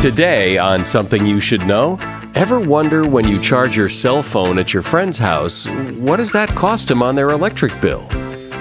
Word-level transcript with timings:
Today, 0.00 0.56
on 0.56 0.82
Something 0.82 1.26
You 1.26 1.40
Should 1.40 1.66
Know, 1.66 1.98
ever 2.34 2.58
wonder 2.58 3.06
when 3.06 3.28
you 3.28 3.38
charge 3.38 3.76
your 3.76 3.90
cell 3.90 4.22
phone 4.22 4.58
at 4.58 4.72
your 4.72 4.82
friend's 4.82 5.18
house, 5.18 5.66
what 5.66 6.16
does 6.16 6.32
that 6.32 6.48
cost 6.48 6.88
them 6.88 7.02
on 7.02 7.14
their 7.14 7.28
electric 7.28 7.78
bill? 7.82 8.08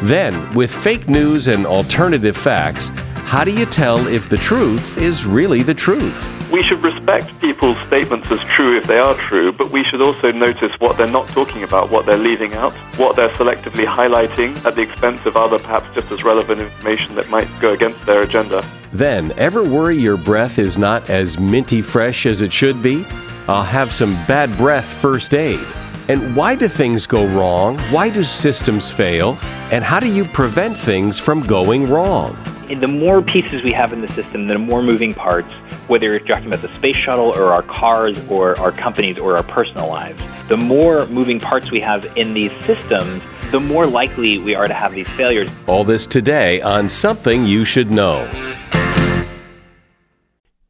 Then, 0.04 0.54
with 0.54 0.70
fake 0.70 1.08
news 1.08 1.48
and 1.48 1.66
alternative 1.66 2.36
facts, 2.36 2.92
how 3.30 3.44
do 3.44 3.52
you 3.52 3.68
tell 3.68 4.08
if 4.08 4.28
the 4.28 4.36
truth 4.36 4.98
is 4.98 5.24
really 5.24 5.62
the 5.62 5.76
truth? 5.76 6.52
We 6.52 6.64
should 6.64 6.84
respect 6.84 7.40
people's 7.40 7.78
statements 7.86 8.32
as 8.32 8.40
true 8.56 8.76
if 8.76 8.88
they 8.88 8.98
are 8.98 9.14
true, 9.14 9.52
but 9.52 9.70
we 9.70 9.84
should 9.84 10.02
also 10.02 10.32
notice 10.32 10.74
what 10.80 10.98
they're 10.98 11.06
not 11.06 11.30
talking 11.30 11.62
about, 11.62 11.92
what 11.92 12.08
they're 12.08 12.18
leaving 12.18 12.56
out, 12.56 12.74
what 12.98 13.16
they're 13.16 13.30
selectively 13.30 13.86
highlighting 13.86 14.58
at 14.66 14.76
the 14.76 14.82
expense 14.82 15.24
of 15.28 15.38
other, 15.38 15.60
perhaps 15.60 15.94
just 15.94 16.12
as 16.12 16.24
relevant 16.24 16.60
information 16.60 17.14
that 17.14 17.30
might 17.30 17.48
go 17.62 17.72
against 17.74 18.04
their 18.08 18.22
agenda. 18.22 18.68
Then, 18.94 19.32
ever 19.34 19.64
worry 19.64 20.00
your 20.00 20.18
breath 20.18 20.58
is 20.58 20.80
not 20.80 21.08
as 21.08 21.38
minty 21.38 21.84
fresh 21.84 22.26
as 22.26 22.42
it 22.42 22.52
should 22.52 22.82
be? 22.82 23.06
I'll 23.48 23.62
have 23.62 23.94
some 23.94 24.14
bad 24.26 24.58
breath 24.58 24.92
first 24.92 25.36
aid. 25.36 25.68
And 26.08 26.36
why 26.36 26.56
do 26.56 26.68
things 26.68 27.06
go 27.06 27.28
wrong? 27.28 27.78
Why 27.92 28.10
do 28.10 28.24
systems 28.24 28.90
fail? 28.90 29.38
And 29.70 29.84
how 29.84 30.00
do 30.00 30.12
you 30.12 30.26
prevent 30.26 30.76
things 30.76 31.20
from 31.20 31.44
going 31.44 31.88
wrong? 31.88 32.36
The 32.78 32.88
more 32.88 33.24
pieces 33.24 33.64
we 33.64 33.72
have 33.72 33.92
in 33.92 34.02
the 34.02 34.10
system, 34.10 34.48
the 34.48 34.60
more 34.60 34.84
moving 34.84 35.16
parts, 35.16 35.52
whether 35.88 36.12
you're 36.12 36.20
talking 36.20 36.46
about 36.46 36.62
the 36.62 36.74
space 36.76 36.96
shuttle 36.96 37.36
or 37.36 37.52
our 37.52 37.64
cars 37.64 38.20
or 38.30 38.60
our 38.60 38.72
companies 38.72 39.18
or 39.18 39.36
our 39.36 39.44
personal 39.44 39.88
lives, 39.88 40.22
the 40.50 40.58
more 40.58 41.08
moving 41.08 41.40
parts 41.40 41.72
we 41.72 41.82
have 41.82 42.06
in 42.16 42.36
these 42.36 42.52
systems, 42.66 43.24
the 43.52 43.60
more 43.60 43.88
likely 43.88 44.38
we 44.38 44.54
are 44.54 44.68
to 44.68 44.74
have 44.74 44.94
these 44.94 45.10
failures. 45.10 45.50
All 45.66 45.84
this 45.84 46.06
today 46.06 46.62
on 46.62 46.88
Something 46.88 47.44
You 47.46 47.66
Should 47.66 47.90
Know. 47.90 48.30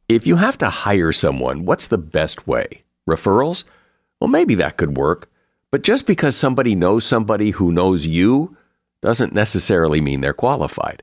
If 0.08 0.26
you 0.26 0.36
have 0.36 0.56
to 0.58 0.70
hire 0.70 1.12
someone, 1.12 1.66
what's 1.66 1.88
the 1.88 1.98
best 1.98 2.46
way? 2.46 2.82
Referrals? 3.06 3.64
Well, 4.20 4.28
maybe 4.28 4.54
that 4.56 4.78
could 4.78 4.96
work. 4.96 5.30
But 5.70 5.82
just 5.82 6.06
because 6.06 6.34
somebody 6.34 6.74
knows 6.74 7.04
somebody 7.04 7.50
who 7.50 7.70
knows 7.70 8.06
you 8.06 8.56
doesn't 9.02 9.34
necessarily 9.34 10.00
mean 10.00 10.20
they're 10.20 10.32
qualified. 10.32 11.02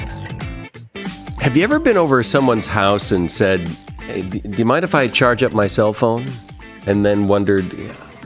Have 1.41 1.57
you 1.57 1.63
ever 1.63 1.79
been 1.79 1.97
over 1.97 2.21
someone's 2.21 2.67
house 2.67 3.11
and 3.11 3.29
said, 3.29 3.67
hey, 4.03 4.21
Do 4.21 4.59
you 4.59 4.63
mind 4.63 4.83
if 4.83 4.93
I 4.93 5.07
charge 5.07 5.41
up 5.41 5.53
my 5.53 5.65
cell 5.65 5.91
phone? 5.91 6.27
And 6.85 7.03
then 7.03 7.27
wondered, 7.27 7.65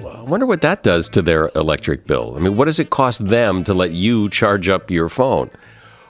I 0.06 0.22
wonder 0.24 0.46
what 0.46 0.60
that 0.64 0.84
does 0.84 1.08
to 1.10 1.22
their 1.22 1.50
electric 1.56 2.08
bill. 2.08 2.34
I 2.36 2.40
mean, 2.42 2.58
what 2.58 2.66
does 2.66 2.78
it 2.78 2.90
cost 2.90 3.26
them 3.26 3.64
to 3.64 3.74
let 3.74 3.92
you 3.92 4.28
charge 4.30 4.68
up 4.68 4.92
your 4.92 5.08
phone? 5.08 5.50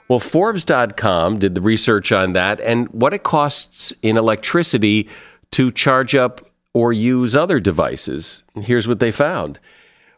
Well, 0.07 0.17
Forbes.com 0.17 1.37
did 1.37 1.53
the 1.53 1.61
research 1.61 2.11
on 2.11 2.33
that 2.33 2.59
and 2.59 2.87
what 2.87 3.13
it 3.13 3.21
costs 3.21 3.93
in 4.01 4.17
electricity 4.17 5.07
to 5.51 5.71
charge 5.71 6.15
up 6.15 6.49
or 6.73 6.91
use 6.91 7.35
other 7.35 7.59
devices. 7.59 8.41
here's 8.55 8.87
what 8.87 8.99
they 8.99 9.11
found. 9.11 9.59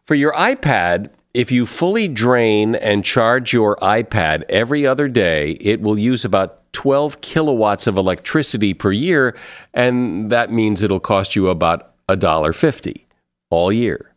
For 0.06 0.16
your 0.16 0.31
iPad, 0.34 1.09
if 1.34 1.52
you 1.52 1.66
fully 1.66 2.08
drain 2.08 2.76
and 2.76 3.03
charge 3.03 3.52
your 3.52 3.76
iPad 3.76 4.44
every 4.47 4.88
other 4.88 5.09
day, 5.09 5.52
it 5.59 5.81
will 5.81 6.00
use 6.00 6.24
about 6.24 6.66
12 6.78 7.22
kilowatts 7.22 7.88
of 7.88 7.98
electricity 7.98 8.72
per 8.72 8.92
year, 8.92 9.36
and 9.74 10.32
that 10.32 10.52
means 10.52 10.84
it'll 10.84 11.00
cost 11.00 11.36
you 11.36 11.50
about 11.50 11.96
$1.50 12.08 13.06
all 13.50 13.72
year. 13.72 14.14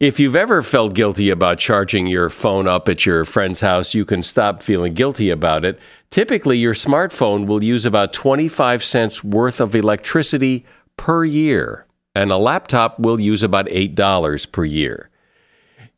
If 0.00 0.18
you've 0.18 0.34
ever 0.34 0.62
felt 0.62 0.94
guilty 0.94 1.28
about 1.28 1.58
charging 1.58 2.06
your 2.06 2.30
phone 2.30 2.66
up 2.66 2.88
at 2.88 3.04
your 3.04 3.26
friend's 3.26 3.60
house, 3.60 3.92
you 3.92 4.06
can 4.06 4.22
stop 4.22 4.62
feeling 4.62 4.94
guilty 4.94 5.28
about 5.28 5.66
it. 5.66 5.78
Typically, 6.08 6.56
your 6.56 6.72
smartphone 6.72 7.44
will 7.44 7.62
use 7.62 7.84
about 7.84 8.14
25 8.14 8.82
cents 8.82 9.22
worth 9.22 9.60
of 9.60 9.74
electricity 9.74 10.64
per 10.96 11.22
year, 11.22 11.84
and 12.14 12.32
a 12.32 12.38
laptop 12.38 12.98
will 12.98 13.20
use 13.20 13.42
about 13.42 13.66
$8 13.66 14.50
per 14.50 14.64
year. 14.64 15.10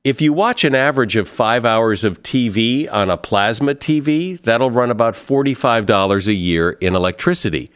If 0.04 0.20
you 0.20 0.34
watch 0.34 0.64
an 0.64 0.74
average 0.74 1.16
of 1.16 1.26
five 1.26 1.64
hours 1.64 2.04
of 2.04 2.22
TV 2.22 2.92
on 2.92 3.08
a 3.08 3.16
plasma 3.16 3.74
TV, 3.74 4.38
that'll 4.42 4.70
run 4.70 4.90
about 4.90 5.14
$45 5.14 6.28
a 6.28 6.34
year 6.34 6.72
in 6.72 6.94
electricity. 6.94 7.70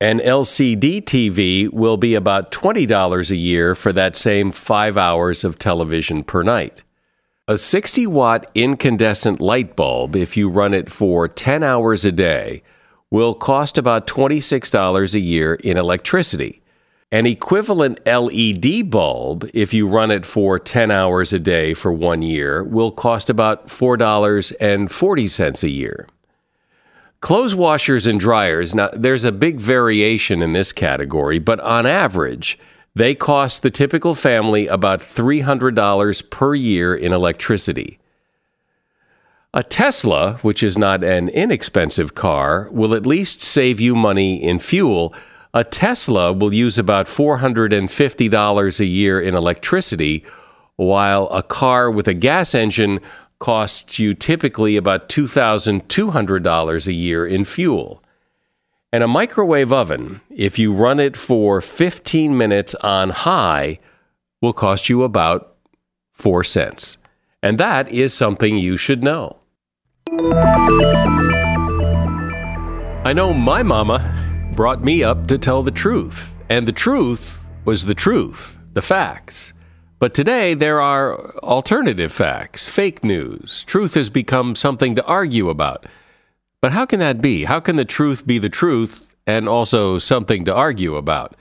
An 0.00 0.20
LCD 0.20 1.02
TV 1.02 1.68
will 1.72 1.96
be 1.96 2.14
about 2.14 2.52
$20 2.52 3.30
a 3.32 3.36
year 3.36 3.74
for 3.74 3.92
that 3.94 4.14
same 4.14 4.52
five 4.52 4.96
hours 4.96 5.42
of 5.42 5.58
television 5.58 6.22
per 6.22 6.44
night. 6.44 6.84
A 7.48 7.56
60 7.56 8.06
watt 8.06 8.48
incandescent 8.54 9.40
light 9.40 9.74
bulb, 9.74 10.14
if 10.14 10.36
you 10.36 10.48
run 10.48 10.74
it 10.74 10.88
for 10.88 11.26
10 11.26 11.64
hours 11.64 12.04
a 12.04 12.12
day, 12.12 12.62
will 13.10 13.34
cost 13.34 13.76
about 13.76 14.06
$26 14.06 15.14
a 15.14 15.20
year 15.20 15.54
in 15.54 15.76
electricity. 15.76 16.61
An 17.12 17.26
equivalent 17.26 18.00
LED 18.06 18.88
bulb, 18.88 19.48
if 19.52 19.74
you 19.74 19.86
run 19.86 20.10
it 20.10 20.24
for 20.24 20.58
10 20.58 20.90
hours 20.90 21.34
a 21.34 21.38
day 21.38 21.74
for 21.74 21.92
one 21.92 22.22
year, 22.22 22.64
will 22.64 22.90
cost 22.90 23.28
about 23.28 23.68
$4.40 23.68 25.62
a 25.62 25.68
year. 25.68 26.08
Clothes 27.20 27.54
washers 27.54 28.06
and 28.06 28.18
dryers, 28.18 28.74
now 28.74 28.88
there's 28.94 29.26
a 29.26 29.30
big 29.30 29.60
variation 29.60 30.40
in 30.40 30.54
this 30.54 30.72
category, 30.72 31.38
but 31.38 31.60
on 31.60 31.84
average, 31.84 32.58
they 32.94 33.14
cost 33.14 33.60
the 33.60 33.70
typical 33.70 34.14
family 34.14 34.66
about 34.66 35.00
$300 35.00 36.30
per 36.30 36.54
year 36.54 36.94
in 36.94 37.12
electricity. 37.12 37.98
A 39.52 39.62
Tesla, 39.62 40.38
which 40.40 40.62
is 40.62 40.78
not 40.78 41.04
an 41.04 41.28
inexpensive 41.28 42.14
car, 42.14 42.70
will 42.72 42.94
at 42.94 43.04
least 43.04 43.42
save 43.42 43.80
you 43.80 43.94
money 43.94 44.42
in 44.42 44.58
fuel. 44.58 45.14
A 45.54 45.64
Tesla 45.64 46.32
will 46.32 46.54
use 46.54 46.78
about 46.78 47.06
$450 47.06 48.80
a 48.80 48.86
year 48.86 49.20
in 49.20 49.34
electricity, 49.34 50.24
while 50.76 51.28
a 51.28 51.42
car 51.42 51.90
with 51.90 52.08
a 52.08 52.14
gas 52.14 52.54
engine 52.54 53.00
costs 53.38 53.98
you 53.98 54.14
typically 54.14 54.78
about 54.78 55.10
$2,200 55.10 56.86
a 56.86 56.92
year 56.94 57.26
in 57.26 57.44
fuel. 57.44 58.02
And 58.94 59.04
a 59.04 59.08
microwave 59.08 59.74
oven, 59.74 60.22
if 60.30 60.58
you 60.58 60.72
run 60.72 60.98
it 60.98 61.18
for 61.18 61.60
15 61.60 62.34
minutes 62.34 62.74
on 62.76 63.10
high, 63.10 63.76
will 64.40 64.54
cost 64.54 64.88
you 64.88 65.02
about 65.02 65.54
4 66.14 66.44
cents. 66.44 66.96
And 67.42 67.58
that 67.58 67.90
is 67.90 68.14
something 68.14 68.56
you 68.56 68.78
should 68.78 69.02
know. 69.02 69.36
I 73.04 73.12
know 73.14 73.34
my 73.34 73.62
mama 73.62 74.30
brought 74.54 74.84
me 74.84 75.02
up 75.02 75.26
to 75.28 75.38
tell 75.38 75.62
the 75.62 75.70
truth, 75.70 76.32
and 76.48 76.68
the 76.68 76.72
truth 76.72 77.50
was 77.64 77.84
the 77.84 77.94
truth, 77.94 78.56
the 78.74 78.82
facts. 78.82 79.52
But 79.98 80.14
today 80.14 80.54
there 80.54 80.80
are 80.80 81.36
alternative 81.38 82.12
facts, 82.12 82.68
fake 82.68 83.04
news. 83.04 83.64
Truth 83.66 83.94
has 83.94 84.10
become 84.10 84.54
something 84.56 84.94
to 84.96 85.04
argue 85.04 85.48
about. 85.48 85.86
But 86.60 86.72
how 86.72 86.86
can 86.86 87.00
that 87.00 87.20
be? 87.20 87.44
How 87.44 87.60
can 87.60 87.76
the 87.76 87.84
truth 87.84 88.26
be 88.26 88.38
the 88.38 88.48
truth 88.48 89.06
and 89.26 89.48
also 89.48 89.98
something 89.98 90.44
to 90.44 90.54
argue 90.54 90.96
about? 90.96 91.36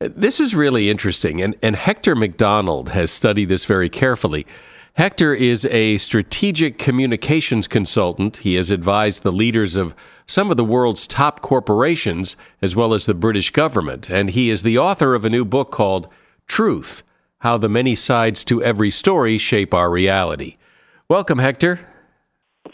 This 0.00 0.40
is 0.40 0.54
really 0.54 0.90
interesting, 0.90 1.40
and, 1.40 1.54
and 1.62 1.76
Hector 1.76 2.16
MacDonald 2.16 2.88
has 2.88 3.10
studied 3.10 3.48
this 3.48 3.64
very 3.64 3.88
carefully. 3.88 4.46
Hector 4.94 5.32
is 5.32 5.64
a 5.66 5.96
strategic 5.96 6.78
communications 6.78 7.66
consultant. 7.66 8.38
He 8.38 8.56
has 8.56 8.70
advised 8.70 9.22
the 9.22 9.32
leaders 9.32 9.74
of 9.74 9.94
some 10.26 10.50
of 10.50 10.58
the 10.58 10.64
world's 10.64 11.06
top 11.06 11.40
corporations, 11.40 12.36
as 12.60 12.76
well 12.76 12.92
as 12.92 13.06
the 13.06 13.14
British 13.14 13.50
government, 13.50 14.10
and 14.10 14.30
he 14.30 14.50
is 14.50 14.62
the 14.62 14.76
author 14.76 15.14
of 15.14 15.24
a 15.24 15.30
new 15.30 15.46
book 15.46 15.72
called 15.72 16.08
Truth 16.46 17.02
How 17.38 17.56
the 17.56 17.70
Many 17.70 17.94
Sides 17.94 18.44
to 18.44 18.62
Every 18.62 18.90
Story 18.90 19.38
Shape 19.38 19.72
Our 19.72 19.90
Reality. 19.90 20.56
Welcome, 21.08 21.38
Hector. 21.38 21.80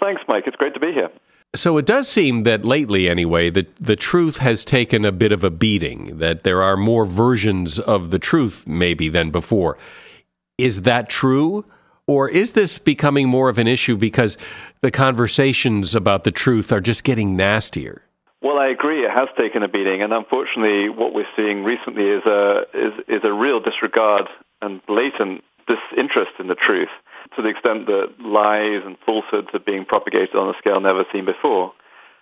Thanks, 0.00 0.22
Mike. 0.26 0.44
It's 0.46 0.56
great 0.56 0.74
to 0.74 0.80
be 0.80 0.92
here. 0.92 1.10
So 1.54 1.78
it 1.78 1.86
does 1.86 2.08
seem 2.08 2.42
that 2.42 2.64
lately, 2.64 3.08
anyway, 3.08 3.48
that 3.50 3.76
the 3.76 3.96
truth 3.96 4.38
has 4.38 4.64
taken 4.64 5.04
a 5.04 5.12
bit 5.12 5.30
of 5.30 5.44
a 5.44 5.50
beating, 5.50 6.18
that 6.18 6.42
there 6.42 6.62
are 6.62 6.76
more 6.76 7.04
versions 7.04 7.78
of 7.78 8.10
the 8.10 8.18
truth, 8.18 8.66
maybe, 8.66 9.08
than 9.08 9.30
before. 9.30 9.78
Is 10.58 10.82
that 10.82 11.08
true? 11.08 11.64
Or 12.08 12.28
is 12.28 12.52
this 12.52 12.78
becoming 12.78 13.28
more 13.28 13.50
of 13.50 13.58
an 13.58 13.68
issue 13.68 13.96
because 13.96 14.38
the 14.80 14.90
conversations 14.90 15.94
about 15.94 16.24
the 16.24 16.32
truth 16.32 16.72
are 16.72 16.80
just 16.80 17.04
getting 17.04 17.36
nastier? 17.36 18.02
Well, 18.40 18.58
I 18.58 18.68
agree. 18.68 19.04
It 19.04 19.10
has 19.10 19.28
taken 19.36 19.62
a 19.62 19.68
beating, 19.68 20.00
and 20.00 20.12
unfortunately, 20.12 20.88
what 20.88 21.12
we're 21.12 21.28
seeing 21.36 21.64
recently 21.64 22.08
is 22.08 22.24
a 22.24 22.64
is, 22.72 22.92
is 23.08 23.20
a 23.24 23.32
real 23.32 23.60
disregard 23.60 24.26
and 24.62 24.84
blatant 24.86 25.44
disinterest 25.66 26.32
in 26.38 26.46
the 26.46 26.54
truth, 26.54 26.88
to 27.36 27.42
the 27.42 27.48
extent 27.48 27.86
that 27.86 28.14
lies 28.20 28.82
and 28.86 28.96
falsehoods 29.04 29.48
are 29.52 29.58
being 29.58 29.84
propagated 29.84 30.34
on 30.34 30.48
a 30.48 30.58
scale 30.58 30.80
never 30.80 31.04
seen 31.12 31.26
before. 31.26 31.74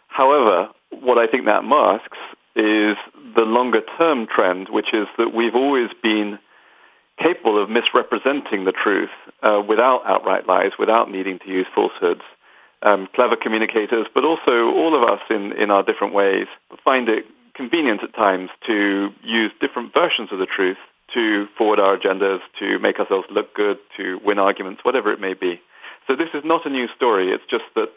However, 0.09 0.71
what 0.91 1.19
I 1.19 1.27
think 1.27 1.44
that 1.44 1.65
masks 1.65 2.19
is 2.56 2.97
the 3.37 3.43
longer 3.43 3.83
term 3.99 4.27
trend, 4.27 4.69
which 4.71 4.93
is 4.93 5.06
that 5.19 5.33
we've 5.33 5.55
always 5.55 5.91
been 6.03 6.38
capable 7.23 7.62
of 7.62 7.71
misrepresenting 7.71 8.65
the 8.65 8.73
truth 8.73 9.11
uh, 9.43 9.62
without 9.67 10.03
outright 10.06 10.47
lies, 10.47 10.73
without 10.79 11.11
needing 11.11 11.38
to 11.41 11.49
use 11.49 11.67
falsehoods. 11.75 12.23
Um, 12.83 13.09
clever 13.15 13.37
communicators, 13.37 14.06
but 14.15 14.25
also 14.25 14.71
all 14.73 14.94
of 14.94 15.03
us 15.09 15.21
in, 15.31 15.53
in 15.53 15.71
our 15.71 15.83
different 15.83 16.12
ways 16.12 16.47
find 16.85 17.09
it 17.09 17.25
convenient 17.55 18.03
at 18.03 18.15
times 18.15 18.50
to 18.67 19.11
use 19.23 19.50
different 19.61 19.94
versions 19.94 20.31
of 20.31 20.38
the 20.38 20.47
truth 20.47 20.77
to 21.15 21.47
forward 21.56 21.81
our 21.81 21.97
agendas, 21.97 22.41
to 22.59 22.79
make 22.79 22.99
ourselves 22.99 23.27
look 23.31 23.55
good, 23.55 23.79
to 23.97 24.21
win 24.25 24.38
arguments, 24.38 24.85
whatever 24.85 25.12
it 25.12 25.21
may 25.21 25.35
be. 25.35 25.61
So 26.06 26.17
this 26.17 26.29
is 26.35 26.44
not 26.44 26.67
a 26.67 26.71
new 26.71 26.88
story. 26.94 27.31
It's 27.31 27.44
just 27.49 27.65
that 27.75 27.91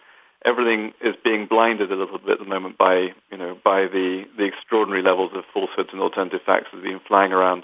everything 0.46 0.94
is 1.02 1.16
being 1.24 1.46
blinded 1.48 1.92
a 1.92 1.96
little 1.96 2.18
bit 2.18 2.32
at 2.32 2.40
the 2.40 2.46
moment 2.46 2.78
by, 2.78 3.14
you 3.32 3.38
know, 3.38 3.58
by 3.64 3.82
the, 3.84 4.26
the 4.38 4.46
extraordinary 4.46 5.04
levels 5.04 5.32
of 5.36 5.44
falsehoods 5.54 5.90
and 5.92 6.02
alternative 6.02 6.42
facts 6.46 6.68
that 6.72 6.78
have 6.78 6.84
been 6.84 7.02
flying 7.08 7.34
around. 7.34 7.64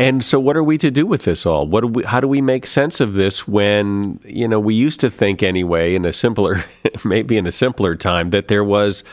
And 0.00 0.24
so, 0.24 0.40
what 0.40 0.56
are 0.56 0.64
we 0.64 0.78
to 0.78 0.90
do 0.90 1.04
with 1.04 1.24
this 1.24 1.44
all? 1.44 1.66
What 1.66 1.82
do 1.82 1.88
we, 1.88 2.04
how 2.04 2.20
do 2.20 2.26
we 2.26 2.40
make 2.40 2.66
sense 2.66 3.02
of 3.02 3.12
this 3.12 3.46
when 3.46 4.18
you 4.24 4.48
know 4.48 4.58
we 4.58 4.74
used 4.74 4.98
to 5.00 5.10
think 5.10 5.42
anyway 5.42 5.94
in 5.94 6.06
a 6.06 6.12
simpler, 6.14 6.64
maybe 7.04 7.36
in 7.36 7.46
a 7.46 7.52
simpler 7.52 7.94
time 7.96 8.30
that 8.30 8.48
there 8.48 8.64
was 8.64 9.04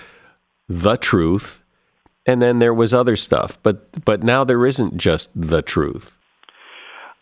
the 0.70 0.96
truth, 0.96 1.62
and 2.26 2.42
then 2.42 2.60
there 2.60 2.74
was 2.74 2.94
other 2.94 3.18
stuff, 3.18 3.62
but 3.64 4.06
but 4.06 4.24
now 4.24 4.46
there 4.46 4.66
isn't 4.66 4.96
just 4.96 5.30
the 5.36 5.62
truth. 5.62 6.18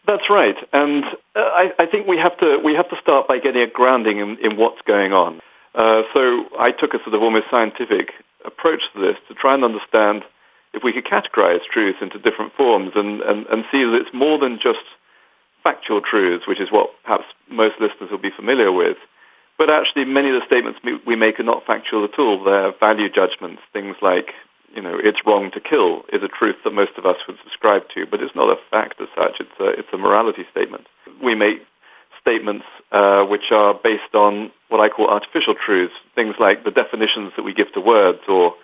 That's 0.05 0.29
right, 0.29 0.57
and 0.71 1.03
uh, 1.35 1.39
I, 1.39 1.73
I, 1.79 1.85
think 1.87 2.05
we 2.05 2.17
have 2.17 2.37
to 2.37 2.59
we 2.63 2.75
have 2.75 2.87
to 2.89 2.97
start 3.01 3.27
by 3.27 3.39
getting 3.39 3.63
a 3.63 3.67
grounding 3.67 4.19
in, 4.19 4.37
in 4.45 4.57
what's 4.57 4.81
going 4.83 5.11
on. 5.11 5.41
Uh, 5.73 6.03
so 6.13 6.45
I 6.59 6.69
took 6.69 6.93
a 6.93 6.99
sort 6.99 7.15
of 7.15 7.23
almost 7.23 7.47
scientific 7.49 8.11
approach 8.45 8.83
to 8.93 9.01
this 9.01 9.17
to 9.27 9.33
try 9.33 9.55
and 9.55 9.63
understand 9.63 10.23
if 10.75 10.83
we 10.83 10.93
could 10.93 11.05
categorize 11.05 11.63
truth 11.71 11.95
into 12.01 12.19
different 12.19 12.53
forms 12.53 12.91
and, 12.95 13.21
and, 13.21 13.45
and 13.47 13.63
see 13.71 13.83
that 13.83 13.95
it's 13.95 14.13
more 14.13 14.37
than 14.37 14.59
just 14.61 14.83
factual 15.63 16.01
truths, 16.01 16.45
which 16.47 16.59
is 16.59 16.71
what 16.71 16.91
perhaps 17.03 17.25
most 17.49 17.75
listeners 17.79 18.11
will 18.11 18.19
be 18.19 18.29
familiar 18.29 18.71
with, 18.71 18.97
but 19.57 19.69
actually 19.69 20.05
many 20.05 20.29
of 20.29 20.35
the 20.35 20.45
statements 20.45 20.79
we 21.05 21.15
make 21.15 21.39
are 21.39 21.43
not 21.43 21.65
factual 21.65 22.03
at 22.03 22.19
all. 22.19 22.43
They're 22.43 22.73
value 22.79 23.09
judgments, 23.09 23.61
things 23.73 23.95
like, 24.01 24.33
you 24.75 24.81
know, 24.81 24.99
it's 25.01 25.25
wrong 25.25 25.49
to 25.51 25.59
kill 25.61 26.03
is 26.11 26.21
a 26.21 26.27
truth 26.27 26.57
that 26.65 26.73
most 26.73 26.91
of 26.97 27.05
us 27.05 27.17
would 27.27 27.37
subscribe 27.41 27.89
to, 27.95 28.05
but 28.05 28.21
it's 28.21 28.35
not 28.35 28.49
a 28.49 28.59
fact 28.69 28.99
as 28.99 29.07
such. 29.15 29.39
It's 29.39 29.59
a, 29.59 29.67
it's 29.79 29.87
a 29.93 29.97
morality 29.97 30.45
statement. 30.51 30.87
We 31.23 31.35
make 31.35 31.61
statements 32.19 32.65
uh, 32.91 33.23
which 33.23 33.51
are 33.51 33.73
based 33.73 34.13
on 34.13 34.51
what 34.69 34.81
I 34.81 34.89
call 34.89 35.07
artificial 35.07 35.55
truths, 35.55 35.93
things 36.15 36.35
like 36.39 36.63
the 36.63 36.71
definitions 36.71 37.31
that 37.37 37.43
we 37.43 37.53
give 37.53 37.71
to 37.73 37.79
words 37.79 38.19
or 38.27 38.55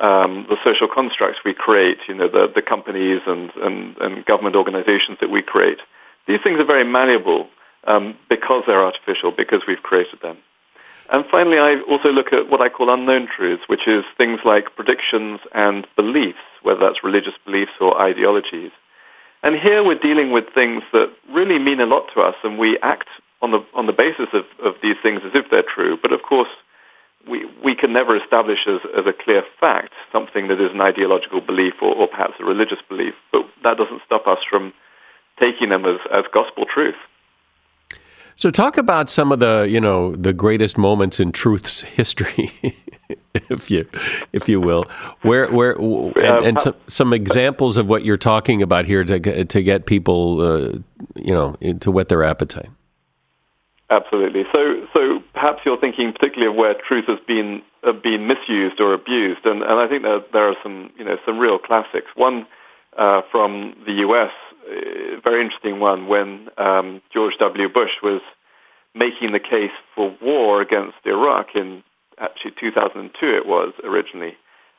um, 0.00 0.46
the 0.48 0.56
social 0.64 0.88
constructs 0.88 1.38
we 1.44 1.54
create, 1.54 1.98
you 2.08 2.14
know, 2.14 2.28
the, 2.28 2.50
the 2.52 2.62
companies 2.62 3.20
and, 3.26 3.50
and, 3.56 3.96
and 3.98 4.24
government 4.24 4.56
organizations 4.56 5.18
that 5.20 5.30
we 5.30 5.42
create. 5.42 5.78
These 6.26 6.40
things 6.42 6.58
are 6.58 6.64
very 6.64 6.84
malleable 6.84 7.48
um, 7.84 8.16
because 8.28 8.64
they're 8.66 8.84
artificial, 8.84 9.30
because 9.30 9.62
we've 9.68 9.82
created 9.82 10.20
them. 10.20 10.38
And 11.12 11.24
finally, 11.30 11.58
I 11.58 11.80
also 11.88 12.10
look 12.10 12.32
at 12.32 12.48
what 12.48 12.62
I 12.62 12.70
call 12.70 12.92
unknown 12.92 13.28
truths, 13.28 13.64
which 13.66 13.86
is 13.86 14.04
things 14.16 14.40
like 14.44 14.74
predictions 14.74 15.40
and 15.52 15.86
beliefs, 15.96 16.38
whether 16.62 16.80
that's 16.80 17.04
religious 17.04 17.34
beliefs 17.44 17.72
or 17.80 18.00
ideologies. 18.00 18.70
And 19.42 19.54
here 19.56 19.84
we're 19.84 19.98
dealing 19.98 20.32
with 20.32 20.46
things 20.54 20.82
that 20.92 21.12
really 21.30 21.58
mean 21.58 21.78
a 21.80 21.86
lot 21.86 22.06
to 22.14 22.20
us, 22.22 22.34
and 22.42 22.58
we 22.58 22.78
act 22.78 23.08
on 23.42 23.50
the, 23.50 23.64
on 23.74 23.86
the 23.86 23.92
basis 23.92 24.28
of, 24.32 24.44
of 24.64 24.76
these 24.82 24.96
things 25.02 25.20
as 25.24 25.32
if 25.34 25.50
they're 25.50 25.62
true. 25.62 25.98
But 26.00 26.12
of 26.12 26.22
course, 26.22 26.48
we, 27.28 27.46
we 27.64 27.74
can 27.74 27.92
never 27.92 28.16
establish 28.16 28.66
as, 28.66 28.80
as 28.96 29.06
a 29.06 29.12
clear 29.12 29.42
fact 29.60 29.92
something 30.12 30.48
that 30.48 30.60
is 30.60 30.70
an 30.72 30.80
ideological 30.80 31.40
belief 31.40 31.74
or, 31.80 31.94
or 31.94 32.08
perhaps 32.08 32.34
a 32.40 32.44
religious 32.44 32.78
belief, 32.88 33.14
but 33.32 33.46
that 33.62 33.76
doesn't 33.76 34.02
stop 34.04 34.26
us 34.26 34.38
from 34.48 34.72
taking 35.38 35.70
them 35.70 35.84
as, 35.84 35.98
as 36.12 36.24
gospel 36.32 36.64
truth. 36.66 36.96
So 38.36 38.50
talk 38.50 38.76
about 38.76 39.08
some 39.08 39.30
of 39.30 39.38
the, 39.38 39.66
you 39.68 39.80
know, 39.80 40.14
the 40.16 40.32
greatest 40.32 40.76
moments 40.76 41.20
in 41.20 41.32
truth's 41.32 41.80
history, 41.98 42.52
if 43.48 43.70
you, 43.70 43.88
if 44.32 44.48
you 44.48 44.60
will, 44.60 44.84
where, 45.22 45.50
where, 45.52 45.72
and, 45.72 46.46
and 46.46 46.60
some, 46.60 46.74
some 46.88 47.12
examples 47.12 47.76
of 47.76 47.86
what 47.86 48.04
you're 48.04 48.16
talking 48.16 48.60
about 48.62 48.86
here 48.86 49.04
to 49.04 49.44
to 49.44 49.62
get 49.62 49.86
people, 49.86 50.40
uh, 50.40 50.78
you 51.14 51.32
know, 51.32 51.56
to 51.80 51.90
whet 51.90 52.08
their 52.08 52.24
appetite. 52.24 52.70
Absolutely. 53.90 54.44
So, 54.52 54.86
so 54.92 55.22
perhaps 55.44 55.60
you're 55.66 55.78
thinking 55.78 56.10
particularly 56.10 56.50
of 56.50 56.56
where 56.56 56.74
truth 56.88 57.04
has 57.06 57.18
been 57.28 57.60
uh, 57.86 57.92
been 57.92 58.26
misused 58.26 58.80
or 58.80 58.94
abused, 58.94 59.44
and, 59.44 59.62
and 59.62 59.74
I 59.78 59.86
think 59.86 60.02
that 60.04 60.28
there 60.32 60.48
are 60.48 60.56
some 60.62 60.90
you 60.96 61.04
know 61.04 61.18
some 61.26 61.38
real 61.38 61.58
classics. 61.58 62.06
One 62.14 62.46
uh, 62.96 63.20
from 63.30 63.76
the 63.84 63.92
U.S., 64.06 64.30
uh, 64.66 65.20
very 65.22 65.44
interesting 65.44 65.80
one 65.80 66.08
when 66.08 66.48
um, 66.56 67.02
George 67.12 67.34
W. 67.40 67.68
Bush 67.68 67.90
was 68.02 68.22
making 68.94 69.32
the 69.32 69.40
case 69.40 69.76
for 69.94 70.16
war 70.22 70.62
against 70.62 70.96
Iraq 71.04 71.48
in 71.54 71.82
actually 72.16 72.52
2002 72.58 73.26
it 73.26 73.46
was 73.46 73.74
originally. 73.84 74.38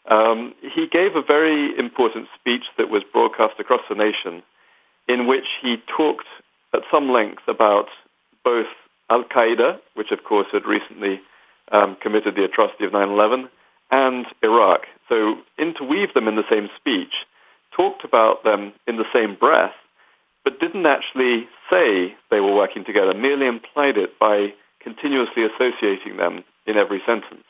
Um, 0.09 0.55
he 0.61 0.87
gave 0.87 1.15
a 1.15 1.21
very 1.21 1.77
important 1.77 2.27
speech 2.39 2.63
that 2.79 2.89
was 2.89 3.03
broadcast 3.13 3.59
across 3.59 3.81
the 3.87 3.93
nation, 3.93 4.41
in 5.07 5.27
which 5.27 5.45
he 5.61 5.77
talked 5.95 6.25
at 6.73 6.81
some 6.91 7.11
length 7.11 7.43
about 7.47 7.89
both 8.43 8.67
Al 9.09 9.23
Qaeda, 9.23 9.79
which 9.93 10.11
of 10.11 10.23
course 10.23 10.47
had 10.51 10.65
recently 10.65 11.21
um, 11.71 11.97
committed 12.01 12.35
the 12.35 12.43
atrocity 12.43 12.85
of 12.85 12.93
9 12.93 13.09
11, 13.09 13.49
and 13.91 14.25
Iraq. 14.41 14.81
So 15.09 15.37
interweave 15.57 16.13
them 16.13 16.27
in 16.27 16.35
the 16.35 16.49
same 16.49 16.69
speech, 16.75 17.13
talked 17.75 18.03
about 18.03 18.43
them 18.43 18.73
in 18.87 18.97
the 18.97 19.05
same 19.13 19.35
breath, 19.35 19.73
but 20.43 20.59
didn't 20.59 20.85
actually 20.85 21.47
say 21.69 22.15
they 22.31 22.39
were 22.39 22.55
working 22.55 22.85
together, 22.85 23.13
merely 23.13 23.47
implied 23.47 23.97
it 23.97 24.17
by 24.19 24.53
continuously 24.79 25.43
associating 25.43 26.17
them 26.17 26.43
in 26.65 26.77
every 26.77 27.01
sentence. 27.05 27.43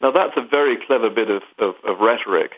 Now, 0.00 0.10
that's 0.10 0.36
a 0.36 0.42
very 0.42 0.76
clever 0.84 1.10
bit 1.10 1.30
of, 1.30 1.42
of, 1.58 1.74
of 1.84 2.00
rhetoric 2.00 2.52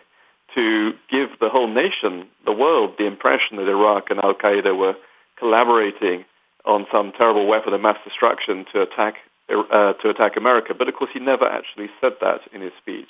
to 0.54 0.92
give 1.10 1.30
the 1.40 1.48
whole 1.48 1.68
nation, 1.68 2.28
the 2.44 2.52
world, 2.52 2.94
the 2.98 3.06
impression 3.06 3.56
that 3.56 3.68
Iraq 3.68 4.10
and 4.10 4.20
Al 4.20 4.34
Qaeda 4.34 4.76
were 4.76 4.94
collaborating 5.38 6.24
on 6.64 6.86
some 6.90 7.12
terrible 7.12 7.46
weapon 7.46 7.74
of 7.74 7.80
mass 7.80 7.98
destruction 8.04 8.64
to 8.72 8.82
attack 8.82 9.16
uh, 9.48 9.92
to 9.94 10.08
attack 10.08 10.36
America. 10.36 10.72
But 10.74 10.88
of 10.88 10.94
course, 10.94 11.10
he 11.12 11.20
never 11.20 11.46
actually 11.46 11.90
said 12.00 12.14
that 12.20 12.40
in 12.52 12.60
his 12.62 12.72
speech. 12.80 13.08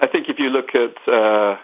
I 0.00 0.06
think 0.08 0.28
if 0.28 0.38
you 0.38 0.50
look 0.50 0.74
at 0.74 0.96
uh, 1.06 1.56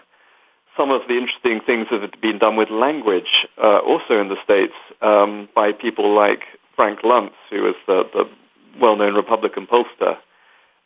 some 0.77 0.91
of 0.91 1.01
the 1.07 1.17
interesting 1.17 1.59
things 1.59 1.87
that 1.91 2.01
have 2.01 2.21
been 2.21 2.37
done 2.37 2.55
with 2.55 2.69
language, 2.69 3.45
uh, 3.61 3.79
also 3.79 4.19
in 4.21 4.29
the 4.29 4.41
states, 4.43 4.73
um, 5.01 5.49
by 5.53 5.73
people 5.73 6.15
like 6.15 6.43
Frank 6.75 7.01
Luntz, 7.01 7.33
who 7.49 7.67
is 7.67 7.75
the, 7.87 8.03
the 8.13 8.29
well-known 8.79 9.15
Republican 9.15 9.67
pollster. 9.67 10.17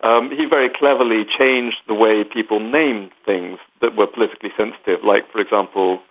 Um, 0.01 0.31
he 0.31 0.45
very 0.45 0.69
cleverly 0.69 1.25
changed 1.25 1.77
the 1.87 1.93
way 1.93 2.23
people 2.23 2.59
named 2.59 3.11
things 3.25 3.59
that 3.81 3.95
were 3.95 4.07
politically 4.07 4.51
sensitive, 4.57 5.03
like, 5.03 5.31
for 5.31 5.39
example, 5.39 6.01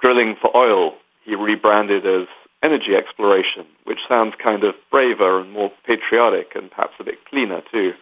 drilling 0.00 0.36
for 0.40 0.54
oil. 0.54 0.94
He 1.24 1.34
rebranded 1.34 2.06
as 2.06 2.28
energy 2.64 2.96
exploration, 2.96 3.66
which 3.84 3.98
sounds 4.08 4.34
kind 4.42 4.64
of 4.64 4.74
braver 4.90 5.38
and 5.38 5.52
more 5.52 5.70
patriotic 5.86 6.52
and 6.54 6.70
perhaps 6.70 6.94
a 6.98 7.04
bit 7.04 7.24
cleaner 7.26 7.62
too. 7.70 7.92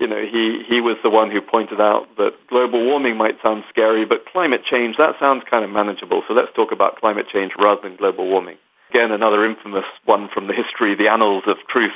You 0.00 0.06
know, 0.06 0.24
he, 0.24 0.62
he 0.66 0.80
was 0.80 0.96
the 1.02 1.10
one 1.10 1.30
who 1.30 1.40
pointed 1.40 1.80
out 1.80 2.06
that 2.16 2.32
global 2.48 2.84
warming 2.84 3.16
might 3.16 3.36
sound 3.42 3.64
scary, 3.68 4.04
but 4.06 4.24
climate 4.24 4.62
change, 4.64 4.96
that 4.96 5.16
sounds 5.18 5.42
kind 5.50 5.64
of 5.64 5.70
manageable. 5.70 6.22
So 6.26 6.34
let's 6.34 6.52
talk 6.54 6.72
about 6.72 6.96
climate 6.96 7.26
change 7.30 7.52
rather 7.58 7.82
than 7.82 7.96
global 7.96 8.26
warming. 8.26 8.56
Again, 8.90 9.10
another 9.10 9.44
infamous 9.44 9.84
one 10.04 10.28
from 10.32 10.46
the 10.46 10.54
history, 10.54 10.94
the 10.94 11.08
annals 11.08 11.44
of 11.46 11.58
truth, 11.68 11.92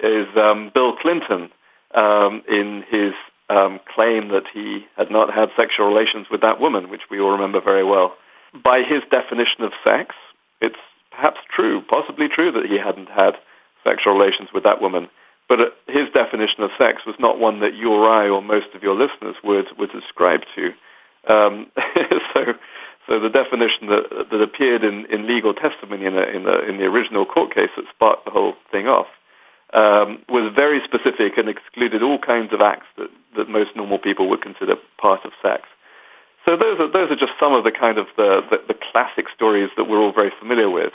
is 0.00 0.26
um, 0.36 0.70
Bill 0.72 0.94
Clinton 0.96 1.50
um, 1.94 2.42
in 2.48 2.84
his 2.88 3.14
um, 3.48 3.80
claim 3.94 4.28
that 4.28 4.44
he 4.52 4.86
had 4.96 5.10
not 5.10 5.32
had 5.32 5.50
sexual 5.56 5.86
relations 5.86 6.26
with 6.30 6.40
that 6.42 6.60
woman, 6.60 6.88
which 6.90 7.02
we 7.10 7.20
all 7.20 7.32
remember 7.32 7.60
very 7.60 7.84
well. 7.84 8.14
By 8.62 8.82
his 8.82 9.02
definition 9.10 9.64
of 9.64 9.72
sex, 9.84 10.14
it's 10.60 10.76
perhaps 11.14 11.40
true, 11.54 11.82
possibly 11.82 12.28
true 12.28 12.52
that 12.52 12.66
he 12.66 12.78
hadn't 12.78 13.08
had 13.08 13.36
sexual 13.84 14.14
relations 14.14 14.48
with 14.52 14.64
that 14.64 14.80
woman. 14.80 15.08
But 15.48 15.60
uh, 15.60 15.64
his 15.88 16.08
definition 16.14 16.62
of 16.62 16.70
sex 16.78 17.02
was 17.06 17.16
not 17.18 17.38
one 17.38 17.60
that 17.60 17.74
you 17.74 17.92
or 17.92 18.08
I 18.08 18.28
or 18.28 18.42
most 18.42 18.68
of 18.74 18.82
your 18.82 18.94
listeners 18.94 19.36
would, 19.44 19.66
would 19.78 19.94
ascribe 19.94 20.42
to. 20.54 20.72
Um, 21.28 21.66
so, 22.34 22.54
so 23.06 23.20
the 23.20 23.28
definition 23.28 23.88
that, 23.88 24.26
that 24.30 24.40
appeared 24.40 24.84
in, 24.84 25.06
in 25.06 25.26
legal 25.26 25.54
testimony 25.54 26.06
in, 26.06 26.16
a, 26.16 26.22
in, 26.22 26.44
the, 26.44 26.68
in 26.68 26.78
the 26.78 26.84
original 26.84 27.26
court 27.26 27.54
case 27.54 27.70
that 27.76 27.84
sparked 27.94 28.24
the 28.24 28.30
whole 28.30 28.54
thing 28.70 28.88
off 28.88 29.06
um, 29.72 30.22
was 30.28 30.52
very 30.54 30.80
specific 30.84 31.38
and 31.38 31.48
excluded 31.48 32.02
all 32.02 32.18
kinds 32.18 32.52
of 32.52 32.60
acts 32.60 32.86
that, 32.96 33.10
that 33.36 33.48
most 33.48 33.74
normal 33.74 33.98
people 33.98 34.28
would 34.28 34.42
consider 34.42 34.76
part 34.98 35.24
of 35.24 35.32
sex. 35.42 35.64
So 36.44 36.56
those 36.56 36.80
are, 36.80 36.90
those 36.90 37.10
are 37.10 37.16
just 37.16 37.32
some 37.40 37.52
of 37.52 37.64
the 37.64 37.70
kind 37.70 37.98
of 37.98 38.06
the, 38.16 38.42
the, 38.50 38.62
the 38.68 38.78
classic 38.90 39.26
stories 39.34 39.70
that 39.76 39.84
we're 39.84 39.98
all 39.98 40.12
very 40.12 40.32
familiar 40.38 40.68
with. 40.68 40.92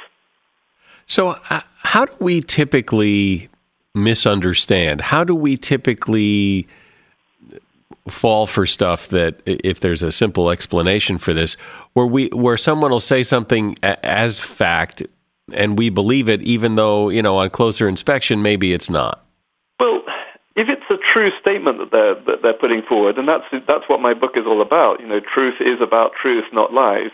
So, 1.05 1.35
uh, 1.49 1.61
how 1.83 2.05
do 2.05 2.13
we 2.19 2.41
typically 2.41 3.49
misunderstand? 3.95 4.99
How 4.99 5.23
do 5.23 5.33
we 5.33 5.55
typically 5.55 6.67
fall 8.09 8.45
for 8.45 8.65
stuff 8.65 9.07
that, 9.09 9.41
if 9.45 9.79
there's 9.79 10.03
a 10.03 10.11
simple 10.11 10.49
explanation 10.49 11.17
for 11.17 11.33
this, 11.33 11.55
where 11.93 12.05
we 12.05 12.27
where 12.29 12.57
someone 12.57 12.91
will 12.91 12.99
say 12.99 13.23
something 13.23 13.77
as 13.83 14.39
fact 14.39 15.03
and 15.53 15.77
we 15.77 15.89
believe 15.89 16.27
it, 16.27 16.41
even 16.41 16.75
though 16.75 17.09
you 17.09 17.21
know 17.21 17.37
on 17.37 17.49
closer 17.49 17.87
inspection 17.87 18.41
maybe 18.41 18.73
it's 18.73 18.89
not? 18.89 19.23
Well, 19.79 20.03
if 20.55 20.67
it's 20.69 20.83
a 20.89 20.96
true 21.17 21.31
statement 21.41 21.79
that 21.79 21.91
they're 21.91 22.15
that 22.25 22.41
they're 22.43 22.53
putting 22.53 22.83
forward, 22.83 23.17
and 23.17 23.27
that's 23.27 23.45
that's 23.67 23.89
what 23.89 23.99
my 23.99 24.13
book 24.13 24.33
is 24.35 24.45
all 24.45 24.61
about. 24.61 24.99
You 24.99 25.07
know, 25.07 25.19
truth 25.19 25.55
is 25.59 25.81
about 25.81 26.11
truth, 26.21 26.45
not 26.53 26.73
lies. 26.73 27.09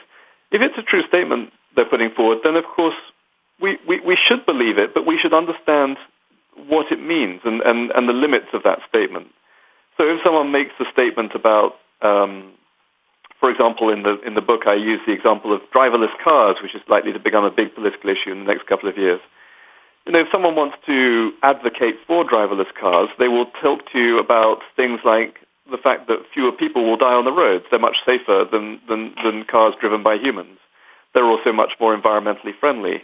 If 0.52 0.62
it's 0.62 0.78
a 0.78 0.84
true 0.84 1.04
statement 1.08 1.52
they're 1.76 1.86
putting 1.86 2.12
forward, 2.12 2.40
then 2.44 2.56
of 2.56 2.66
course 2.66 2.96
we, 3.62 3.78
we, 3.88 4.02
we 4.02 4.18
should 4.28 4.46
believe 4.46 4.78
it, 4.78 4.94
but 4.94 5.06
we 5.06 5.18
should 5.18 5.34
understand 5.34 5.98
what 6.68 6.92
it 6.92 7.02
means 7.02 7.42
and, 7.46 7.62
and, 7.62 7.92
and 7.92 8.10
the 8.10 8.14
limits 8.14 8.48
of 8.54 8.64
that 8.64 8.80
statement. 8.90 9.28
So 9.98 10.04
if 10.08 10.22
someone 10.24 10.52
makes 10.52 10.74
a 10.80 10.86
statement 10.92 11.34
about, 11.34 11.76
um, 12.02 12.52
for 13.40 13.50
example, 13.50 13.90
in 13.90 14.04
the, 14.04 14.20
in 14.22 14.36
the 14.36 14.42
book 14.42 14.68
I 14.68 14.76
use 14.76 15.00
the 15.08 15.14
example 15.14 15.54
of 15.54 15.62
driverless 15.74 16.12
cars, 16.24 16.58
which 16.62 16.76
is 16.76 16.82
likely 16.88 17.14
to 17.14 17.20
become 17.20 17.46
a 17.46 17.52
big 17.52 17.74
political 17.74 18.10
issue 18.10 18.32
in 18.32 18.40
the 18.40 18.52
next 18.52 18.68
couple 18.68 18.90
of 18.90 18.98
years 18.98 19.22
you 20.06 20.12
know, 20.12 20.20
if 20.20 20.28
someone 20.32 20.56
wants 20.56 20.78
to 20.86 21.32
advocate 21.44 21.96
for 22.06 22.26
driverless 22.26 22.74
cars, 22.80 23.10
they 23.20 23.30
will 23.30 23.46
talk 23.62 23.90
to 23.92 24.00
you 24.00 24.20
about 24.20 24.60
things 24.76 25.00
like 25.06 25.40
the 25.72 25.78
fact 25.78 26.08
that 26.08 26.20
fewer 26.34 26.52
people 26.52 26.84
will 26.84 26.98
die 26.98 27.14
on 27.14 27.24
the 27.24 27.32
roads. 27.32 27.66
They're 27.72 27.80
much 27.80 27.98
safer 28.06 28.46
than, 28.52 28.82
than, 28.90 29.16
than 29.24 29.46
cars 29.46 29.76
driven 29.80 30.04
by 30.04 30.16
humans. 30.16 30.60
They're 31.14 31.26
also 31.26 31.54
much 31.54 31.74
more 31.80 31.98
environmentally 31.98 32.58
friendly. 32.60 33.04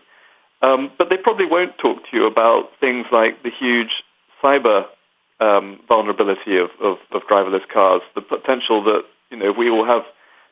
Um, 0.61 0.91
but 0.97 1.09
they 1.09 1.15
probably 1.15 1.45
won't 1.45 1.77
talk 1.77 1.99
to 2.09 2.17
you 2.17 2.25
about 2.25 2.71
things 2.81 3.05
like 3.13 3.43
the 3.43 3.49
huge 3.49 4.03
cyber 4.43 4.85
um, 5.39 5.79
vulnerability 5.87 6.57
of, 6.57 6.69
of, 6.81 6.97
of 7.11 7.21
driverless 7.31 7.65
cars, 7.69 8.01
the 8.13 8.21
potential 8.21 8.83
that, 8.83 9.03
you 9.31 9.37
know, 9.37 9.51
if 9.51 9.57
we 9.57 9.69
will 9.69 9.85
have 9.85 10.03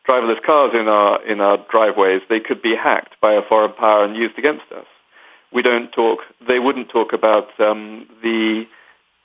driverless 0.08 0.42
cars 0.44 0.72
in 0.74 0.88
our, 0.88 1.22
in 1.26 1.42
our 1.42 1.58
driveways, 1.70 2.22
they 2.30 2.40
could 2.40 2.62
be 2.62 2.74
hacked 2.74 3.20
by 3.20 3.34
a 3.34 3.42
foreign 3.42 3.74
power 3.74 4.06
and 4.06 4.16
used 4.16 4.38
against 4.38 4.72
us 4.72 4.86
we 5.54 5.62
don't 5.62 5.92
talk, 5.92 6.20
they 6.48 6.60
wouldn't 6.60 6.90
talk 6.90 7.14
about 7.14 7.60
um, 7.60 8.08
the 8.22 8.66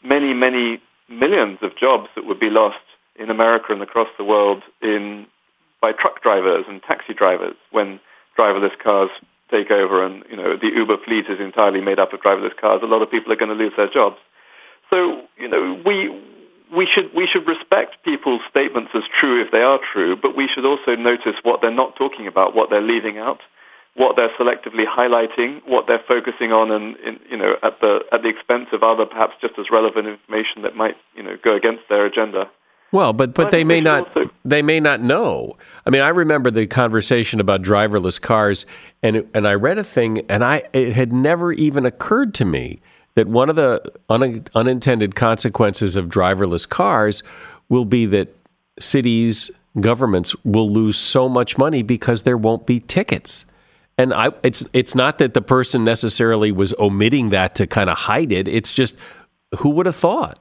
many, 0.04 0.34
many 0.34 0.80
millions 1.08 1.58
of 1.62 1.76
jobs 1.76 2.08
that 2.14 2.24
would 2.24 2.40
be 2.40 2.50
lost 2.50 2.78
in 3.16 3.30
America 3.30 3.72
and 3.72 3.82
across 3.82 4.08
the 4.16 4.24
world 4.24 4.62
in, 4.80 5.26
by 5.80 5.92
truck 5.92 6.22
drivers 6.22 6.64
and 6.68 6.82
taxi 6.82 7.12
drivers 7.12 7.54
when 7.70 8.00
driverless 8.38 8.78
cars 8.82 9.10
take 9.50 9.70
over 9.70 10.04
and 10.04 10.24
you 10.30 10.36
know 10.36 10.56
the 10.56 10.68
Uber 10.68 10.96
fleet 11.04 11.26
is 11.28 11.38
entirely 11.38 11.80
made 11.80 11.98
up 11.98 12.12
of 12.12 12.20
driverless 12.20 12.56
cars. 12.56 12.80
A 12.82 12.86
lot 12.86 13.02
of 13.02 13.10
people 13.10 13.30
are 13.32 13.36
going 13.36 13.50
to 13.50 13.54
lose 13.54 13.74
their 13.76 13.90
jobs. 13.90 14.16
So 14.88 15.22
you 15.36 15.48
know 15.48 15.80
we 15.84 16.08
we 16.74 16.86
should 16.86 17.14
we 17.14 17.26
should 17.26 17.46
respect 17.46 18.02
people's 18.04 18.40
statements 18.50 18.90
as 18.94 19.02
true 19.20 19.42
if 19.42 19.52
they 19.52 19.62
are 19.62 19.78
true, 19.92 20.16
but 20.16 20.36
we 20.36 20.48
should 20.48 20.64
also 20.64 20.96
notice 20.96 21.34
what 21.42 21.60
they're 21.60 21.70
not 21.70 21.96
talking 21.96 22.26
about, 22.26 22.54
what 22.56 22.70
they're 22.70 22.80
leaving 22.80 23.18
out, 23.18 23.40
what 23.94 24.16
they're 24.16 24.30
selectively 24.30 24.86
highlighting, 24.86 25.60
what 25.66 25.86
they're 25.86 26.02
focusing 26.08 26.52
on, 26.52 26.70
and 26.70 26.96
in, 26.98 27.20
you 27.30 27.36
know 27.36 27.56
at 27.62 27.80
the 27.80 28.00
at 28.12 28.22
the 28.22 28.28
expense 28.28 28.68
of 28.72 28.82
other 28.82 29.06
perhaps 29.06 29.34
just 29.40 29.58
as 29.58 29.70
relevant 29.70 30.08
information 30.08 30.62
that 30.62 30.76
might 30.76 30.96
you 31.14 31.22
know 31.22 31.36
go 31.42 31.54
against 31.54 31.82
their 31.88 32.06
agenda. 32.06 32.50
Well, 32.92 33.14
but 33.14 33.34
but 33.34 33.50
they 33.50 33.64
may 33.64 33.80
not 33.80 34.08
also, 34.08 34.30
they 34.44 34.62
may 34.62 34.78
not 34.78 35.00
know. 35.00 35.56
I 35.86 35.90
mean, 35.90 36.02
I 36.02 36.08
remember 36.08 36.50
the 36.50 36.66
conversation 36.66 37.40
about 37.40 37.62
driverless 37.62 38.20
cars, 38.20 38.66
and 39.02 39.26
and 39.34 39.48
I 39.48 39.54
read 39.54 39.78
a 39.78 39.84
thing, 39.84 40.20
and 40.28 40.44
I 40.44 40.64
it 40.72 40.92
had 40.92 41.12
never 41.12 41.52
even 41.52 41.86
occurred 41.86 42.34
to 42.34 42.44
me 42.44 42.80
that 43.14 43.28
one 43.28 43.50
of 43.50 43.56
the 43.56 43.82
un, 44.08 44.44
unintended 44.54 45.14
consequences 45.14 45.96
of 45.96 46.06
driverless 46.06 46.68
cars 46.68 47.22
will 47.68 47.84
be 47.84 48.06
that 48.06 48.34
cities 48.78 49.50
governments 49.80 50.34
will 50.44 50.70
lose 50.70 50.98
so 50.98 51.28
much 51.28 51.56
money 51.56 51.82
because 51.82 52.22
there 52.22 52.36
won't 52.36 52.66
be 52.66 52.78
tickets. 52.78 53.46
And 53.98 54.14
I, 54.14 54.30
it's 54.42 54.64
it's 54.72 54.94
not 54.94 55.18
that 55.18 55.34
the 55.34 55.42
person 55.42 55.84
necessarily 55.84 56.50
was 56.50 56.74
omitting 56.78 57.30
that 57.30 57.54
to 57.56 57.66
kind 57.66 57.90
of 57.90 57.98
hide 57.98 58.32
it. 58.32 58.48
It's 58.48 58.72
just 58.72 58.98
who 59.58 59.70
would 59.70 59.86
have 59.86 59.96
thought? 59.96 60.38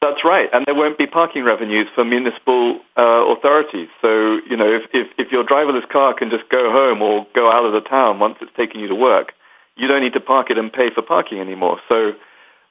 That's 0.00 0.24
right, 0.24 0.48
and 0.52 0.66
there 0.66 0.74
won't 0.74 0.98
be 0.98 1.06
parking 1.06 1.44
revenues 1.44 1.86
for 1.94 2.04
municipal 2.04 2.80
uh, 2.96 3.24
authorities. 3.28 3.88
So 4.00 4.40
you 4.50 4.56
know, 4.56 4.68
if, 4.68 4.82
if 4.92 5.08
if 5.16 5.30
your 5.30 5.44
driverless 5.44 5.88
car 5.88 6.12
can 6.14 6.30
just 6.30 6.48
go 6.48 6.72
home 6.72 7.02
or 7.02 7.26
go 7.34 7.52
out 7.52 7.64
of 7.64 7.72
the 7.72 7.82
town 7.82 8.18
once 8.18 8.36
it's 8.40 8.50
taking 8.56 8.80
you 8.80 8.88
to 8.88 8.94
work, 8.94 9.32
you 9.76 9.86
don't 9.86 10.02
need 10.02 10.14
to 10.14 10.20
park 10.20 10.50
it 10.50 10.58
and 10.58 10.72
pay 10.72 10.90
for 10.90 11.02
parking 11.02 11.38
anymore. 11.38 11.80
So. 11.88 12.14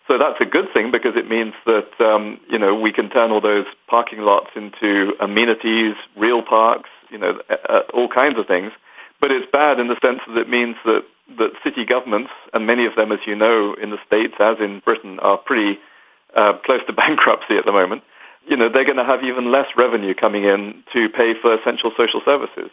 So 0.07 0.17
that's 0.17 0.41
a 0.41 0.45
good 0.45 0.65
thing 0.73 0.91
because 0.91 1.15
it 1.15 1.29
means 1.29 1.53
that 1.65 1.87
um, 2.01 2.39
you 2.49 2.57
know 2.57 2.75
we 2.75 2.91
can 2.91 3.09
turn 3.09 3.31
all 3.31 3.39
those 3.39 3.67
parking 3.87 4.19
lots 4.19 4.49
into 4.55 5.13
amenities, 5.21 5.95
real 6.17 6.41
parks, 6.41 6.89
you 7.09 7.19
know, 7.19 7.39
uh, 7.69 7.81
all 7.93 8.09
kinds 8.09 8.37
of 8.37 8.45
things. 8.47 8.73
But 9.21 9.31
it's 9.31 9.49
bad 9.51 9.79
in 9.79 9.87
the 9.87 9.97
sense 10.03 10.19
that 10.27 10.37
it 10.37 10.49
means 10.49 10.75
that, 10.83 11.03
that 11.37 11.51
city 11.63 11.85
governments, 11.85 12.31
and 12.53 12.67
many 12.67 12.85
of 12.85 12.95
them, 12.95 13.11
as 13.11 13.19
you 13.25 13.35
know, 13.35 13.75
in 13.81 13.91
the 13.91 13.99
States, 14.05 14.33
as 14.39 14.57
in 14.59 14.79
Britain, 14.79 15.19
are 15.19 15.37
pretty 15.37 15.79
uh, 16.35 16.53
close 16.65 16.81
to 16.87 16.93
bankruptcy 17.03 17.55
at 17.55 17.65
the 17.65 17.71
moment, 17.71 18.03
you 18.47 18.57
know, 18.57 18.69
they're 18.69 18.85
going 18.85 18.97
to 18.97 19.05
have 19.05 19.23
even 19.23 19.51
less 19.51 19.67
revenue 19.77 20.15
coming 20.15 20.43
in 20.43 20.83
to 20.93 21.09
pay 21.09 21.33
for 21.39 21.53
essential 21.53 21.91
social 21.95 22.21
services. 22.25 22.71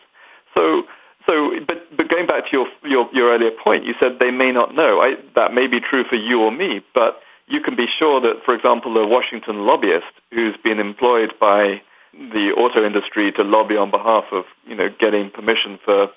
So, 0.56 0.84
so, 1.26 1.50
but, 1.66 1.94
but 1.94 2.08
going 2.08 2.26
back 2.26 2.44
to 2.46 2.50
your, 2.52 2.66
your, 2.84 3.08
your 3.12 3.34
earlier 3.34 3.50
point, 3.50 3.84
you 3.84 3.94
said 4.00 4.18
they 4.18 4.30
may 4.30 4.50
not 4.50 4.74
know. 4.74 5.00
I, 5.00 5.16
that 5.34 5.52
may 5.52 5.66
be 5.66 5.80
true 5.80 6.04
for 6.04 6.16
you 6.16 6.40
or 6.40 6.50
me, 6.50 6.80
but 6.94 7.20
you 7.46 7.60
can 7.60 7.76
be 7.76 7.86
sure 7.86 8.20
that, 8.22 8.44
for 8.44 8.54
example, 8.54 8.96
a 8.96 9.06
Washington 9.06 9.66
lobbyist 9.66 10.06
who's 10.32 10.56
been 10.64 10.78
employed 10.78 11.34
by 11.38 11.82
the 12.14 12.52
auto 12.56 12.84
industry 12.84 13.30
to 13.32 13.42
lobby 13.42 13.76
on 13.76 13.90
behalf 13.90 14.24
of, 14.32 14.44
you 14.66 14.74
know, 14.74 14.88
getting 14.98 15.30
permission 15.30 15.78
for 15.84 16.08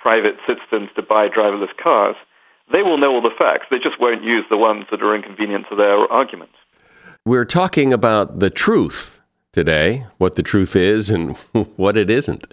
private 0.00 0.36
citizens 0.46 0.90
to 0.96 1.02
buy 1.02 1.28
driverless 1.28 1.76
cars, 1.76 2.16
they 2.72 2.82
will 2.82 2.98
know 2.98 3.14
all 3.14 3.22
the 3.22 3.30
facts. 3.38 3.66
They 3.70 3.78
just 3.78 4.00
won't 4.00 4.22
use 4.22 4.44
the 4.50 4.56
ones 4.56 4.86
that 4.90 5.02
are 5.02 5.14
inconvenient 5.14 5.66
to 5.70 5.76
their 5.76 6.10
argument. 6.12 6.50
We're 7.24 7.44
talking 7.44 7.92
about 7.92 8.38
the 8.38 8.50
truth 8.50 9.20
today, 9.52 10.06
what 10.18 10.36
the 10.36 10.42
truth 10.42 10.76
is 10.76 11.10
and 11.10 11.36
what 11.76 11.96
it 11.96 12.10
isn't. 12.10 12.46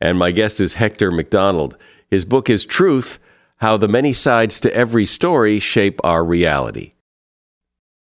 And 0.00 0.18
my 0.18 0.30
guest 0.30 0.60
is 0.60 0.74
Hector 0.74 1.10
MacDonald. 1.10 1.76
His 2.10 2.24
book 2.24 2.48
is 2.50 2.64
Truth 2.64 3.18
How 3.58 3.76
the 3.76 3.88
Many 3.88 4.12
Sides 4.12 4.60
to 4.60 4.74
Every 4.74 5.06
Story 5.06 5.58
Shape 5.58 6.00
Our 6.04 6.24
Reality. 6.24 6.92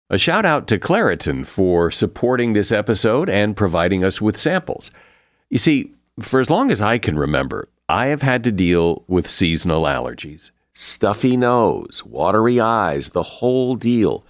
A 0.10 0.18
shout 0.18 0.46
out 0.46 0.68
to 0.68 0.78
Claritin 0.78 1.46
for 1.46 1.90
supporting 1.90 2.54
this 2.54 2.72
episode 2.72 3.30
and 3.30 3.56
providing 3.56 4.04
us 4.04 4.20
with 4.20 4.38
samples. 4.38 4.92
You 5.50 5.58
see, 5.58 5.94
for 6.20 6.40
as 6.40 6.50
long 6.50 6.70
as 6.70 6.82
I 6.82 6.98
can 6.98 7.18
remember, 7.18 7.70
I 7.92 8.08
have 8.08 8.22
had 8.22 8.46
to 8.46 8.54
deal 8.54 9.04
with 9.10 9.28
seasonal 9.28 9.84
allergies 9.84 10.52
stuffy 10.74 11.36
nose, 11.36 12.02
watery 12.06 12.58
eyes, 12.58 13.10
the 13.10 13.22
whole 13.22 13.76
deal. 13.76 14.26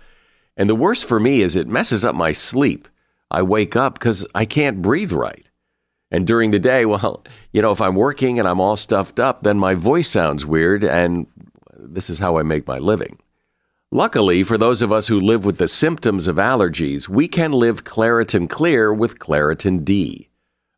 And 0.57 0.67
the 0.67 0.73
worst 0.73 1.05
for 1.05 1.19
me 1.19 1.41
is 1.41 1.55
it 1.55 1.67
messes 1.67 2.03
up 2.03 2.15
my 2.15 2.31
sleep. 2.31 2.87
I 3.29 3.43
wake 3.43 3.75
up 3.75 3.93
because 3.93 4.25
I 4.33 4.45
can't 4.45 4.81
breathe 4.81 5.11
right. 5.11 5.47
And 6.09 6.25
during 6.25 6.49
the 6.49 6.57
day, 6.57 6.85
well, 6.87 7.23
you 7.53 7.61
know, 7.61 7.69
if 7.69 7.81
I'm 7.81 7.93
working 7.93 8.39
and 8.39 8.47
I'm 8.47 8.59
all 8.59 8.77
stuffed 8.77 9.19
up, 9.19 9.43
then 9.43 9.59
my 9.59 9.75
voice 9.75 10.09
sounds 10.09 10.43
weird, 10.43 10.83
and 10.83 11.27
this 11.77 12.09
is 12.09 12.17
how 12.17 12.37
I 12.39 12.43
make 12.43 12.65
my 12.65 12.79
living. 12.79 13.19
Luckily, 13.91 14.41
for 14.41 14.57
those 14.57 14.81
of 14.81 14.91
us 14.91 15.07
who 15.07 15.19
live 15.19 15.45
with 15.45 15.59
the 15.59 15.67
symptoms 15.67 16.27
of 16.27 16.37
allergies, 16.37 17.07
we 17.07 17.27
can 17.27 17.51
live 17.51 17.83
Claritin 17.83 18.49
Clear 18.49 18.91
with 18.91 19.19
Claritin 19.19 19.85
D. 19.85 20.30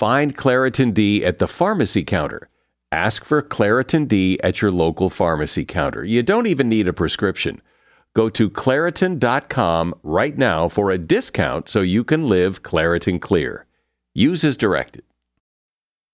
Find 0.00 0.34
Claritin 0.34 0.94
D 0.94 1.26
at 1.26 1.40
the 1.40 1.46
pharmacy 1.46 2.04
counter. 2.04 2.48
Ask 2.90 3.22
for 3.22 3.42
Claritin 3.42 4.08
D 4.08 4.40
at 4.42 4.62
your 4.62 4.70
local 4.70 5.10
pharmacy 5.10 5.66
counter. 5.66 6.02
You 6.02 6.22
don't 6.22 6.46
even 6.46 6.70
need 6.70 6.88
a 6.88 6.94
prescription. 6.94 7.60
Go 8.14 8.30
to 8.30 8.48
Claritin.com 8.48 9.94
right 10.02 10.38
now 10.38 10.68
for 10.68 10.90
a 10.90 10.96
discount 10.96 11.68
so 11.68 11.82
you 11.82 12.02
can 12.02 12.26
live 12.26 12.62
Claritin 12.62 13.20
Clear. 13.20 13.66
Use 14.14 14.42
as 14.42 14.56
directed. 14.56 15.02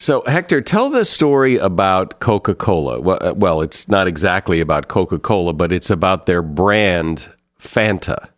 So, 0.00 0.22
Hector, 0.26 0.60
tell 0.60 0.90
the 0.90 1.04
story 1.04 1.56
about 1.56 2.20
Coca 2.20 2.54
Cola. 2.54 3.00
Well, 3.00 3.18
uh, 3.20 3.34
well, 3.34 3.62
it's 3.62 3.88
not 3.88 4.06
exactly 4.06 4.60
about 4.60 4.88
Coca 4.88 5.18
Cola, 5.18 5.52
but 5.52 5.72
it's 5.72 5.90
about 5.90 6.26
their 6.26 6.42
brand, 6.42 7.30
Fanta. 7.58 8.28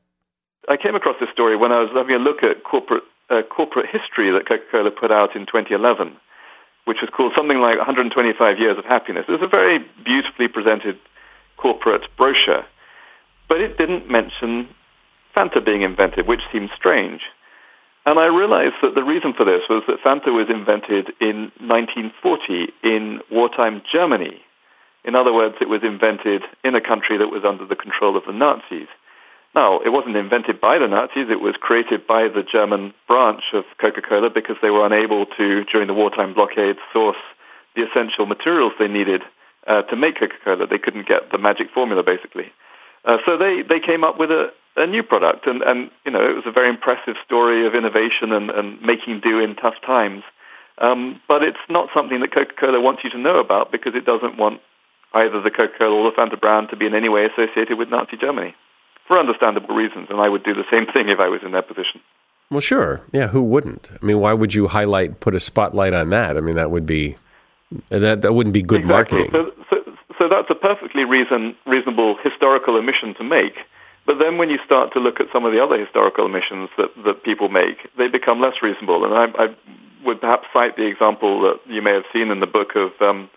I 0.68 0.76
came 0.76 0.94
across 0.94 1.16
this 1.18 1.30
story 1.30 1.56
when 1.56 1.72
I 1.72 1.80
was 1.80 1.90
having 1.94 2.14
a 2.14 2.18
look 2.18 2.42
at 2.42 2.62
corporate, 2.64 3.04
uh, 3.30 3.42
corporate 3.42 3.86
history 3.86 4.30
that 4.30 4.46
Coca 4.46 4.64
Cola 4.70 4.90
put 4.90 5.10
out 5.10 5.34
in 5.34 5.46
2011, 5.46 6.16
which 6.84 7.00
was 7.00 7.10
called 7.10 7.32
something 7.34 7.58
like 7.58 7.78
125 7.78 8.58
Years 8.58 8.78
of 8.78 8.84
Happiness. 8.84 9.24
It 9.28 9.32
was 9.32 9.42
a 9.42 9.48
very 9.48 9.84
beautifully 10.04 10.48
presented 10.48 10.98
corporate 11.56 12.06
brochure, 12.16 12.66
but 13.48 13.60
it 13.60 13.78
didn't 13.78 14.10
mention 14.10 14.68
Fanta 15.34 15.64
being 15.64 15.82
invented, 15.82 16.26
which 16.26 16.42
seemed 16.52 16.70
strange. 16.76 17.22
And 18.06 18.20
I 18.20 18.26
realized 18.26 18.76
that 18.82 18.94
the 18.94 19.02
reason 19.02 19.34
for 19.34 19.44
this 19.44 19.62
was 19.68 19.82
that 19.88 20.00
Fanta 20.00 20.32
was 20.32 20.48
invented 20.48 21.12
in 21.20 21.50
1940 21.58 22.72
in 22.84 23.20
wartime 23.32 23.82
Germany. 23.90 24.40
In 25.04 25.16
other 25.16 25.32
words, 25.32 25.56
it 25.60 25.68
was 25.68 25.82
invented 25.82 26.42
in 26.62 26.76
a 26.76 26.80
country 26.80 27.18
that 27.18 27.28
was 27.28 27.44
under 27.44 27.66
the 27.66 27.74
control 27.74 28.16
of 28.16 28.24
the 28.24 28.32
Nazis. 28.32 28.86
Now, 29.56 29.80
it 29.80 29.88
wasn't 29.88 30.16
invented 30.16 30.60
by 30.60 30.78
the 30.78 30.86
Nazis. 30.86 31.26
It 31.30 31.40
was 31.40 31.56
created 31.58 32.06
by 32.06 32.28
the 32.28 32.44
German 32.44 32.94
branch 33.08 33.42
of 33.52 33.64
Coca-Cola 33.80 34.30
because 34.30 34.56
they 34.62 34.70
were 34.70 34.86
unable 34.86 35.26
to, 35.38 35.64
during 35.64 35.88
the 35.88 35.94
wartime 35.94 36.32
blockade, 36.32 36.76
source 36.92 37.16
the 37.74 37.82
essential 37.88 38.26
materials 38.26 38.72
they 38.78 38.88
needed 38.88 39.22
uh, 39.66 39.82
to 39.82 39.96
make 39.96 40.20
Coca-Cola. 40.20 40.66
They 40.68 40.78
couldn't 40.78 41.08
get 41.08 41.32
the 41.32 41.38
magic 41.38 41.70
formula, 41.74 42.04
basically. 42.04 42.52
Uh, 43.04 43.18
so 43.26 43.36
they, 43.36 43.62
they 43.62 43.80
came 43.80 44.04
up 44.04 44.18
with 44.18 44.30
a, 44.30 44.52
a 44.76 44.86
new 44.86 45.02
product. 45.02 45.46
And, 45.46 45.62
and, 45.62 45.90
you 46.04 46.12
know, 46.12 46.28
it 46.28 46.34
was 46.34 46.44
a 46.46 46.52
very 46.52 46.68
impressive 46.68 47.16
story 47.24 47.66
of 47.66 47.74
innovation 47.74 48.32
and, 48.32 48.50
and 48.50 48.80
making 48.82 49.20
do 49.20 49.40
in 49.40 49.56
tough 49.56 49.74
times. 49.84 50.22
Um, 50.78 51.20
but 51.26 51.42
it's 51.42 51.56
not 51.68 51.88
something 51.94 52.20
that 52.20 52.32
Coca-Cola 52.32 52.80
wants 52.80 53.02
you 53.02 53.10
to 53.10 53.18
know 53.18 53.38
about 53.38 53.72
because 53.72 53.94
it 53.94 54.04
doesn't 54.04 54.36
want 54.36 54.60
either 55.14 55.40
the 55.40 55.50
Coca-Cola 55.50 55.96
or 55.96 56.10
the 56.10 56.16
Fanta 56.16 56.38
brand 56.38 56.68
to 56.70 56.76
be 56.76 56.86
in 56.86 56.94
any 56.94 57.08
way 57.08 57.24
associated 57.24 57.78
with 57.78 57.88
Nazi 57.88 58.16
Germany 58.16 58.54
for 59.08 59.18
understandable 59.18 59.74
reasons. 59.74 60.08
And 60.10 60.20
I 60.20 60.28
would 60.28 60.44
do 60.44 60.52
the 60.52 60.66
same 60.70 60.86
thing 60.86 61.08
if 61.08 61.18
I 61.18 61.28
was 61.28 61.40
in 61.42 61.52
their 61.52 61.62
position. 61.62 62.00
Well, 62.50 62.60
sure. 62.60 63.00
Yeah, 63.12 63.28
who 63.28 63.42
wouldn't? 63.42 63.90
I 63.90 64.04
mean, 64.04 64.20
why 64.20 64.32
would 64.32 64.54
you 64.54 64.68
highlight, 64.68 65.20
put 65.20 65.34
a 65.34 65.40
spotlight 65.40 65.94
on 65.94 66.10
that? 66.10 66.36
I 66.36 66.40
mean, 66.40 66.56
that 66.56 66.70
would 66.70 66.86
be 66.86 67.16
that 67.88 68.22
that 68.22 68.32
wouldn't 68.32 68.52
be 68.52 68.62
good 68.62 68.82
exactly. 68.82 69.28
marketing. 69.28 69.52
So, 69.68 69.76
so, 69.84 69.96
so 70.18 70.28
that's 70.28 70.48
a 70.50 70.54
perfectly 70.54 71.04
reason, 71.04 71.56
reasonable 71.66 72.16
historical 72.22 72.76
omission 72.76 73.14
to 73.14 73.24
make. 73.24 73.56
But 74.06 74.20
then 74.20 74.38
when 74.38 74.50
you 74.50 74.58
start 74.64 74.92
to 74.92 75.00
look 75.00 75.20
at 75.20 75.26
some 75.32 75.44
of 75.44 75.52
the 75.52 75.62
other 75.62 75.78
historical 75.78 76.24
omissions 76.24 76.70
that, 76.78 76.90
that 77.04 77.24
people 77.24 77.48
make, 77.48 77.90
they 77.98 78.06
become 78.06 78.40
less 78.40 78.62
reasonable. 78.62 79.04
And 79.04 79.12
I, 79.12 79.44
I 79.44 79.56
would 80.04 80.20
perhaps 80.20 80.46
cite 80.52 80.76
the 80.76 80.86
example 80.86 81.42
that 81.42 81.60
you 81.66 81.82
may 81.82 81.92
have 81.92 82.04
seen 82.12 82.30
in 82.30 82.38
the 82.38 82.46
book 82.46 82.76
of 82.76 82.92
um, 83.00 83.28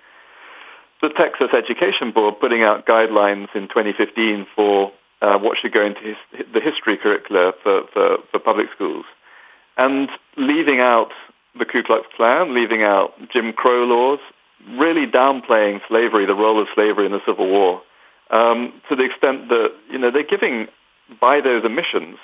the 1.02 1.10
Texas 1.10 1.50
Education 1.54 2.12
Board 2.12 2.40
putting 2.40 2.62
out 2.62 2.86
guidelines 2.86 3.48
in 3.56 3.68
2015 3.68 4.46
for 4.56 4.92
uh, 5.22 5.40
what 5.40 5.58
should 5.58 5.74
go 5.74 5.84
into 5.84 6.02
his, 6.02 6.18
the 6.54 6.62
history 6.62 6.98
curricula 6.98 7.54
for, 7.64 7.84
for, 7.92 8.18
for 8.32 8.40
public 8.40 8.68
schools, 8.74 9.06
and 9.76 10.10
leaving 10.38 10.80
out 10.80 11.10
the 11.58 11.66
Ku 11.66 11.84
Klux 11.84 12.06
Klan, 12.16 12.54
leaving 12.54 12.84
out 12.84 13.14
Jim 13.34 13.54
Crow 13.54 13.86
laws, 13.86 14.20
really 14.78 15.08
downplaying 15.08 15.82
slavery, 15.88 16.26
the 16.26 16.36
role 16.36 16.62
of 16.62 16.68
slavery 16.76 17.06
in 17.06 17.12
the 17.12 17.22
Civil 17.26 17.50
War 17.50 17.82
um, 18.30 18.74
to 18.90 18.96
the 18.96 19.04
extent 19.04 19.50
that 19.50 19.74
you 19.90 19.98
know 19.98 20.12
they're 20.12 20.24
giving 20.24 20.68
by 21.22 21.42
those 21.42 21.66
emissions 21.66 22.18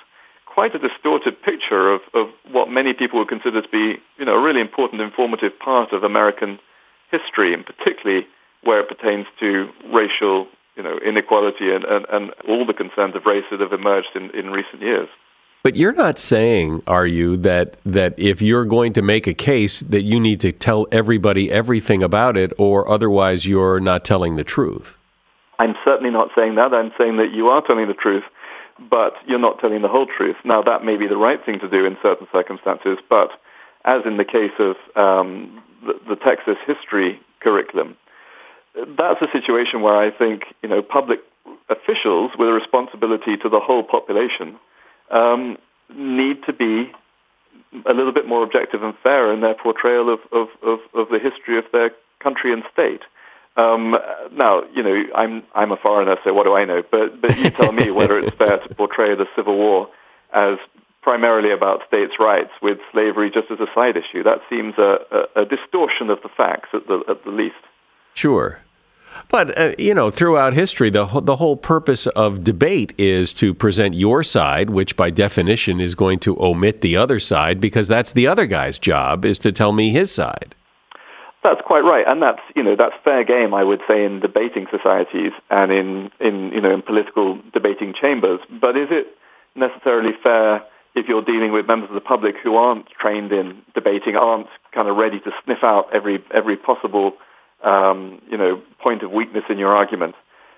quite 0.46 0.74
a 0.74 0.80
distorted 0.80 1.42
picture 1.42 1.94
of, 1.94 2.02
of 2.14 2.30
what 2.50 2.70
many 2.70 2.94
people 2.94 3.20
would 3.20 3.28
consider 3.28 3.62
to 3.62 3.70
be 3.70 3.98
you 4.18 4.26
know 4.26 4.36
a 4.36 4.42
really 4.42 4.62
important 4.62 5.02
informative 5.02 5.58
part 5.60 5.92
of 5.92 6.04
American 6.04 6.60
history, 7.12 7.54
and 7.54 7.66
particularly 7.66 8.26
where 8.64 8.80
it 8.80 8.88
pertains 8.88 9.28
to 9.40 9.70
racial 9.94 10.48
you 10.76 10.84
know 10.84 10.98
inequality 11.00 11.74
and, 11.74 11.84
and, 11.84 12.06
and 12.12 12.32
all 12.48 12.66
the 12.66 12.74
concerns 12.74 13.16
of 13.16 13.26
race 13.26 13.46
that 13.52 13.60
have 13.60 13.74
emerged 13.74 14.10
in, 14.16 14.30
in 14.32 14.50
recent 14.50 14.82
years. 14.82 15.10
But 15.64 15.76
you're 15.76 15.94
not 15.94 16.20
saying, 16.20 16.84
are 16.86 17.08
you, 17.08 17.38
that 17.38 17.78
that 17.86 18.14
if 18.18 18.42
you're 18.42 18.66
going 18.66 18.94
to 18.94 19.02
make 19.02 19.26
a 19.26 19.34
case 19.34 19.80
that 19.80 20.04
you 20.04 20.20
need 20.20 20.40
to 20.42 20.52
tell 20.52 20.86
everybody 20.92 21.52
everything 21.52 22.04
about 22.04 22.38
it, 22.38 22.54
or 22.58 22.88
otherwise 22.88 23.46
you're 23.46 23.80
not 23.80 24.06
telling 24.06 24.36
the 24.36 24.44
truth? 24.44 25.00
I'm 25.60 25.76
certainly 25.84 26.12
not 26.12 26.30
saying 26.36 26.56
that. 26.56 26.74
I'm 26.74 26.92
saying 26.98 27.18
that 27.18 27.32
you 27.32 27.50
are 27.50 27.62
telling 27.62 27.88
the 27.88 27.94
truth, 27.94 28.24
but 28.90 29.14
you're 29.26 29.40
not 29.40 29.60
telling 29.60 29.82
the 29.82 29.88
whole 29.88 30.08
truth. 30.08 30.36
Now, 30.44 30.62
that 30.64 30.84
may 30.84 30.98
be 30.98 31.08
the 31.08 31.18
right 31.18 31.44
thing 31.46 31.60
to 31.60 31.70
do 31.70 31.86
in 31.86 31.98
certain 32.02 32.28
circumstances, 32.32 32.98
but 33.10 33.32
as 33.86 34.02
in 34.06 34.18
the 34.18 34.26
case 34.26 34.52
of 34.60 34.76
um, 34.96 35.64
the, 35.86 36.00
the 36.10 36.16
Texas 36.16 36.58
history 36.66 37.20
curriculum, 37.40 37.96
that's 38.98 39.22
a 39.22 39.32
situation 39.32 39.82
where 39.82 39.96
I 39.96 40.12
think 40.12 40.44
you 40.62 40.70
know 40.70 40.82
public 40.82 41.20
officials 41.70 42.32
with 42.38 42.50
a 42.50 42.54
responsibility 42.54 43.38
to 43.38 43.50
the 43.50 43.60
whole 43.60 43.84
population 43.84 44.58
um, 45.12 45.58
need 45.94 46.44
to 46.46 46.54
be 46.54 46.92
a 47.86 47.94
little 47.94 48.12
bit 48.12 48.28
more 48.28 48.44
objective 48.44 48.84
and 48.84 48.94
fair 49.04 49.34
in 49.34 49.42
their 49.42 49.54
portrayal 49.54 50.12
of, 50.14 50.20
of, 50.32 50.48
of, 50.62 50.80
of 50.94 51.10
the 51.10 51.20
history 51.20 51.58
of 51.58 51.66
their 51.72 51.92
country 52.20 52.54
and 52.54 52.64
state. 52.72 53.02
Um, 53.58 53.98
now, 54.34 54.64
you 54.74 54.84
know, 54.84 55.04
I'm 55.16 55.44
I'm 55.54 55.72
a 55.72 55.78
foreigner, 55.78 56.18
so 56.24 56.34
what 56.34 56.44
do 56.44 56.54
I 56.56 56.66
know? 56.66 56.84
But 56.90 57.22
but 57.22 57.38
you 57.38 57.50
tell 57.50 57.72
me 57.72 57.90
whether 58.00 58.20
it's 58.20 58.36
fair 58.36 58.58
to 58.58 58.76
portray 58.76 59.16
the 59.16 59.28
Civil 59.36 59.58
War 59.58 59.90
as 60.34 60.58
primarily 61.02 61.52
about 61.52 61.82
states' 61.88 62.16
rights 62.20 62.52
with 62.62 62.80
slavery 62.92 63.30
just 63.30 63.50
as 63.52 63.60
a 63.60 63.68
side 63.74 63.96
issue. 63.96 64.24
That 64.24 64.42
seems 64.50 64.74
a, 64.78 65.28
a, 65.36 65.42
a 65.44 65.46
distortion 65.46 66.10
of 66.10 66.22
the 66.22 66.30
facts 66.30 66.70
at 66.74 66.88
the 66.88 67.04
at 67.08 67.24
the 67.24 67.32
least. 67.32 67.56
Sure. 68.14 68.60
But 69.30 69.58
uh, 69.58 69.74
you 69.78 69.94
know, 69.94 70.10
throughout 70.10 70.54
history, 70.54 70.90
the 70.90 71.06
the 71.22 71.38
whole 71.38 71.56
purpose 71.56 72.08
of 72.08 72.44
debate 72.44 72.94
is 72.98 73.34
to 73.36 73.54
present 73.54 73.94
your 73.94 74.24
side, 74.24 74.70
which 74.70 74.98
by 74.98 75.10
definition 75.10 75.80
is 75.80 75.96
going 75.96 76.20
to 76.20 76.38
omit 76.42 76.82
the 76.82 76.98
other 76.98 77.20
side, 77.20 77.62
because 77.62 77.88
that's 77.88 78.12
the 78.12 78.28
other 78.28 78.46
guy's 78.46 78.78
job 78.78 79.24
is 79.24 79.40
to 79.40 79.54
tell 79.54 79.72
me 79.72 79.92
his 79.92 80.12
side. 80.12 80.56
That's 81.46 81.62
quite 81.62 81.84
right, 81.84 82.04
and 82.08 82.24
that's 82.24 82.42
you 82.56 82.64
know 82.64 82.76
that's 82.76 82.96
fair 83.04 83.24
game, 83.24 83.54
I 83.54 83.64
would 83.64 83.80
say, 83.88 84.04
in 84.04 84.20
debating 84.20 84.66
societies 84.72 85.32
and 85.52 85.72
in 85.72 86.10
in 86.20 86.52
you 86.52 86.60
know 86.60 86.74
in 86.74 86.82
political 86.82 87.40
debating 87.54 87.94
chambers. 87.94 88.40
But 88.50 88.76
is 88.76 88.88
it 88.90 89.16
necessarily 89.54 90.14
fair 90.24 90.64
if 90.96 91.08
you're 91.08 91.22
dealing 91.22 91.52
with 91.52 91.68
members 91.68 91.90
of 91.90 91.94
the 91.94 92.02
public 92.02 92.38
who 92.44 92.56
aren't 92.56 92.88
trained 92.90 93.32
in 93.32 93.62
debating, 93.76 94.16
aren't 94.16 94.48
kind 94.72 94.88
of 94.88 94.98
ready 94.98 95.20
to 95.20 95.32
sniff 95.44 95.60
out 95.62 95.94
every 95.94 96.24
every 96.34 96.58
possible 96.58 97.14
um, 97.64 98.20
you 98.28 98.38
know 98.40 98.60
point 98.80 99.04
of 99.04 99.12
weakness 99.12 99.44
in 99.48 99.60
your 99.60 99.76
argument? 99.76 100.16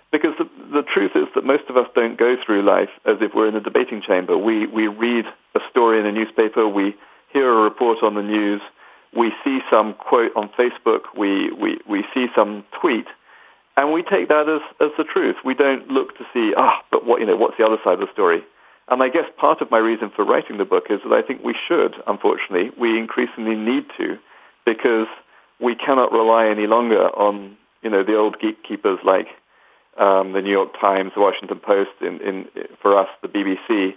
Because 0.10 0.36
the, 0.38 0.50
the 0.72 0.84
truth 0.84 1.12
is 1.16 1.28
that 1.36 1.44
most 1.44 1.66
of 1.68 1.76
us 1.76 1.88
don't 1.96 2.18
go 2.18 2.38
through 2.46 2.62
life 2.62 2.92
as 3.04 3.18
if 3.20 3.36
we're 3.36 3.50
in 3.50 3.58
a 3.58 3.62
debating 3.62 4.02
chamber. 4.02 4.38
We 4.38 4.66
we 4.68 4.88
read 4.88 5.26
a 5.54 5.60
story 5.70 6.00
in 6.00 6.06
a 6.06 6.14
newspaper, 6.14 6.66
we 6.66 6.96
hear 7.34 7.52
a 7.52 7.62
report 7.62 8.04
on 8.04 8.16
the 8.16 8.24
news 8.24 8.62
we 9.18 9.34
see 9.44 9.60
some 9.70 9.96
quote 9.96 10.32
on 10.36 10.50
Facebook, 10.50 11.02
we, 11.18 11.52
we, 11.52 11.80
we 11.90 12.06
see 12.14 12.28
some 12.36 12.64
tweet, 12.80 13.08
and 13.76 13.92
we 13.92 14.04
take 14.04 14.30
that 14.30 14.48
as, 14.48 14.62
as 14.80 14.92
the 14.98 15.04
truth. 15.04 15.38
We 15.44 15.56
don't 15.56 15.90
look 15.90 16.16
to 16.20 16.26
see, 16.34 16.54
ah, 16.56 16.84
but 16.92 17.06
what, 17.06 17.20
you 17.20 17.26
know, 17.26 17.36
what's 17.36 17.58
the 17.58 17.66
other 17.66 17.78
side 17.84 17.96
of 17.96 18.02
the 18.02 18.14
story? 18.14 18.44
And 18.90 19.02
I 19.02 19.10
guess 19.10 19.26
part 19.38 19.60
of 19.62 19.72
my 19.72 19.80
reason 19.80 20.12
for 20.16 20.24
writing 20.24 20.58
the 20.58 20.66
book 20.66 20.86
is 20.92 21.00
that 21.04 21.12
I 21.12 21.24
think 21.24 21.44
we 21.44 21.56
should, 21.68 21.96
unfortunately, 22.06 22.72
we 22.80 22.98
increasingly 22.98 23.56
need 23.56 23.86
to, 23.98 24.20
because 24.66 25.08
we 25.60 25.76
cannot 25.76 26.12
rely 26.12 26.48
any 26.48 26.68
longer 26.68 27.10
on, 27.10 27.58
you 27.82 27.90
know, 27.90 28.04
the 28.04 28.16
old 28.16 28.40
gatekeepers 28.40 29.00
like 29.04 29.28
um, 29.98 30.34
the 30.34 30.42
New 30.42 30.52
York 30.52 30.80
Times, 30.80 31.12
the 31.16 31.22
Washington 31.22 31.60
Post, 31.60 31.90
in, 32.02 32.22
in, 32.22 32.48
for 32.82 32.96
us, 32.96 33.10
the 33.24 33.28
BBC, 33.28 33.96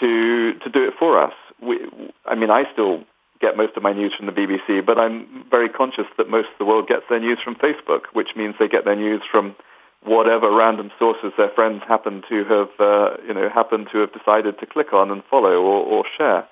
to, 0.00 0.54
to 0.54 0.70
do 0.70 0.88
it 0.88 0.94
for 0.98 1.22
us. 1.22 1.34
We, 1.62 1.78
I 2.24 2.34
mean, 2.34 2.50
I 2.50 2.64
still 2.72 3.04
get 3.40 3.56
most 3.56 3.76
of 3.76 3.82
my 3.82 3.92
news 3.92 4.12
from 4.14 4.26
the 4.26 4.32
BBC, 4.32 4.84
but 4.84 4.98
I'm 4.98 5.44
very 5.50 5.68
conscious 5.68 6.06
that 6.18 6.28
most 6.28 6.48
of 6.48 6.58
the 6.58 6.64
world 6.64 6.88
gets 6.88 7.04
their 7.08 7.20
news 7.20 7.38
from 7.42 7.54
Facebook, 7.56 8.02
which 8.12 8.36
means 8.36 8.54
they 8.58 8.68
get 8.68 8.84
their 8.84 8.96
news 8.96 9.22
from 9.30 9.56
whatever 10.02 10.54
random 10.54 10.90
sources 10.98 11.32
their 11.36 11.50
friends 11.50 11.82
happen 11.86 12.22
to 12.28 12.44
have, 12.44 12.68
uh, 12.78 13.16
you 13.26 13.34
know, 13.34 13.48
happen 13.48 13.86
to 13.92 13.98
have 13.98 14.12
decided 14.12 14.58
to 14.58 14.66
click 14.66 14.92
on 14.92 15.10
and 15.10 15.22
follow 15.24 15.62
or, 15.62 15.84
or 15.84 16.04
share, 16.16 16.46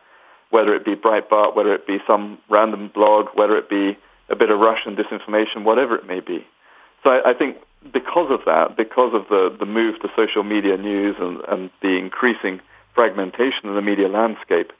whether 0.50 0.74
it 0.74 0.84
be 0.84 0.94
Breitbart, 0.94 1.54
whether 1.54 1.74
it 1.74 1.86
be 1.86 1.98
some 2.06 2.38
random 2.48 2.90
blog, 2.92 3.28
whether 3.34 3.56
it 3.56 3.68
be 3.68 3.96
a 4.28 4.36
bit 4.36 4.50
of 4.50 4.58
Russian 4.58 4.96
disinformation, 4.96 5.64
whatever 5.64 5.96
it 5.96 6.06
may 6.06 6.20
be. 6.20 6.46
So 7.04 7.10
I, 7.10 7.30
I 7.30 7.34
think 7.34 7.56
because 7.92 8.30
of 8.30 8.40
that, 8.46 8.76
because 8.76 9.14
of 9.14 9.28
the, 9.28 9.54
the 9.58 9.66
move 9.66 10.00
to 10.00 10.10
social 10.16 10.42
media 10.42 10.76
news 10.76 11.16
and, 11.18 11.40
and 11.48 11.70
the 11.80 11.96
increasing 11.96 12.60
fragmentation 12.94 13.68
of 13.68 13.74
the 13.74 13.82
media 13.82 14.08
landscape, 14.08 14.72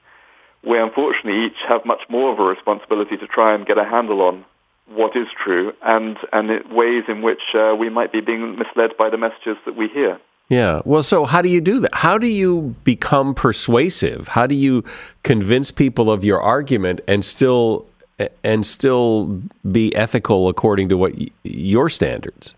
we 0.65 0.79
unfortunately 0.79 1.47
each 1.47 1.59
have 1.69 1.85
much 1.85 2.03
more 2.09 2.33
of 2.33 2.39
a 2.39 2.43
responsibility 2.43 3.17
to 3.17 3.27
try 3.27 3.55
and 3.55 3.67
get 3.67 3.79
a 3.79 3.85
handle 3.85 4.23
on 4.23 4.45
what 4.87 5.17
is 5.17 5.29
true 5.43 5.73
and, 5.83 6.17
and 6.33 6.49
ways 6.71 7.05
in 7.09 7.23
which 7.23 7.43
uh, 7.55 7.75
we 7.79 7.89
might 7.89 8.13
be 8.13 8.21
being 8.21 8.59
misled 8.59 8.97
by 8.97 9.11
the 9.11 9.19
messages 9.19 9.57
that 9.67 9.77
we 9.77 9.89
hear. 9.89 10.19
Yeah. 10.49 10.81
Well, 10.85 11.03
so 11.03 11.27
how 11.27 11.43
do 11.43 11.51
you 11.51 11.61
do 11.61 11.81
that? 11.81 11.95
How 11.95 12.17
do 12.17 12.27
you 12.27 12.75
become 12.85 13.35
persuasive? 13.35 14.29
How 14.29 14.47
do 14.47 14.55
you 14.55 14.83
convince 15.23 15.71
people 15.71 16.11
of 16.11 16.25
your 16.25 16.41
argument 16.41 17.03
and 17.07 17.25
still 17.25 17.87
and 18.43 18.67
still 18.67 19.41
be 19.71 19.95
ethical 19.95 20.49
according 20.49 20.89
to 20.89 20.97
what 20.97 21.17
y- 21.17 21.29
your 21.45 21.89
standards? 21.89 22.55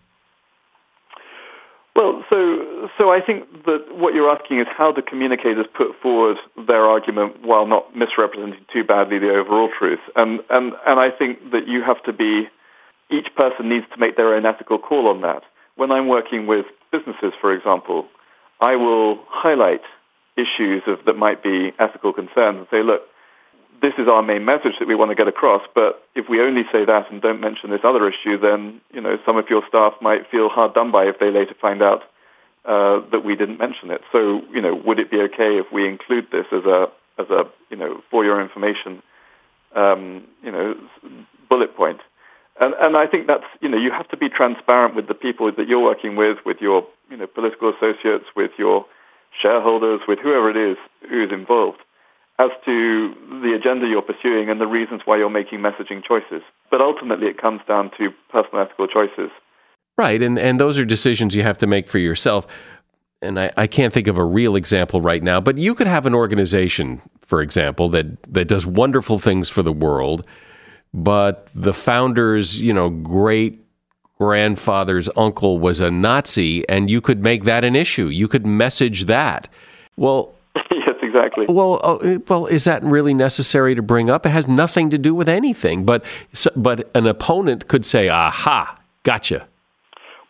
Well, 1.97 2.25
so 2.31 2.60
so 3.01 3.11
I 3.11 3.23
think 3.23 3.65
that 3.65 3.97
what 3.97 4.13
you're 4.13 4.29
asking 4.31 4.61
is 4.61 4.67
how 4.69 4.93
do 4.93 5.01
communicators 5.01 5.65
put 5.75 5.99
forward 6.03 6.37
their 6.67 6.85
argument 6.85 7.43
while 7.43 7.67
not 7.67 7.97
misrepresenting 7.97 8.61
too 8.71 8.85
badly 8.85 9.19
the 9.19 9.31
overall 9.31 9.71
truth, 9.79 10.01
and 10.17 10.41
and 10.51 10.75
and 10.87 11.01
I 11.01 11.11
think 11.11 11.53
that 11.53 11.67
you 11.67 11.83
have 11.83 12.03
to 12.03 12.13
be 12.13 12.51
each 13.09 13.35
person 13.35 13.71
needs 13.71 13.87
to 13.95 13.99
make 13.99 14.19
their 14.19 14.35
own 14.35 14.45
ethical 14.45 14.79
call 14.79 15.09
on 15.09 15.23
that. 15.23 15.45
When 15.77 15.91
I'm 15.91 16.09
working 16.09 16.47
with 16.47 16.67
businesses, 16.93 17.33
for 17.41 17.55
example, 17.55 18.07
I 18.61 18.77
will 18.77 19.19
highlight 19.29 19.81
issues 20.37 20.83
of, 20.87 20.99
that 21.07 21.17
might 21.17 21.43
be 21.43 21.73
ethical 21.79 22.13
concerns 22.13 22.59
and 22.59 22.67
say, 22.71 22.83
look, 22.83 23.03
this 23.81 23.95
is 23.99 24.09
our 24.09 24.23
main 24.23 24.45
message 24.45 24.75
that 24.79 24.87
we 24.87 24.95
want 24.95 25.11
to 25.11 25.15
get 25.15 25.27
across. 25.27 25.63
But 25.75 26.05
if 26.15 26.29
we 26.29 26.43
only 26.43 26.65
say 26.71 26.85
that 26.85 27.11
and 27.11 27.23
don't 27.23 27.41
mention 27.41 27.71
this 27.71 27.81
other 27.83 28.07
issue, 28.07 28.39
then 28.39 28.83
you 28.93 29.01
know 29.01 29.19
some 29.25 29.39
of 29.39 29.49
your 29.49 29.63
staff 29.67 29.95
might 30.03 30.31
feel 30.31 30.51
hard 30.51 30.75
done 30.75 30.91
by 30.93 31.07
if 31.07 31.19
they 31.19 31.31
later 31.31 31.55
find 31.59 31.83
out 31.83 32.03
uh, 32.65 33.01
that 33.11 33.25
we 33.25 33.37
didn't 33.37 33.59
mention 33.59 33.91
it. 33.91 34.03
So 34.13 34.43
you 34.53 34.61
know, 34.61 34.75
would 34.75 34.99
it 34.99 35.11
be 35.11 35.21
okay 35.23 35.59
if 35.59 35.73
we 35.73 35.89
include 35.89 36.29
this 36.31 36.47
as 36.53 36.65
a 36.65 36.89
as 37.19 37.29
a 37.31 37.45
you 37.71 37.77
know 37.77 38.03
for 38.11 38.25
your 38.25 38.41
information, 38.41 39.03
um, 39.75 40.25
you 40.43 40.53
know, 40.53 40.77
bullet 41.49 41.77
point? 41.77 42.01
And, 42.61 42.75
and 42.75 42.97
I 42.97 43.07
think 43.07 43.27
that's 43.27 43.45
you 43.61 43.69
know 43.69 43.79
you 43.79 43.91
have 43.91 44.09
to 44.09 44.17
be 44.17 44.29
transparent 44.29 44.95
with 44.95 45.09
the 45.09 45.15
people 45.15 45.51
that 45.51 45.69
you're 45.69 45.83
working 45.83 46.17
with, 46.17 46.39
with 46.45 46.61
your 46.61 46.87
you 47.11 47.17
know 47.17 47.27
political 47.27 47.73
associates, 47.75 48.27
with 48.37 48.53
your 48.59 48.87
shareholders, 49.41 50.01
with 50.07 50.19
whoever 50.19 50.51
it 50.51 50.57
is 50.57 50.77
who's 51.09 51.33
involved 51.33 51.79
as 52.41 52.51
to 52.65 53.15
the 53.43 53.53
agenda 53.55 53.87
you're 53.87 54.01
pursuing 54.01 54.49
and 54.49 54.61
the 54.61 54.67
reasons 54.67 55.03
why 55.05 55.19
you're 55.19 55.29
making 55.29 55.61
messaging 55.61 56.03
choices. 56.03 56.43
But 56.71 56.81
ultimately, 56.81 57.27
it 57.27 57.37
comes 57.37 57.61
down 57.69 57.91
to 57.99 58.11
personal 58.31 58.63
ethical 58.65 58.87
choices. 58.87 59.31
Right, 60.01 60.23
and, 60.23 60.39
and 60.39 60.59
those 60.59 60.79
are 60.79 60.87
decisions 60.87 61.35
you 61.35 61.43
have 61.43 61.59
to 61.59 61.67
make 61.67 61.87
for 61.87 61.99
yourself. 61.99 62.47
And 63.21 63.39
I, 63.39 63.51
I 63.59 63.67
can't 63.67 63.93
think 63.93 64.07
of 64.07 64.17
a 64.17 64.25
real 64.25 64.57
example 64.57 65.03
right 65.03 65.23
now, 65.23 65.43
but 65.43 65.59
you 65.59 65.75
could 65.75 65.87
have 65.87 66.07
an 66.07 66.15
organization, 66.15 67.03
for 67.21 67.43
example, 67.43 67.91
that, 67.91 68.07
that 68.33 68.49
does 68.49 68.65
wonderful 68.65 69.19
things 69.19 69.51
for 69.51 69.63
the 69.63 69.75
world, 69.75 70.25
but 70.95 71.51
the 71.55 71.75
founder's, 71.75 72.63
you 72.63 72.73
know, 72.73 72.89
great 72.89 73.63
grandfather's 74.17 75.11
uncle 75.19 75.59
was 75.59 75.81
a 75.81 75.91
Nazi, 75.91 76.67
and 76.67 76.91
you 76.91 77.03
could 77.03 77.21
make 77.21 77.45
that 77.45 77.63
an 77.63 77.77
issue. 77.77 78.07
You 78.07 78.27
could 78.27 78.47
message 78.47 79.05
that. 79.05 79.49
Well, 79.99 80.33
yes, 80.71 80.97
exactly. 81.03 81.45
Well, 81.47 81.79
uh, 81.83 82.21
well, 82.27 82.47
is 82.47 82.65
that 82.65 82.83
really 82.83 83.13
necessary 83.13 83.75
to 83.75 83.83
bring 83.83 84.09
up? 84.09 84.25
It 84.25 84.31
has 84.31 84.49
nothing 84.49 84.89
to 84.89 84.97
do 84.97 85.15
with 85.15 85.29
anything. 85.29 85.85
But 85.85 86.07
but 86.57 86.91
an 86.95 87.07
opponent 87.07 87.69
could 87.69 87.85
say, 87.85 88.09
"Aha, 88.09 88.75
gotcha." 89.03 89.47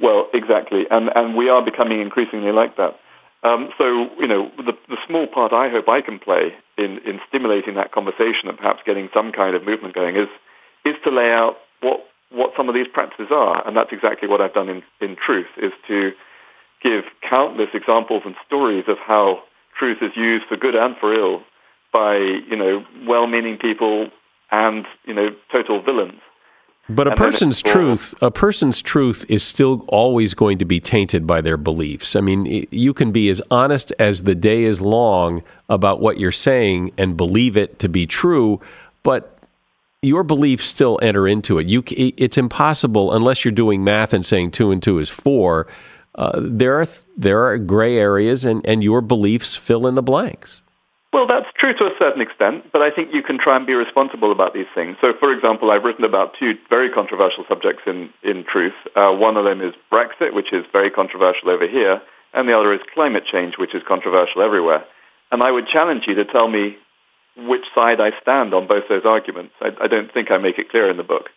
Well, 0.01 0.29
exactly, 0.33 0.87
and 0.91 1.11
and 1.15 1.37
we 1.37 1.49
are 1.49 1.63
becoming 1.63 2.01
increasingly 2.01 2.53
like 2.53 2.77
that. 2.77 2.99
Um, 3.43 3.71
so 3.79 4.09
you 4.19 4.27
know, 4.27 4.51
the 4.57 4.77
the 4.89 4.97
small 5.07 5.27
part 5.27 5.53
I 5.53 5.69
hope 5.69 5.89
I 5.89 6.01
can 6.01 6.19
play 6.19 6.55
in 6.77 6.99
in 6.99 7.21
stimulating 7.29 7.75
that 7.75 7.93
conversation 7.93 8.49
and 8.49 8.57
perhaps 8.57 8.81
getting 8.85 9.09
some 9.13 9.33
kind 9.33 9.55
of 9.55 9.65
movement 9.65 9.95
going 9.95 10.17
is 10.17 10.29
is 10.85 10.95
to 11.05 11.11
lay 11.11 11.33
out 11.33 11.57
what 11.81 12.07
what 12.31 12.53
some 12.57 12.69
of 12.69 12.75
these 12.75 12.89
practices 12.89 13.29
are, 13.31 13.67
and 13.67 13.77
that's 13.77 13.93
exactly 13.93 14.29
what 14.29 14.41
I've 14.41 14.55
done 14.55 14.69
in 14.69 14.83
in 15.01 15.17
truth 15.17 15.49
is 15.57 15.73
to 15.89 16.13
give 16.83 17.05
countless 17.29 17.69
examples 17.75 18.23
and 18.25 18.35
stories 18.47 18.85
of 18.89 18.99
how 18.99 19.43
truth 19.79 19.99
is 20.03 20.13
used 20.17 20.47
for 20.47 20.57
good 20.57 20.75
and 20.75 20.97
for 20.97 21.13
ill 21.13 21.43
by, 21.93 22.17
you 22.17 22.57
know, 22.57 22.85
well-meaning 23.07 23.59
people 23.59 24.11
and, 24.51 24.87
you 25.05 25.15
know, 25.15 25.35
total 25.51 25.83
villains. 25.83 26.21
But 26.95 27.09
a 27.09 27.15
person's 27.15 27.63
truth, 27.63 28.15
a 28.21 28.31
person's 28.31 28.83
truth 28.83 29.25
is 29.29 29.43
still 29.43 29.85
always 29.89 30.35
going 30.35 30.59
to 30.59 30.65
be 30.65 30.81
tainted 30.81 31.27
by 31.27 31.41
their 31.41 31.57
beliefs. 31.57 32.17
I 32.17 32.21
mean, 32.21 32.67
you 32.71 32.95
can 32.95 33.13
be 33.13 33.29
as 33.29 33.41
honest 33.51 33.93
as 33.99 34.23
the 34.23 34.35
day 34.35 34.65
is 34.65 34.81
long 34.81 35.43
about 35.69 36.01
what 36.01 36.19
you're 36.19 36.33
saying 36.33 36.93
and 36.99 37.17
believe 37.17 37.57
it 37.57 37.79
to 37.81 37.89
be 37.89 38.07
true, 38.07 38.61
but 39.03 39.39
your 40.03 40.23
beliefs 40.23 40.67
still 40.67 40.99
enter 41.03 41.29
into 41.29 41.59
it. 41.59 41.67
You, 41.67 41.83
it's 41.89 42.39
impossible 42.39 43.13
unless 43.13 43.45
you're 43.45 43.53
doing 43.53 43.85
math 43.85 44.13
and 44.13 44.25
saying 44.25 44.53
two 44.53 44.71
and 44.71 44.83
two 44.83 44.99
is 44.99 45.09
four 45.09 45.67
uh, 46.15 46.33
there 46.43 46.81
are 46.81 46.87
there 47.17 47.47
are 47.47 47.59
gray 47.59 47.97
areas, 47.97 48.45
and, 48.45 48.65
and 48.67 48.83
your 48.83 49.01
beliefs 49.01 49.57
fill 49.57 49.87
in 49.87 49.95
the 49.95 50.03
blanks. 50.03 50.63
Well, 51.13 51.27
that's 51.27 51.47
true 51.57 51.75
to 51.75 51.87
a 51.87 51.95
certain 51.99 52.23
extent, 52.23 52.71
but 52.73 52.83
I 52.83 52.91
think 52.91 53.13
you 53.13 53.23
can 53.23 53.37
try 53.37 53.57
and 53.57 53.67
be 53.67 53.75
responsible 53.75 54.31
about 54.31 54.55
these 54.55 54.69
things. 54.75 54.97
So, 55.01 55.13
for 55.19 55.33
example, 55.33 55.73
I've 55.73 55.83
written 55.83 56.05
about 56.05 56.35
two 56.39 56.57
very 56.69 56.89
controversial 56.89 57.45
subjects 57.49 57.83
in, 57.87 58.11
in 58.23 58.45
truth. 58.45 58.75
Uh, 58.95 59.13
one 59.13 59.37
of 59.37 59.45
them 59.45 59.61
is 59.61 59.75
Brexit, 59.91 60.35
which 60.35 60.53
is 60.53 60.65
very 60.73 60.89
controversial 60.89 61.51
over 61.51 61.67
here, 61.67 62.01
and 62.33 62.49
the 62.49 62.57
other 62.57 62.73
is 62.73 62.81
climate 62.95 63.25
change, 63.27 63.59
which 63.59 63.75
is 63.75 63.83
controversial 63.89 64.41
everywhere. 64.41 64.85
And 65.33 65.43
I 65.43 65.51
would 65.51 65.67
challenge 65.67 66.05
you 66.07 66.15
to 66.15 66.25
tell 66.25 66.49
me 66.49 66.77
which 67.37 67.65
side 67.75 68.01
I 68.01 68.13
stand 68.21 68.55
on 68.55 68.69
both 68.69 68.85
those 68.89 69.05
arguments. 69.05 69.55
I, 69.61 69.71
I 69.81 69.87
don't 69.89 70.13
think 70.13 70.31
I 70.31 70.39
make 70.39 70.59
it 70.59 70.71
clear 70.71 70.89
in 70.89 70.97
the 70.97 71.03
book. 71.03 71.31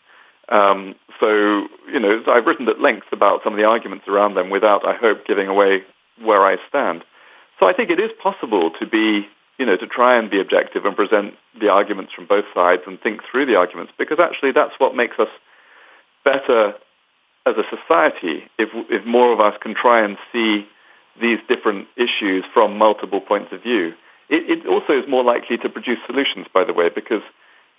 Um, 0.50 0.96
so, 1.20 1.68
you 1.92 2.00
know, 2.00 2.22
I've 2.28 2.46
written 2.46 2.68
at 2.68 2.80
length 2.80 3.08
about 3.12 3.42
some 3.44 3.54
of 3.54 3.58
the 3.58 3.66
arguments 3.66 4.08
around 4.08 4.36
them 4.36 4.50
without, 4.50 4.88
I 4.88 4.96
hope, 4.96 5.26
giving 5.26 5.48
away 5.48 5.84
where 6.22 6.46
I 6.46 6.58
stand. 6.70 7.04
So 7.60 7.68
I 7.68 7.74
think 7.74 7.90
it 7.90 8.00
is 8.00 8.12
possible 8.22 8.72
to 8.80 8.86
be, 8.86 9.28
you 9.58 9.66
know, 9.66 9.78
to 9.78 9.88
try 9.88 10.18
and 10.18 10.30
be 10.30 10.40
objective 10.40 10.86
and 10.86 10.96
present 10.96 11.36
the 11.60 11.70
arguments 11.70 12.14
from 12.14 12.26
both 12.26 12.46
sides 12.54 12.84
and 12.88 13.00
think 13.00 13.22
through 13.30 13.46
the 13.46 13.56
arguments 13.56 13.94
because 13.98 14.20
actually 14.20 14.52
that's 14.52 14.74
what 14.80 14.96
makes 14.96 15.20
us 15.20 15.30
better 16.26 16.74
as 17.46 17.56
a 17.58 17.64
society 17.70 18.44
if, 18.58 18.70
if 18.90 19.06
more 19.06 19.32
of 19.32 19.40
us 19.40 19.56
can 19.62 19.76
try 19.76 20.02
and 20.02 20.18
see 20.32 20.66
these 21.22 21.40
different 21.48 21.88
issues 21.96 22.44
from 22.54 22.78
multiple 22.78 23.22
points 23.22 23.52
of 23.52 23.62
view. 23.62 23.94
It, 24.30 24.60
it 24.60 24.68
also 24.68 24.94
is 24.94 25.08
more 25.08 25.24
likely 25.24 25.58
to 25.58 25.70
produce 25.70 26.00
solutions, 26.08 26.48
by 26.52 26.64
the 26.64 26.74
way, 26.74 26.90
because 26.90 27.22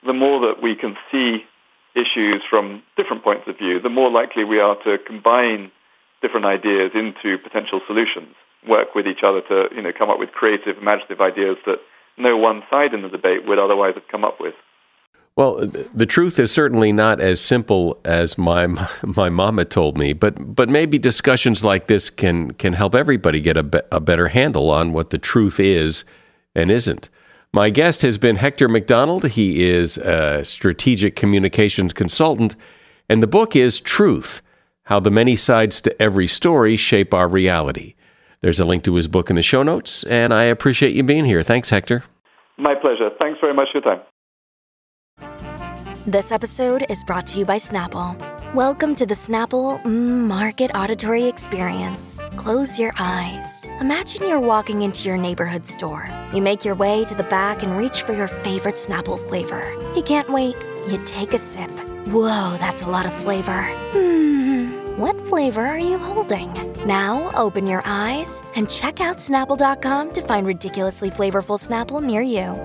the 0.07 0.13
more 0.13 0.41
that 0.47 0.63
we 0.63 0.77
can 0.77 0.97
see 1.11 1.45
issues 1.95 2.43
from 2.49 2.83
different 2.97 3.25
points 3.25 3.49
of 3.49 3.59
view, 3.59 3.81
the 3.81 3.89
more 3.89 4.11
likely 4.11 4.45
we 4.45 4.61
are 4.61 4.77
to 4.85 4.99
combine 4.99 5.73
different 6.21 6.47
ideas 6.47 6.93
into 6.95 7.39
potential 7.39 7.81
solutions, 7.87 8.35
work 8.69 8.95
with 8.95 9.07
each 9.07 9.23
other 9.23 9.41
to 9.43 9.69
you 9.75 9.83
know, 9.83 9.93
come 9.93 10.11
up 10.11 10.19
with 10.19 10.33
creative, 10.33 10.79
imaginative 10.79 11.21
ideas 11.21 11.57
that 11.67 11.81
no 12.17 12.37
one 12.37 12.63
side 12.71 12.95
in 12.95 13.03
the 13.03 13.09
debate 13.09 13.47
would 13.47 13.59
otherwise 13.59 13.95
have 13.95 14.09
come 14.09 14.25
up 14.25 14.41
with. 14.41 14.55
Well, 15.37 15.67
the 15.67 16.07
truth 16.07 16.39
is 16.39 16.53
certainly 16.53 16.93
not 16.93 17.21
as 17.21 17.41
simple 17.41 17.99
as 18.05 18.39
my 18.39 18.69
my 19.03 19.31
mama 19.31 19.65
told 19.65 19.99
me, 19.99 20.13
but 20.13 20.55
but 20.55 20.69
maybe 20.69 20.97
discussions 20.97 21.65
like 21.65 21.89
this 21.89 22.09
can 22.09 22.53
can 22.53 22.75
help 22.75 22.95
everybody 22.95 23.41
get 23.41 23.57
a, 23.57 23.65
be, 23.65 23.81
a 23.91 23.99
better 23.99 24.29
handle 24.29 24.71
on 24.71 24.93
what 24.93 25.11
the 25.11 25.19
truth 25.19 25.59
is 25.59 26.05
and 26.55 26.71
isn't. 26.71 27.09
My 27.53 27.71
guest 27.71 28.03
has 28.03 28.17
been 28.17 28.37
Hector 28.37 28.69
MacDonald. 28.69 29.27
He 29.31 29.65
is 29.65 29.99
a 29.99 30.45
strategic 30.45 31.17
communications 31.17 31.93
consultant, 31.93 32.55
and 33.09 33.21
the 33.21 33.27
book 33.27 33.57
is 33.57 33.81
Truth 33.81 34.41
How 34.85 35.01
the 35.01 35.11
Many 35.11 35.35
Sides 35.35 35.81
to 35.81 36.03
Every 36.03 36.29
Story 36.29 36.77
Shape 36.77 37.13
Our 37.13 37.29
Reality. 37.29 37.95
There's 38.45 38.61
a 38.61 38.67
link 38.67 38.85
to 38.85 38.97
his 38.97 39.09
book 39.09 39.31
in 39.31 39.37
the 39.37 39.43
show 39.43 39.63
notes, 39.63 40.05
and 40.05 40.35
I 40.35 40.43
appreciate 40.43 40.95
you 40.95 41.03
being 41.03 41.25
here. 41.25 41.43
Thanks, 41.43 41.71
Hector. 41.71 42.05
My 42.59 42.75
pleasure. 42.75 43.09
Thanks 43.19 43.41
very 43.41 43.55
much 43.55 43.69
for 43.73 43.79
your 43.79 43.97
time. 43.97 44.03
This 46.07 46.31
episode 46.31 46.85
is 46.91 47.03
brought 47.05 47.27
to 47.29 47.39
you 47.39 47.47
by 47.47 47.57
Snapple. 47.57 48.15
Welcome 48.53 48.95
to 48.97 49.07
the 49.07 49.15
Snapple 49.15 49.83
mm, 49.85 50.29
Market 50.29 50.73
Auditory 50.75 51.25
Experience. 51.25 52.23
Close 52.37 52.79
your 52.79 52.93
eyes. 52.99 53.65
Imagine 53.81 54.29
you're 54.29 54.41
walking 54.41 54.83
into 54.83 55.09
your 55.09 55.17
neighborhood 55.17 55.65
store. 55.65 56.11
You 56.35 56.43
make 56.43 56.67
your 56.67 56.75
way 56.75 57.07
to 57.07 57.15
the 57.15 57.23
back 57.23 57.63
and 57.63 57.79
reach 57.79 58.03
for 58.03 58.13
your 58.13 58.29
favorite 58.29 58.75
Snapple 58.75 59.19
flavor. 59.19 59.73
You 59.97 60.03
can't 60.03 60.29
wait. 60.29 60.55
You 60.87 61.03
take 61.07 61.33
a 61.33 61.39
sip. 61.39 61.71
Whoa, 62.09 62.59
that's 62.59 62.83
a 62.83 62.91
lot 62.91 63.07
of 63.07 63.15
flavor. 63.15 63.63
Hmm, 63.93 64.44
what 64.97 65.19
flavor 65.27 65.65
are 65.65 65.79
you 65.79 65.99
holding? 65.99 66.53
Now 66.87 67.31
open 67.37 67.67
your 67.67 67.83
eyes 67.85 68.43
and 68.57 68.69
check 68.69 69.01
out 69.01 69.19
Snapple.com 69.19 70.13
to 70.13 70.23
find 70.23 70.47
ridiculously 70.47 71.11
flavorful 71.11 71.59
Snapple 71.59 72.03
near 72.03 72.23
you. 72.23 72.61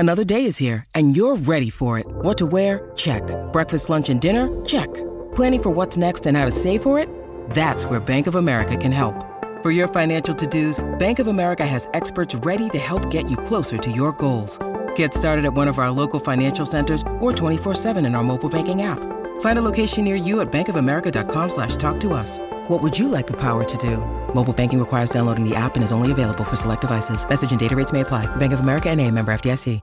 Another 0.00 0.22
day 0.22 0.44
is 0.44 0.56
here, 0.56 0.84
and 0.94 1.16
you're 1.16 1.34
ready 1.34 1.70
for 1.70 1.98
it. 1.98 2.06
What 2.06 2.38
to 2.38 2.46
wear? 2.46 2.92
Check. 2.94 3.22
Breakfast, 3.52 3.90
lunch, 3.90 4.08
and 4.08 4.20
dinner? 4.20 4.48
Check. 4.64 4.86
Planning 5.34 5.62
for 5.62 5.70
what's 5.70 5.96
next 5.96 6.24
and 6.24 6.36
how 6.36 6.44
to 6.44 6.52
save 6.52 6.84
for 6.84 7.00
it? 7.00 7.08
That's 7.50 7.84
where 7.84 7.98
Bank 7.98 8.28
of 8.28 8.36
America 8.36 8.76
can 8.76 8.92
help. 8.92 9.26
For 9.60 9.72
your 9.72 9.88
financial 9.88 10.36
to-dos, 10.36 10.78
Bank 11.00 11.18
of 11.18 11.26
America 11.26 11.66
has 11.66 11.88
experts 11.94 12.32
ready 12.36 12.68
to 12.68 12.78
help 12.78 13.10
get 13.10 13.28
you 13.28 13.36
closer 13.36 13.76
to 13.76 13.90
your 13.90 14.12
goals. 14.12 14.56
Get 14.94 15.12
started 15.12 15.44
at 15.44 15.52
one 15.52 15.66
of 15.66 15.80
our 15.80 15.90
local 15.90 16.20
financial 16.20 16.64
centers 16.64 17.02
or 17.18 17.32
24-7 17.32 18.06
in 18.06 18.14
our 18.14 18.22
mobile 18.22 18.48
banking 18.48 18.82
app. 18.82 19.17
Find 19.40 19.58
a 19.58 19.62
location 19.62 20.04
near 20.04 20.14
you 20.14 20.40
at 20.40 20.52
bankofamerica.com 20.52 21.48
slash 21.48 21.74
talk 21.74 21.98
to 21.98 22.12
us. 22.12 22.38
What 22.68 22.80
would 22.80 22.96
you 22.96 23.08
like 23.08 23.26
the 23.26 23.40
power 23.40 23.64
to 23.64 23.76
do? 23.78 23.96
Mobile 24.32 24.52
banking 24.52 24.78
requires 24.78 25.10
downloading 25.10 25.42
the 25.42 25.56
app 25.56 25.74
and 25.74 25.82
is 25.82 25.90
only 25.90 26.12
available 26.12 26.44
for 26.44 26.54
select 26.54 26.82
devices. 26.82 27.28
Message 27.28 27.50
and 27.50 27.58
data 27.58 27.74
rates 27.74 27.92
may 27.92 28.02
apply. 28.02 28.26
Bank 28.36 28.52
of 28.52 28.60
America 28.60 28.88
and 28.88 29.00
a 29.00 29.10
member 29.10 29.32
FDIC. 29.32 29.80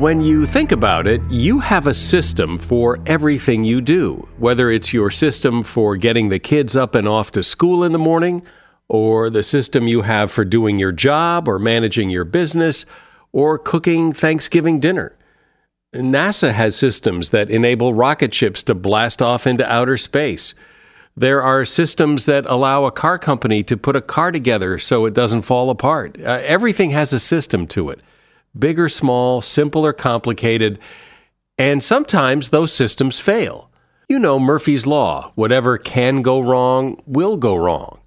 When 0.00 0.22
you 0.22 0.46
think 0.46 0.72
about 0.72 1.06
it, 1.06 1.20
you 1.28 1.58
have 1.58 1.86
a 1.86 1.92
system 1.92 2.56
for 2.56 2.96
everything 3.04 3.64
you 3.64 3.82
do, 3.82 4.26
whether 4.38 4.70
it's 4.70 4.94
your 4.94 5.10
system 5.10 5.62
for 5.62 5.94
getting 5.94 6.30
the 6.30 6.38
kids 6.38 6.74
up 6.74 6.94
and 6.94 7.06
off 7.06 7.32
to 7.32 7.42
school 7.42 7.84
in 7.84 7.92
the 7.92 7.98
morning, 7.98 8.42
or 8.88 9.28
the 9.28 9.42
system 9.42 9.86
you 9.86 10.00
have 10.00 10.32
for 10.32 10.46
doing 10.46 10.78
your 10.78 10.90
job, 10.90 11.46
or 11.46 11.58
managing 11.58 12.08
your 12.08 12.24
business, 12.24 12.86
or 13.32 13.58
cooking 13.58 14.14
Thanksgiving 14.14 14.80
dinner. 14.80 15.18
NASA 15.94 16.52
has 16.52 16.76
systems 16.76 17.30
that 17.30 17.50
enable 17.50 17.94
rocket 17.94 18.32
ships 18.32 18.62
to 18.64 18.74
blast 18.74 19.20
off 19.20 19.46
into 19.46 19.70
outer 19.70 19.96
space. 19.96 20.54
There 21.16 21.42
are 21.42 21.64
systems 21.64 22.26
that 22.26 22.46
allow 22.46 22.84
a 22.84 22.92
car 22.92 23.18
company 23.18 23.64
to 23.64 23.76
put 23.76 23.96
a 23.96 24.00
car 24.00 24.30
together 24.30 24.78
so 24.78 25.04
it 25.04 25.14
doesn't 25.14 25.42
fall 25.42 25.68
apart. 25.68 26.16
Uh, 26.20 26.40
everything 26.44 26.90
has 26.90 27.12
a 27.12 27.18
system 27.18 27.66
to 27.68 27.90
it 27.90 28.00
big 28.58 28.80
or 28.80 28.88
small, 28.88 29.40
simple 29.40 29.86
or 29.86 29.92
complicated, 29.92 30.78
and 31.56 31.82
sometimes 31.82 32.48
those 32.48 32.72
systems 32.72 33.20
fail. 33.20 33.70
You 34.08 34.18
know 34.18 34.40
Murphy's 34.40 34.86
Law 34.86 35.32
whatever 35.34 35.78
can 35.78 36.22
go 36.22 36.40
wrong 36.40 37.00
will 37.06 37.36
go 37.36 37.56
wrong. 37.56 38.00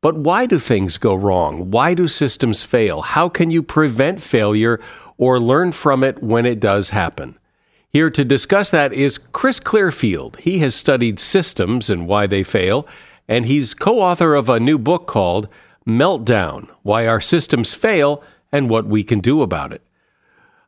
But 0.00 0.18
why 0.18 0.46
do 0.46 0.58
things 0.58 0.98
go 0.98 1.14
wrong? 1.14 1.70
Why 1.70 1.94
do 1.94 2.08
systems 2.08 2.62
fail? 2.62 3.02
How 3.02 3.28
can 3.28 3.50
you 3.50 3.62
prevent 3.62 4.20
failure 4.20 4.78
or 5.18 5.40
learn 5.40 5.72
from 5.72 6.02
it 6.04 6.22
when 6.22 6.46
it 6.46 6.60
does 6.60 6.90
happen? 6.90 7.36
Here 7.88 8.10
to 8.10 8.24
discuss 8.24 8.70
that 8.70 8.92
is 8.92 9.18
Chris 9.18 9.60
Clearfield. 9.60 10.38
He 10.38 10.58
has 10.58 10.74
studied 10.74 11.20
systems 11.20 11.88
and 11.88 12.08
why 12.08 12.26
they 12.26 12.42
fail, 12.42 12.88
and 13.28 13.46
he's 13.46 13.72
co 13.72 14.00
author 14.00 14.34
of 14.34 14.48
a 14.48 14.58
new 14.58 14.78
book 14.78 15.06
called 15.06 15.48
Meltdown 15.86 16.68
Why 16.82 17.06
Our 17.06 17.20
Systems 17.20 17.72
Fail 17.74 18.22
and 18.50 18.68
What 18.68 18.86
We 18.86 19.04
Can 19.04 19.20
Do 19.20 19.42
About 19.42 19.72
It. 19.72 19.82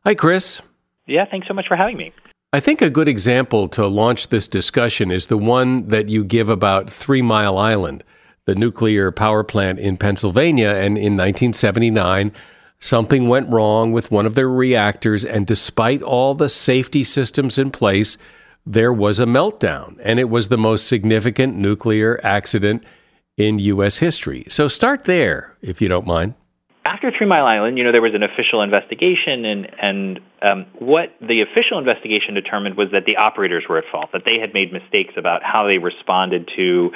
Hi, 0.05 0.15
Chris. 0.15 0.61
Yeah, 1.05 1.25
thanks 1.25 1.47
so 1.47 1.53
much 1.53 1.67
for 1.67 1.75
having 1.75 1.97
me. 1.97 2.13
I 2.53 2.61
think 2.61 2.81
a 2.81 2.89
good 2.89 3.09
example 3.09 3.67
to 3.69 3.87
launch 3.87 4.29
this 4.29 4.47
discussion 4.47 5.11
is 5.11 5.27
the 5.27 5.37
one 5.37 5.87
that 5.89 6.07
you 6.07 6.23
give 6.23 6.47
about 6.47 6.89
Three 6.89 7.21
Mile 7.21 7.57
Island, 7.57 8.05
the 8.45 8.55
nuclear 8.55 9.11
power 9.11 9.43
plant 9.43 9.79
in 9.79 9.97
Pennsylvania. 9.97 10.69
And 10.69 10.97
in 10.97 11.17
1979, 11.17 12.31
something 12.79 13.27
went 13.27 13.49
wrong 13.49 13.91
with 13.91 14.11
one 14.11 14.25
of 14.25 14.35
their 14.35 14.49
reactors. 14.49 15.25
And 15.25 15.45
despite 15.47 16.01
all 16.01 16.35
the 16.35 16.49
safety 16.49 17.03
systems 17.03 17.57
in 17.57 17.71
place, 17.71 18.17
there 18.65 18.93
was 18.93 19.19
a 19.19 19.25
meltdown. 19.25 19.99
And 20.03 20.19
it 20.19 20.29
was 20.29 20.49
the 20.49 20.57
most 20.57 20.87
significant 20.87 21.55
nuclear 21.55 22.19
accident 22.23 22.83
in 23.37 23.59
U.S. 23.59 23.97
history. 23.97 24.45
So 24.49 24.67
start 24.67 25.03
there, 25.03 25.55
if 25.61 25.81
you 25.81 25.87
don't 25.87 26.07
mind 26.07 26.33
after 26.87 27.11
Three 27.11 27.27
Mile 27.27 27.45
Island, 27.45 27.77
you 27.77 27.83
know, 27.83 27.91
there 27.91 28.01
was 28.01 28.13
an 28.13 28.23
official 28.23 28.61
investigation, 28.61 29.43
and 29.43 29.67
and 29.81 30.19
um, 30.41 30.65
what 30.79 31.13
the 31.21 31.41
official 31.41 31.77
investigation 31.79 32.33
determined 32.33 32.77
was 32.77 32.91
that 32.93 33.03
the 33.05 33.17
operators 33.17 33.65
were 33.67 33.77
at 33.77 33.83
fault, 33.91 34.11
that 34.13 34.23
they 34.23 34.39
had 34.39 34.53
made 34.53 34.71
mistakes 34.71 35.13
about 35.17 35.43
how 35.43 35.67
they 35.67 35.79
responded 35.79 36.49
to 36.55 36.91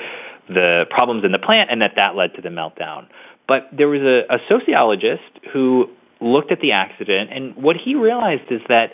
the 0.47 0.85
problems 0.89 1.25
in 1.25 1.33
the 1.33 1.39
plant, 1.39 1.69
and 1.69 1.81
that 1.81 1.95
that 1.97 2.15
led 2.15 2.33
to 2.35 2.41
the 2.41 2.49
meltdown. 2.49 3.07
But 3.51 3.67
there 3.73 3.89
was 3.89 3.99
a, 3.99 4.23
a 4.33 4.39
sociologist 4.47 5.29
who 5.51 5.89
looked 6.21 6.53
at 6.53 6.61
the 6.61 6.71
accident, 6.71 7.31
and 7.33 7.53
what 7.57 7.75
he 7.75 7.95
realized 7.95 8.49
is 8.49 8.61
that 8.69 8.93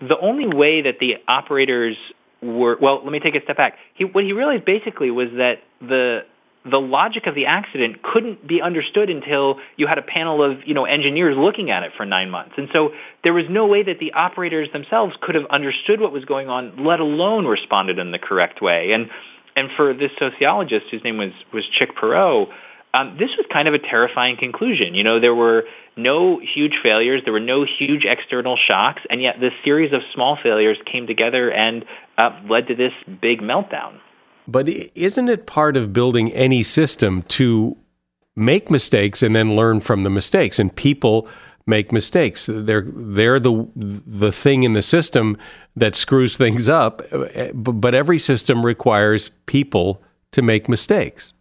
the 0.00 0.18
only 0.18 0.46
way 0.46 0.80
that 0.80 1.00
the 1.00 1.16
operators 1.28 1.94
were 2.40 2.78
well, 2.80 3.02
let 3.04 3.12
me 3.12 3.20
take 3.20 3.34
a 3.34 3.42
step 3.42 3.58
back. 3.58 3.74
He, 3.92 4.06
what 4.06 4.24
he 4.24 4.32
realized 4.32 4.64
basically 4.64 5.10
was 5.10 5.28
that 5.36 5.58
the 5.82 6.24
the 6.64 6.80
logic 6.80 7.26
of 7.26 7.34
the 7.34 7.44
accident 7.44 8.02
couldn't 8.02 8.48
be 8.48 8.62
understood 8.62 9.10
until 9.10 9.58
you 9.76 9.86
had 9.86 9.98
a 9.98 10.02
panel 10.16 10.42
of 10.42 10.66
you 10.66 10.72
know 10.72 10.86
engineers 10.86 11.36
looking 11.36 11.70
at 11.70 11.82
it 11.82 11.92
for 11.94 12.06
nine 12.06 12.30
months 12.30 12.54
and 12.56 12.70
so 12.72 12.92
there 13.22 13.34
was 13.34 13.44
no 13.50 13.66
way 13.66 13.82
that 13.82 13.98
the 13.98 14.14
operators 14.14 14.66
themselves 14.72 15.14
could 15.20 15.34
have 15.34 15.44
understood 15.50 16.00
what 16.00 16.10
was 16.10 16.24
going 16.24 16.48
on 16.48 16.82
let 16.82 17.00
alone 17.00 17.44
responded 17.44 17.98
in 17.98 18.12
the 18.12 18.18
correct 18.18 18.62
way 18.62 18.92
and 18.92 19.10
and 19.56 19.68
for 19.76 19.92
this 19.92 20.10
sociologist 20.18 20.86
whose 20.90 21.04
name 21.04 21.18
was 21.18 21.32
was 21.52 21.64
Chick 21.78 21.94
Perrow 21.94 22.48
um, 22.94 23.16
this 23.18 23.30
was 23.36 23.44
kind 23.52 23.66
of 23.66 23.74
a 23.74 23.78
terrifying 23.80 24.36
conclusion. 24.36 24.94
You 24.94 25.02
know, 25.02 25.18
there 25.18 25.34
were 25.34 25.64
no 25.96 26.38
huge 26.38 26.74
failures, 26.80 27.22
there 27.24 27.32
were 27.32 27.40
no 27.40 27.64
huge 27.64 28.04
external 28.04 28.56
shocks, 28.56 29.02
and 29.10 29.20
yet 29.20 29.40
this 29.40 29.52
series 29.64 29.92
of 29.92 30.00
small 30.14 30.38
failures 30.40 30.78
came 30.90 31.06
together 31.08 31.50
and 31.50 31.84
uh, 32.16 32.40
led 32.48 32.68
to 32.68 32.76
this 32.76 32.92
big 33.20 33.40
meltdown. 33.40 33.98
But 34.46 34.68
isn't 34.68 35.28
it 35.28 35.46
part 35.46 35.76
of 35.76 35.92
building 35.92 36.32
any 36.32 36.62
system 36.62 37.22
to 37.22 37.76
make 38.36 38.70
mistakes 38.70 39.22
and 39.22 39.34
then 39.34 39.56
learn 39.56 39.80
from 39.80 40.04
the 40.04 40.10
mistakes? 40.10 40.60
And 40.60 40.74
people 40.74 41.26
make 41.66 41.92
mistakes. 41.92 42.48
They're 42.52 42.86
they're 42.86 43.40
the 43.40 43.66
the 43.74 44.30
thing 44.30 44.62
in 44.62 44.74
the 44.74 44.82
system 44.82 45.36
that 45.74 45.96
screws 45.96 46.36
things 46.36 46.68
up. 46.68 47.02
But 47.54 47.94
every 47.94 48.18
system 48.18 48.64
requires 48.64 49.30
people 49.46 50.02
to 50.32 50.42
make 50.42 50.68
mistakes. 50.68 51.34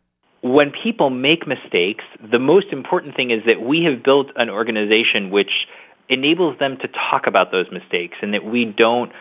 When 0.43 0.71
people 0.71 1.09
make 1.09 1.47
mistakes, 1.47 2.03
the 2.21 2.37
most 2.37 2.67
important 2.71 3.15
thing 3.15 3.31
is 3.31 3.43
that 3.45 3.61
we 3.61 3.85
have 3.85 4.03
built 4.03 4.27
an 4.35 4.49
organization 4.49 5.29
which 5.29 5.67
enables 6.09 6.59
them 6.59 6.77
to 6.77 6.89
talk 6.89 7.27
about 7.27 7.51
those 7.51 7.67
mistakes 7.71 8.17
and 8.21 8.33
that 8.33 8.43
we 8.43 8.65
don't 8.65 9.11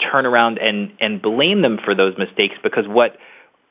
turn 0.00 0.24
around 0.24 0.58
and, 0.58 0.92
and 0.98 1.20
blame 1.20 1.60
them 1.60 1.78
for 1.84 1.94
those 1.94 2.16
mistakes 2.16 2.54
because 2.62 2.88
what 2.88 3.18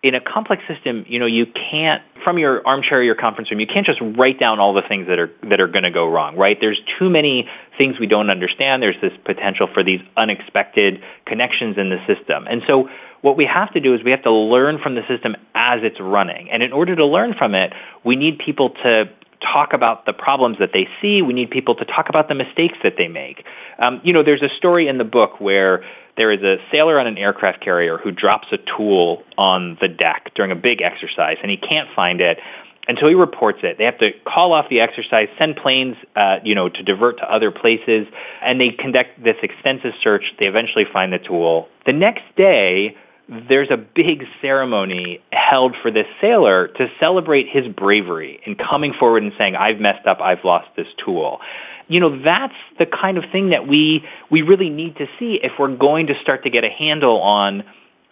in 0.02 0.15
a 0.15 0.22
complex 0.22 0.63
system, 0.65 1.04
you 1.10 1.19
know, 1.19 1.26
you 1.26 1.45
can't 1.45 2.02
from 2.24 2.38
your 2.38 2.65
armchair 2.65 3.00
or 3.00 3.04
your 3.04 3.15
conference 3.15 3.52
room, 3.52 3.60
you 3.60 3.67
can't 3.67 3.86
just 3.86 4.00
write 4.02 4.39
down 4.39 4.60
all 4.60 4.74
the 4.74 4.82
things 4.82 5.08
that 5.08 5.19
are 5.19 5.32
that 5.50 5.60
are 5.60 5.67
going 5.67 5.84
to 5.84 5.91
go 5.91 6.08
wrong, 6.08 6.38
right? 6.38 6.58
There's 6.62 6.80
too 6.98 7.10
many 7.10 7.50
things 7.78 8.00
we 8.00 8.08
don't 8.08 8.30
understand. 8.30 8.82
There's 8.82 9.00
this 9.02 9.12
potential 9.26 9.67
for 9.74 9.84
these 9.84 10.00
unexpected 10.15 11.02
connections 11.26 11.78
in 11.78 11.89
the 11.89 11.98
system. 12.08 12.48
And 12.48 12.62
so 12.65 12.88
what 13.21 13.38
we 13.38 13.45
have 13.45 13.73
to 13.73 13.79
do 13.79 13.93
is 13.93 14.03
we 14.03 14.12
have 14.12 14.23
to 14.23 14.32
learn 14.32 14.79
from 14.79 14.95
the 14.95 15.01
system 15.08 15.36
as 15.53 15.82
it's 15.84 15.99
running. 15.99 16.49
And 16.51 16.63
in 16.63 16.71
order 16.71 16.95
to 16.95 17.05
learn 17.05 17.34
from 17.34 17.55
it, 17.55 17.73
we 18.03 18.15
need 18.15 18.39
people 18.39 18.71
to 18.84 19.10
talk 19.41 19.73
about 19.73 20.05
the 20.05 20.13
problems 20.13 20.58
that 20.60 20.71
they 20.73 20.88
see. 21.01 21.21
We 21.21 21.34
need 21.34 21.49
people 21.49 21.75
to 21.75 21.86
talk 21.86 22.10
about 22.10 22.27
the 22.27 22.36
mistakes 22.36 22.77
that 22.84 22.95
they 22.97 23.08
make. 23.08 23.45
Um, 23.77 24.01
you 24.03 24.13
know, 24.13 24.23
there's 24.23 24.41
a 24.41 24.49
story 24.58 24.88
in 24.88 24.97
the 24.97 25.05
book 25.05 25.39
where 25.39 25.84
there 26.17 26.32
is 26.32 26.41
a 26.41 26.58
sailor 26.71 26.99
on 26.99 27.08
an 27.08 27.17
aircraft 27.17 27.62
carrier 27.62 27.97
who 27.97 28.12
drops 28.12 28.47
a 28.51 28.58
tool 28.58 29.23
on 29.38 29.77
the 29.79 29.88
deck 29.88 30.32
during 30.36 30.51
a 30.51 30.55
big 30.55 30.82
exercise, 30.82 31.38
and 31.41 31.49
he 31.49 31.58
can't 31.58 31.88
find 31.95 32.19
it 32.19 32.39
until 32.88 33.08
he 33.08 33.13
reports 33.13 33.60
it. 33.63 33.77
They 33.77 33.86
have 33.86 33.99
to 33.99 34.12
call 34.25 34.51
off 34.51 34.67
the 34.69 34.82
exercise, 34.82 35.27
send 35.38 35.55
planes, 35.55 35.95
uh, 36.15 36.39
you 36.43 36.55
know, 36.55 36.67
to 36.69 36.84
divert 36.84 37.19
to 37.19 37.32
other 37.32 37.51
places, 37.51 38.08
and 38.41 38.60
they 38.60 38.71
conduct 38.71 39.23
this 39.23 39.38
extensive 39.43 39.93
search. 40.01 40.23
They 40.39 40.47
eventually 40.47 40.86
find 40.91 41.13
the 41.13 41.19
tool. 41.19 41.69
The 41.86 41.93
next 41.93 42.23
day, 42.36 42.97
there's 43.30 43.70
a 43.70 43.78
big 43.78 44.26
ceremony 44.42 45.22
held 45.32 45.76
for 45.82 45.92
this 45.92 46.08
sailor 46.20 46.68
to 46.68 46.88
celebrate 47.00 47.48
his 47.48 47.68
bravery 47.68 48.39
in 48.46 48.56
coming 48.56 48.94
forward 48.94 49.22
and 49.22 49.32
saying, 49.38 49.56
I've 49.56 49.80
messed 49.80 50.08
up, 50.08 50.20
I've 50.20 50.44
lost 50.44 50.70
this 50.76 50.88
tool. 51.04 51.39
You 51.88 52.00
know, 52.00 52.22
that's 52.24 52.56
the 52.80 52.86
kind 52.88 53.18
of 53.18 53.26
thing 53.32 53.50
that 53.50 53.68
we, 53.68 54.04
we 54.32 54.42
really 54.42 54.70
need 54.70 54.98
to 54.98 55.08
see 55.20 55.39
if 55.42 55.54
we're 55.60 55.76
going 55.76 56.08
to 56.08 56.20
start 56.22 56.44
to 56.44 56.50
get 56.50 56.63
a 56.63 56.70
handle 56.70 57.22
on 57.22 57.63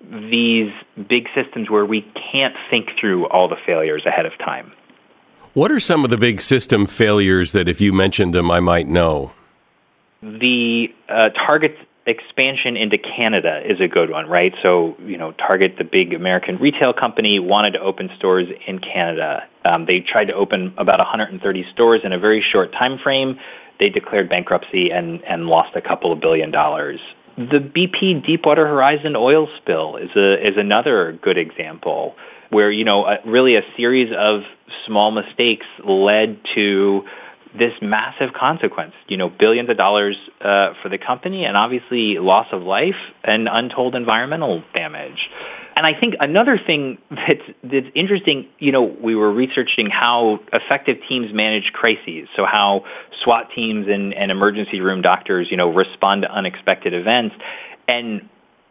these 0.02 0.72
big 1.10 1.28
systems 1.34 1.70
where 1.70 1.86
we 1.86 2.02
can't 2.32 2.56
think 2.70 2.90
through 3.00 3.28
all 3.28 3.48
the 3.48 3.58
failures 3.66 4.06
ahead 4.06 4.28
of 4.28 4.38
time. 4.38 4.72
What 5.54 5.72
are 5.72 5.80
some 5.80 6.04
of 6.04 6.12
the 6.12 6.18
big 6.18 6.42
system 6.42 6.86
failures 6.86 7.52
that 7.54 7.68
if 7.68 7.82
you 7.82 7.92
mentioned 7.92 8.36
them, 8.36 8.52
I 8.52 8.60
might 8.60 8.88
know? 8.88 9.32
The 10.22 10.94
uh, 11.10 11.30
target 11.30 11.76
expansion 12.08 12.78
into 12.78 12.98
Canada 12.98 13.62
is 13.64 13.80
a 13.82 13.88
good 13.88 14.10
one, 14.10 14.28
right? 14.28 14.54
So, 14.64 14.96
you 15.06 15.18
know, 15.18 15.34
Target, 15.34 15.76
the 15.78 15.84
big 15.84 16.14
American 16.14 16.58
retail 16.58 16.94
company, 16.94 17.40
wanted 17.40 17.72
to 17.74 17.82
open 17.82 18.10
stores 18.18 18.48
in 18.66 18.80
Canada. 18.80 19.44
Um, 19.66 19.86
they 19.86 20.00
tried 20.00 20.26
to 20.26 20.34
open 20.34 20.74
about 20.78 21.00
130 21.00 21.66
stores 21.74 22.02
in 22.04 22.14
a 22.14 22.18
very 22.18 22.42
short 22.42 22.72
time 22.72 22.98
frame. 22.98 23.38
They 23.80 23.90
declared 23.90 24.30
bankruptcy 24.30 24.90
and, 24.90 25.22
and 25.26 25.48
lost 25.48 25.76
a 25.76 25.82
couple 25.82 26.12
of 26.12 26.22
billion 26.22 26.50
dollars. 26.50 27.00
The 27.38 27.60
BP 27.60 28.26
Deepwater 28.26 28.66
Horizon 28.66 29.16
oil 29.16 29.48
spill 29.58 29.98
is 29.98 30.10
a 30.16 30.48
is 30.48 30.58
another 30.58 31.20
good 31.22 31.38
example 31.38 32.16
where 32.50 32.72
you 32.72 32.84
know 32.84 33.06
a, 33.06 33.20
really 33.26 33.56
a 33.58 33.62
series 33.76 34.12
of 34.18 34.42
small 34.88 35.12
mistakes 35.12 35.68
led 35.86 36.40
to 36.56 37.04
this 37.58 37.74
massive 37.82 38.34
consequence, 38.34 38.94
you 39.08 39.18
know, 39.18 39.30
billions 39.30 39.70
of 39.70 39.78
dollars 39.78 40.16
uh, 40.42 40.74
for 40.82 40.90
the 40.90 40.98
company 40.98 41.46
and 41.46 41.56
obviously 41.56 42.18
loss 42.18 42.48
of 42.52 42.62
life 42.62 42.96
and 43.24 43.48
untold 43.48 43.96
environmental 43.96 44.64
damage. 44.74 45.30
And 45.76 45.86
I 45.86 46.00
think 46.00 46.16
another 46.20 46.58
thing 46.58 46.98
that's, 47.12 47.42
that's 47.64 47.88
interesting, 47.94 48.48
you 48.60 48.72
know, 48.72 48.84
we 48.84 49.16
were 49.16 49.32
researching 49.32 49.90
how 49.90 50.40
effective 50.52 50.98
teams 51.08 51.34
manage 51.34 51.72
crises. 51.74 52.28
So 52.36 52.46
how 52.46 52.86
SWAT 53.24 53.50
teams 53.56 53.88
and, 53.88 54.14
and 54.14 54.32
emergency 54.32 54.82
room 54.82 55.02
doctors, 55.02 55.48
you 55.52 55.58
know, 55.58 55.72
respond 55.74 56.24
to 56.24 56.32
unexpected 56.32 56.94
events. 56.94 57.36
And 57.88 58.28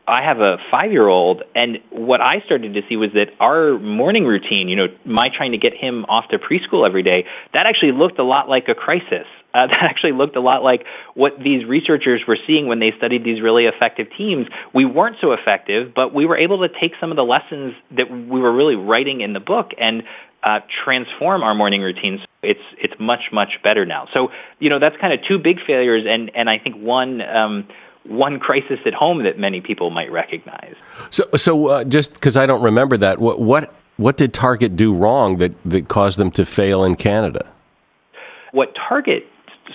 I 0.09 0.23
have 0.23 0.41
a 0.41 0.59
five-year-old, 0.71 1.43
and 1.55 1.79
what 1.91 2.21
I 2.21 2.41
started 2.41 2.75
to 2.75 2.83
see 2.89 2.97
was 2.97 3.11
that 3.15 3.31
our 3.41 3.79
morning 3.79 4.25
routine, 4.25 4.69
you 4.69 4.77
know, 4.77 4.87
my 5.05 5.29
trying 5.29 5.53
to 5.53 5.59
get 5.59 5.75
him 5.75 6.05
off 6.09 6.29
to 6.29 6.39
preschool 6.39 6.87
every 6.87 7.03
day, 7.03 7.27
that 7.53 7.67
actually 7.67 7.93
looked 7.93 8.19
a 8.19 8.23
lot 8.23 8.49
like 8.49 8.69
a 8.69 8.75
crisis. 8.75 9.27
Uh, 9.57 9.67
that 9.69 9.85
actually 9.85 10.13
looked 10.13 10.37
a 10.37 10.41
lot 10.41 10.63
like 10.63 10.85
what 11.15 11.33
these 11.43 11.65
researchers 11.65 12.21
were 12.29 12.37
seeing 12.47 12.67
when 12.67 12.79
they 12.79 12.93
studied 12.99 13.25
these 13.25 13.41
really 13.41 13.65
effective 13.65 14.07
teams. 14.15 14.47
We 14.75 14.85
weren't 14.85 15.17
so 15.19 15.33
effective, 15.33 15.95
but 15.95 16.13
we 16.13 16.27
were 16.27 16.37
able 16.37 16.59
to 16.59 16.69
take 16.69 16.93
some 17.01 17.11
of 17.11 17.17
the 17.17 17.25
lessons 17.25 17.73
that 17.93 18.11
we 18.11 18.39
were 18.39 18.53
really 18.53 18.77
writing 18.77 19.23
in 19.23 19.33
the 19.33 19.41
book 19.41 19.71
and 19.79 20.03
uh, 20.43 20.61
transform 20.85 21.43
our 21.43 21.55
morning 21.55 21.81
routines. 21.81 22.21
It's 22.43 22.61
it's 22.79 22.93
much 23.01 23.31
much 23.33 23.59
better 23.65 23.87
now. 23.87 24.09
So 24.13 24.31
you 24.59 24.69
know 24.69 24.79
that's 24.79 24.97
kind 24.99 25.15
of 25.15 25.21
two 25.27 25.39
big 25.39 25.65
failures, 25.67 26.05
and 26.07 26.31
and 26.35 26.51
I 26.51 26.59
think 26.59 26.77
one. 26.77 27.23
Um, 27.23 27.69
one 28.09 28.39
crisis 28.39 28.79
at 28.87 28.95
home 28.95 29.23
that 29.25 29.39
many 29.39 29.61
people 29.61 29.91
might 29.91 30.11
recognize. 30.11 30.75
So, 31.11 31.25
so 31.37 31.67
uh, 31.69 31.85
just 31.85 32.15
because 32.15 32.37
I 32.37 32.47
don't 32.47 32.63
remember 32.63 32.97
that, 32.99 33.19
what, 33.19 33.41
what 33.41 33.75
what 33.97 34.19
did 34.19 34.35
Target 34.35 34.77
do 34.77 34.95
wrong 34.95 35.39
that, 35.39 35.53
that 35.65 35.89
caused 35.89 36.19
them 36.19 36.31
to 36.33 36.45
fail 36.45 36.85
in 36.85 36.97
Canada? 36.97 37.51
What 38.53 38.75
Target 38.75 39.27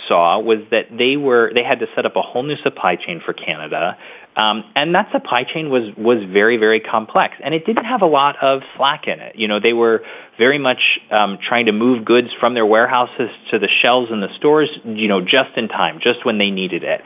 saw 0.08 0.40
was 0.40 0.60
that 0.72 0.88
they 0.96 1.18
were 1.18 1.52
they 1.54 1.64
had 1.64 1.80
to 1.80 1.88
set 1.96 2.06
up 2.06 2.16
a 2.16 2.22
whole 2.22 2.44
new 2.44 2.58
supply 2.58 2.96
chain 2.96 3.22
for 3.24 3.34
Canada. 3.34 3.98
Um, 4.36 4.64
and 4.76 4.96
that 4.96 5.12
supply 5.12 5.44
chain 5.44 5.70
was 5.70 5.94
was 5.98 6.24
very 6.24 6.58
very 6.58 6.80
complex, 6.80 7.36
and 7.44 7.54
it 7.54 7.66
didn't 7.66 7.86
have 7.86 8.02
a 8.02 8.08
lot 8.08 8.38
of 8.42 8.62
slack 8.78 9.08
in 9.08 9.20
it. 9.20 9.36
You 9.36 9.48
know, 9.48 9.60
they 9.60 9.74
were 9.74 10.04
very 10.38 10.58
much 10.58 11.00
um, 11.12 11.38
trying 11.46 11.66
to 11.66 11.74
move 11.74 12.06
goods 12.06 12.30
from 12.40 12.54
their 12.54 12.66
warehouses 12.66 13.30
to 13.52 13.60
the 13.60 13.68
shelves 13.68 14.10
in 14.12 14.22
the 14.22 14.34
stores. 14.36 14.70
You 14.86 15.10
know, 15.10 15.20
just 15.20 15.58
in 15.58 15.68
time, 15.68 16.00
just 16.02 16.26
when 16.26 16.38
they 16.38 16.50
needed 16.50 16.84
it. 16.84 17.02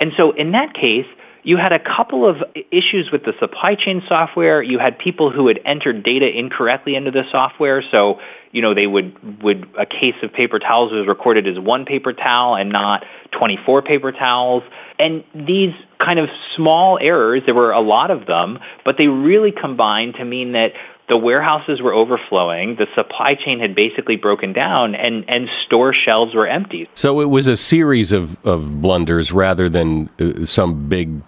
And 0.00 0.12
so, 0.16 0.32
in 0.32 0.52
that 0.52 0.74
case, 0.74 1.06
you 1.44 1.58
had 1.58 1.72
a 1.72 1.78
couple 1.78 2.26
of 2.28 2.38
issues 2.72 3.10
with 3.12 3.24
the 3.24 3.34
supply 3.38 3.74
chain 3.74 4.02
software. 4.08 4.62
You 4.62 4.78
had 4.78 4.98
people 4.98 5.30
who 5.30 5.46
had 5.46 5.60
entered 5.66 6.02
data 6.02 6.26
incorrectly 6.26 6.96
into 6.96 7.10
the 7.10 7.24
software. 7.30 7.82
So, 7.90 8.18
you 8.50 8.62
know, 8.62 8.72
they 8.72 8.86
would, 8.86 9.42
would 9.42 9.68
a 9.78 9.84
case 9.84 10.14
of 10.22 10.32
paper 10.32 10.58
towels 10.58 10.90
was 10.90 11.06
recorded 11.06 11.46
as 11.46 11.58
one 11.58 11.84
paper 11.84 12.14
towel 12.14 12.56
and 12.56 12.70
not 12.70 13.04
24 13.32 13.82
paper 13.82 14.10
towels. 14.10 14.62
And 14.98 15.22
these 15.34 15.74
kind 15.98 16.18
of 16.18 16.30
small 16.56 16.98
errors, 16.98 17.42
there 17.44 17.54
were 17.54 17.72
a 17.72 17.80
lot 17.80 18.10
of 18.10 18.26
them, 18.26 18.58
but 18.82 18.96
they 18.96 19.08
really 19.08 19.52
combined 19.52 20.14
to 20.14 20.24
mean 20.24 20.52
that 20.52 20.72
the 21.10 21.18
warehouses 21.18 21.82
were 21.82 21.92
overflowing, 21.92 22.76
the 22.76 22.86
supply 22.94 23.34
chain 23.34 23.60
had 23.60 23.74
basically 23.74 24.16
broken 24.16 24.54
down, 24.54 24.94
and, 24.94 25.26
and 25.28 25.50
store 25.66 25.92
shelves 25.92 26.34
were 26.34 26.46
empty. 26.46 26.88
So 26.94 27.20
it 27.20 27.28
was 27.28 27.46
a 27.46 27.56
series 27.56 28.12
of, 28.12 28.42
of 28.46 28.80
blunders 28.80 29.30
rather 29.30 29.68
than 29.68 30.08
uh, 30.18 30.46
some 30.46 30.88
big 30.88 31.20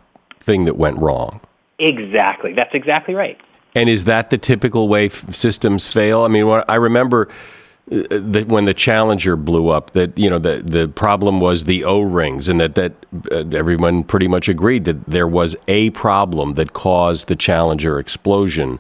thing 0.47 0.65
that 0.65 0.79
went 0.79 0.99
wrong. 0.99 1.41
Exactly. 1.79 2.55
That's 2.55 2.75
exactly 2.75 3.15
right. 3.15 3.39
And 3.75 3.91
is 3.91 4.05
that 4.05 4.31
the 4.31 4.39
typical 4.39 4.89
way 4.89 5.07
f- 5.07 5.35
systems 5.35 5.87
fail? 5.87 6.23
I 6.23 6.29
mean, 6.29 6.47
I 6.67 6.77
remember 6.77 7.29
uh, 7.93 8.05
that 8.11 8.47
when 8.49 8.65
the 8.65 8.73
Challenger 8.73 9.37
blew 9.37 9.69
up, 9.69 9.91
that 9.91 10.19
you 10.19 10.31
know 10.31 10.39
the 10.39 10.63
the 10.65 10.89
problem 10.89 11.41
was 11.41 11.65
the 11.65 11.85
O 11.85 12.01
rings, 12.01 12.49
and 12.49 12.59
that 12.59 12.75
that 12.77 12.93
uh, 13.31 13.45
everyone 13.53 14.03
pretty 14.05 14.29
much 14.29 14.49
agreed 14.49 14.87
that 14.87 15.05
there 15.05 15.29
was 15.29 15.55
a 15.69 15.91
problem 15.91 16.55
that 16.55 16.73
caused 16.73 17.29
the 17.29 17.37
Challenger 17.37 17.99
explosion. 17.99 18.79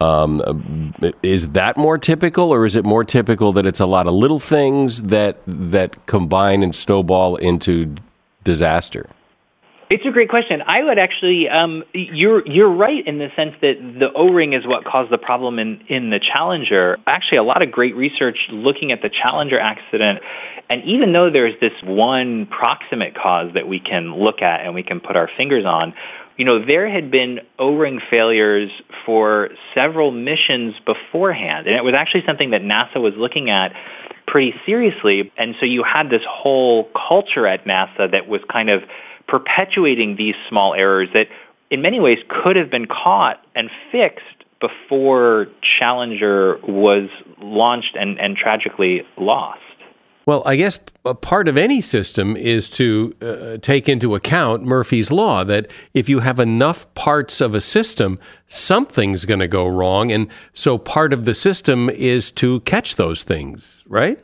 Um, 0.00 0.92
is 1.22 1.52
that 1.52 1.76
more 1.76 1.96
typical, 1.96 2.52
or 2.52 2.64
is 2.66 2.74
it 2.74 2.84
more 2.84 3.04
typical 3.04 3.52
that 3.52 3.64
it's 3.64 3.78
a 3.78 3.86
lot 3.86 4.08
of 4.08 4.14
little 4.14 4.40
things 4.40 5.02
that 5.02 5.38
that 5.46 6.04
combine 6.06 6.64
and 6.64 6.74
snowball 6.74 7.36
into 7.36 7.94
disaster? 8.42 9.08
It's 9.92 10.06
a 10.06 10.10
great 10.10 10.30
question. 10.30 10.62
I 10.66 10.82
would 10.82 10.98
actually, 10.98 11.50
um, 11.50 11.84
you're 11.92 12.46
you're 12.46 12.72
right 12.72 13.06
in 13.06 13.18
the 13.18 13.28
sense 13.36 13.52
that 13.60 13.76
the 14.00 14.10
O-ring 14.14 14.54
is 14.54 14.66
what 14.66 14.86
caused 14.86 15.12
the 15.12 15.18
problem 15.18 15.58
in 15.58 15.82
in 15.86 16.08
the 16.08 16.18
Challenger. 16.18 16.96
Actually, 17.06 17.36
a 17.36 17.42
lot 17.42 17.60
of 17.60 17.70
great 17.70 17.94
research 17.94 18.38
looking 18.50 18.90
at 18.90 19.02
the 19.02 19.10
Challenger 19.10 19.60
accident, 19.60 20.20
and 20.70 20.82
even 20.84 21.12
though 21.12 21.28
there's 21.30 21.52
this 21.60 21.74
one 21.84 22.46
proximate 22.46 23.14
cause 23.14 23.52
that 23.52 23.68
we 23.68 23.80
can 23.80 24.14
look 24.16 24.40
at 24.40 24.62
and 24.62 24.74
we 24.74 24.82
can 24.82 24.98
put 24.98 25.14
our 25.14 25.28
fingers 25.36 25.66
on, 25.66 25.92
you 26.38 26.46
know, 26.46 26.64
there 26.64 26.88
had 26.88 27.10
been 27.10 27.40
O-ring 27.58 28.00
failures 28.08 28.70
for 29.04 29.50
several 29.74 30.10
missions 30.10 30.74
beforehand, 30.86 31.66
and 31.66 31.76
it 31.76 31.84
was 31.84 31.92
actually 31.92 32.24
something 32.24 32.52
that 32.52 32.62
NASA 32.62 32.96
was 32.96 33.12
looking 33.18 33.50
at 33.50 33.74
pretty 34.26 34.54
seriously. 34.64 35.30
And 35.36 35.54
so 35.60 35.66
you 35.66 35.82
had 35.82 36.08
this 36.08 36.22
whole 36.26 36.88
culture 36.96 37.46
at 37.46 37.66
NASA 37.66 38.10
that 38.10 38.26
was 38.26 38.40
kind 38.50 38.70
of 38.70 38.84
perpetuating 39.26 40.16
these 40.16 40.34
small 40.48 40.74
errors 40.74 41.08
that 41.14 41.28
in 41.70 41.82
many 41.82 42.00
ways 42.00 42.18
could 42.28 42.56
have 42.56 42.70
been 42.70 42.86
caught 42.86 43.44
and 43.54 43.70
fixed 43.90 44.24
before 44.60 45.48
Challenger 45.78 46.58
was 46.66 47.08
launched 47.40 47.96
and, 47.98 48.20
and 48.20 48.36
tragically 48.36 49.06
lost. 49.16 49.60
Well, 50.24 50.44
I 50.46 50.54
guess 50.54 50.78
a 51.04 51.14
part 51.14 51.48
of 51.48 51.56
any 51.56 51.80
system 51.80 52.36
is 52.36 52.68
to 52.70 53.12
uh, 53.20 53.56
take 53.58 53.88
into 53.88 54.14
account 54.14 54.62
Murphy's 54.62 55.10
Law 55.10 55.42
that 55.44 55.72
if 55.94 56.08
you 56.08 56.20
have 56.20 56.38
enough 56.38 56.92
parts 56.94 57.40
of 57.40 57.56
a 57.56 57.60
system, 57.60 58.20
something's 58.46 59.24
going 59.24 59.40
to 59.40 59.48
go 59.48 59.66
wrong. 59.66 60.12
And 60.12 60.28
so 60.52 60.78
part 60.78 61.12
of 61.12 61.24
the 61.24 61.34
system 61.34 61.90
is 61.90 62.30
to 62.32 62.60
catch 62.60 62.94
those 62.94 63.24
things, 63.24 63.82
right? 63.88 64.20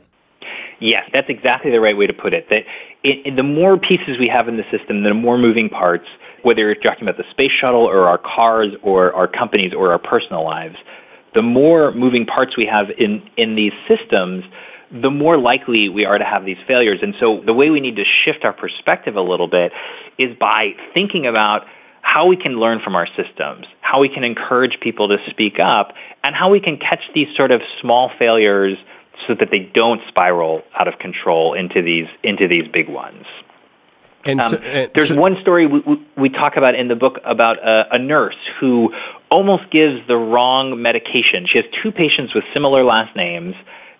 Yes, 0.79 1.09
that's 1.13 1.29
exactly 1.29 1.69
the 1.69 1.81
right 1.81 1.97
way 1.97 2.07
to 2.07 2.13
put 2.13 2.33
it. 2.33 2.47
That 2.49 2.63
it, 3.03 3.35
the 3.35 3.43
more 3.43 3.77
pieces 3.77 4.17
we 4.19 4.27
have 4.27 4.47
in 4.47 4.57
the 4.57 4.65
system, 4.71 5.03
the 5.03 5.13
more 5.13 5.37
moving 5.37 5.69
parts, 5.69 6.05
whether 6.43 6.61
you're 6.61 6.75
talking 6.75 7.03
about 7.03 7.17
the 7.17 7.29
space 7.31 7.51
shuttle 7.51 7.85
or 7.85 8.07
our 8.07 8.17
cars 8.17 8.73
or 8.83 9.13
our 9.13 9.27
companies 9.27 9.73
or 9.73 9.91
our 9.91 9.99
personal 9.99 10.43
lives, 10.43 10.75
the 11.33 11.41
more 11.41 11.91
moving 11.93 12.25
parts 12.25 12.57
we 12.57 12.65
have 12.65 12.89
in, 12.97 13.21
in 13.37 13.55
these 13.55 13.73
systems, 13.87 14.43
the 14.91 15.11
more 15.11 15.37
likely 15.37 15.87
we 15.87 16.05
are 16.05 16.17
to 16.17 16.25
have 16.25 16.45
these 16.45 16.57
failures. 16.67 16.99
And 17.01 17.13
so 17.19 17.41
the 17.45 17.53
way 17.53 17.69
we 17.69 17.79
need 17.79 17.95
to 17.97 18.05
shift 18.25 18.43
our 18.43 18.53
perspective 18.53 19.15
a 19.15 19.21
little 19.21 19.47
bit 19.47 19.71
is 20.17 20.35
by 20.37 20.71
thinking 20.93 21.27
about 21.27 21.65
how 22.01 22.25
we 22.25 22.35
can 22.35 22.59
learn 22.59 22.79
from 22.79 22.95
our 22.95 23.07
systems, 23.15 23.67
how 23.81 23.99
we 24.01 24.09
can 24.09 24.23
encourage 24.23 24.79
people 24.81 25.09
to 25.09 25.17
speak 25.29 25.59
up, 25.59 25.93
and 26.23 26.33
how 26.33 26.49
we 26.49 26.59
can 26.59 26.77
catch 26.77 27.01
these 27.13 27.27
sort 27.35 27.51
of 27.51 27.61
small 27.81 28.09
failures 28.17 28.77
so 29.27 29.35
that 29.35 29.49
they 29.51 29.59
don't 29.59 30.01
spiral 30.07 30.63
out 30.77 30.87
of 30.87 30.99
control 30.99 31.53
into 31.53 31.81
these 31.81 32.07
into 32.23 32.47
these 32.47 32.67
big 32.67 32.89
ones. 32.89 33.25
And 34.25 34.43
so, 34.43 34.57
um, 34.57 34.63
there's 34.63 35.09
so, 35.09 35.15
one 35.15 35.37
story 35.41 35.65
we, 35.65 35.79
we, 35.79 36.07
we, 36.17 36.29
talk 36.29 36.57
about 36.57 36.75
in 36.75 36.89
the 36.89 36.95
book 36.95 37.19
about 37.23 37.57
a, 37.59 37.95
a, 37.95 37.99
nurse 37.99 38.35
who 38.59 38.93
almost 39.31 39.71
gives 39.71 40.05
the 40.07 40.17
wrong 40.17 40.81
medication. 40.81 41.47
She 41.47 41.57
has 41.57 41.65
two 41.81 41.93
patients 41.93 42.33
with 42.33 42.43
similar 42.53 42.83
last 42.83 43.15
names 43.15 43.55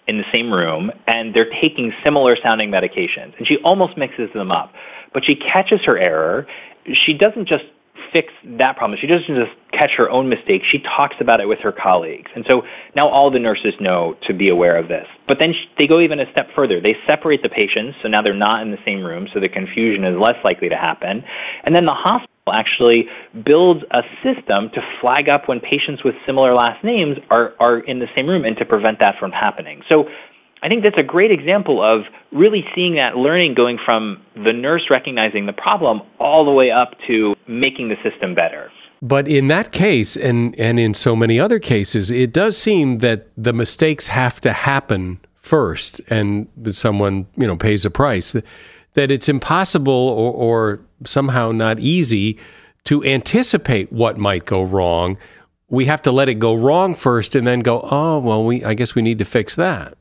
in 0.10 0.18
the 0.18 0.26
same 0.32 0.52
room, 0.52 0.92
and 1.08 1.34
they're 1.34 1.50
taking 1.62 1.94
similar 2.04 2.36
sounding 2.36 2.70
medications, 2.70 3.38
and 3.38 3.48
she 3.48 3.58
almost 3.64 3.96
mixes 3.96 4.30
them 4.34 4.52
up. 4.52 4.74
But 5.14 5.24
she 5.24 5.36
catches 5.36 5.82
her 5.86 5.98
error. 5.98 6.48
She 6.92 7.14
doesn't 7.14 7.48
just 7.48 7.64
fix 8.12 8.34
that 8.58 8.78
problem. 8.78 8.98
She 9.00 9.08
doesn't 9.08 9.28
just 9.28 9.52
catch 9.72 9.92
her 9.92 10.10
own 10.10 10.30
mistake. 10.30 10.64
She 10.70 10.80
talks 10.80 11.16
about 11.20 11.40
it 11.40 11.48
with 11.48 11.60
her 11.60 11.72
colleagues. 11.72 12.30
And 12.36 12.46
so 12.48 12.64
now 12.96 13.08
all 13.08 13.32
the 13.32 13.40
nurses 13.40 13.74
know 13.80 14.18
to 14.24 14.34
be 14.34 14.50
aware 14.50 14.78
of 14.78 14.88
this. 14.88 15.08
But 15.28 15.40
then 15.40 15.54
they 15.78 15.88
go 15.88 16.00
even 16.00 16.20
a 16.20 16.32
step 16.32 16.50
further. 16.56 16.82
They 16.82 16.96
separate 17.06 17.44
the 17.44 17.50
patients, 17.50 17.98
so 18.02 18.08
now 18.08 18.22
they're 18.22 18.34
not 18.34 18.62
in 18.62 18.72
the 18.72 18.80
same 18.86 19.04
room, 19.04 19.28
so 19.34 19.40
the 19.40 19.50
confusion 19.50 20.04
is 20.04 20.18
less 20.18 20.38
likely 20.44 20.70
to 20.70 20.76
happen. 20.76 21.24
And 21.64 21.76
then 21.76 21.86
the 21.86 21.94
hospital 21.94 22.30
actually 22.52 23.08
builds 23.46 23.84
a 23.92 24.02
system 24.24 24.70
to 24.72 24.82
flag 25.02 25.30
up 25.30 25.48
when 25.48 25.60
patients 25.60 26.04
with 26.04 26.16
similar 26.26 26.54
last 26.54 26.84
names 26.84 27.18
are, 27.30 27.54
are 27.60 27.80
in 27.80 28.00
the 28.00 28.08
same 28.16 28.28
room 28.28 28.44
and 28.46 28.58
to 28.58 28.66
prevent 28.66 29.00
that 29.00 29.18
from 29.20 29.32
happening. 29.32 29.82
So 29.88 30.10
I 30.62 30.68
think 30.68 30.84
that's 30.84 30.98
a 30.98 31.04
great 31.04 31.32
example 31.32 31.82
of 31.82 32.04
really 32.32 32.66
seeing 32.76 32.96
that 32.96 33.16
learning 33.18 33.54
going 33.54 33.78
from 33.84 34.22
the 34.36 34.54
nurse 34.54 34.90
recognizing 34.90 35.46
the 35.46 35.54
problem 35.54 36.02
all 36.20 36.44
the 36.44 36.52
way 36.52 36.70
up 36.70 36.96
to 37.08 37.36
making 37.48 37.90
the 37.90 37.96
system 38.04 38.36
better. 38.36 38.72
But 39.02 39.30
in 39.30 39.48
that 39.48 39.72
case, 39.72 40.18
and, 40.18 40.58
and 40.60 40.78
in 40.78 40.94
so 40.94 41.16
many 41.16 41.40
other 41.40 41.60
cases, 41.60 42.12
it 42.12 42.34
does 42.34 42.58
seem 42.58 42.98
that 42.98 43.28
the 43.38 43.54
mistakes 43.54 44.08
have 44.08 44.42
to 44.42 44.52
happen 44.52 45.20
first 45.50 46.00
and 46.10 46.48
someone 46.70 47.26
you 47.36 47.48
know 47.48 47.58
pays 47.58 47.84
a 47.84 47.90
price 47.90 48.36
that 48.94 49.10
it's 49.10 49.28
impossible 49.28 49.92
or, 49.92 50.32
or 50.32 50.80
somehow 51.06 51.52
not 51.52 51.80
easy 51.80 52.38
to 52.84 53.04
anticipate 53.04 53.92
what 53.92 54.18
might 54.18 54.46
go 54.46 54.62
wrong 54.62 55.18
we 55.70 55.86
have 55.86 56.02
to 56.04 56.12
let 56.12 56.30
it 56.30 56.36
go 56.36 56.54
wrong 56.54 56.94
first 56.94 57.36
and 57.36 57.48
then 57.48 57.62
go 57.62 57.88
oh 57.90 58.20
well 58.20 58.46
we 58.46 58.64
i 58.64 58.76
guess 58.76 58.94
we 58.94 59.02
need 59.02 59.18
to 59.18 59.26
fix 59.26 59.56
that 59.56 59.98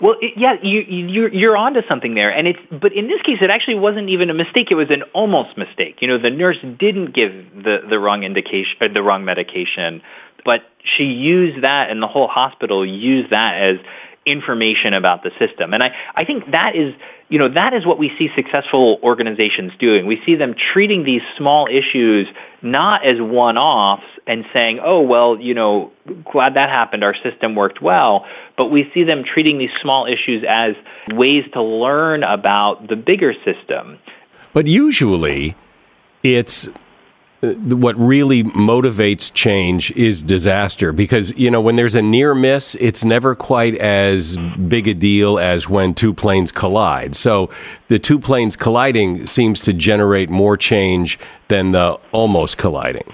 well, 0.00 0.16
it, 0.20 0.34
yeah, 0.36 0.54
you, 0.62 0.80
you, 0.80 1.28
you're 1.28 1.56
onto 1.56 1.80
something 1.88 2.14
there, 2.14 2.30
and 2.30 2.46
it's. 2.46 2.58
But 2.70 2.92
in 2.92 3.08
this 3.08 3.22
case, 3.22 3.38
it 3.40 3.50
actually 3.50 3.76
wasn't 3.76 4.08
even 4.10 4.30
a 4.30 4.34
mistake; 4.34 4.70
it 4.70 4.74
was 4.74 4.90
an 4.90 5.02
almost 5.14 5.56
mistake. 5.56 5.98
You 6.00 6.08
know, 6.08 6.18
the 6.18 6.30
nurse 6.30 6.58
didn't 6.78 7.14
give 7.14 7.32
the 7.54 7.80
the 7.88 7.98
wrong 7.98 8.22
indication, 8.22 8.76
or 8.80 8.88
the 8.88 9.02
wrong 9.02 9.24
medication, 9.24 10.02
but 10.44 10.62
she 10.82 11.04
used 11.04 11.64
that, 11.64 11.90
and 11.90 12.02
the 12.02 12.06
whole 12.06 12.28
hospital 12.28 12.84
used 12.84 13.30
that 13.30 13.60
as 13.60 13.78
information 14.26 14.92
about 14.92 15.22
the 15.22 15.30
system. 15.38 15.72
And 15.72 15.82
I, 15.82 15.94
I 16.14 16.24
think 16.24 16.50
that 16.50 16.74
is, 16.74 16.92
you 17.28 17.38
know, 17.38 17.48
that 17.48 17.72
is 17.74 17.86
what 17.86 17.96
we 17.96 18.12
see 18.18 18.28
successful 18.34 18.98
organizations 19.02 19.72
doing. 19.78 20.04
We 20.06 20.20
see 20.26 20.34
them 20.34 20.54
treating 20.72 21.04
these 21.04 21.22
small 21.38 21.68
issues 21.70 22.26
not 22.66 23.04
as 23.06 23.20
one-offs 23.20 24.04
and 24.26 24.44
saying, 24.52 24.80
oh, 24.82 25.00
well, 25.00 25.40
you 25.40 25.54
know, 25.54 25.92
glad 26.30 26.54
that 26.54 26.68
happened. 26.68 27.04
Our 27.04 27.14
system 27.14 27.54
worked 27.54 27.80
well. 27.80 28.26
But 28.56 28.66
we 28.66 28.90
see 28.92 29.04
them 29.04 29.24
treating 29.24 29.58
these 29.58 29.70
small 29.80 30.06
issues 30.06 30.44
as 30.48 30.74
ways 31.12 31.44
to 31.52 31.62
learn 31.62 32.22
about 32.22 32.88
the 32.88 32.96
bigger 32.96 33.32
system. 33.44 33.98
But 34.52 34.66
usually 34.66 35.54
it's 36.22 36.68
Uh, 37.42 37.52
what 37.52 37.94
really 37.98 38.44
motivates 38.44 39.30
change 39.34 39.90
is 39.90 40.22
disaster 40.22 40.90
because 40.90 41.36
you 41.36 41.50
know 41.50 41.60
when 41.60 41.76
there's 41.76 41.94
a 41.94 42.00
near 42.00 42.34
miss 42.34 42.74
it's 42.76 43.04
never 43.04 43.34
quite 43.34 43.74
as 43.74 44.38
big 44.68 44.88
a 44.88 44.94
deal 44.94 45.38
as 45.38 45.68
when 45.68 45.92
two 45.92 46.14
planes 46.14 46.50
collide 46.50 47.14
so 47.14 47.50
the 47.88 47.98
two 47.98 48.18
planes 48.18 48.56
colliding 48.56 49.26
seems 49.26 49.60
to 49.60 49.74
generate 49.74 50.30
more 50.30 50.56
change 50.56 51.18
than 51.48 51.72
the 51.72 51.98
almost 52.10 52.56
colliding 52.56 53.12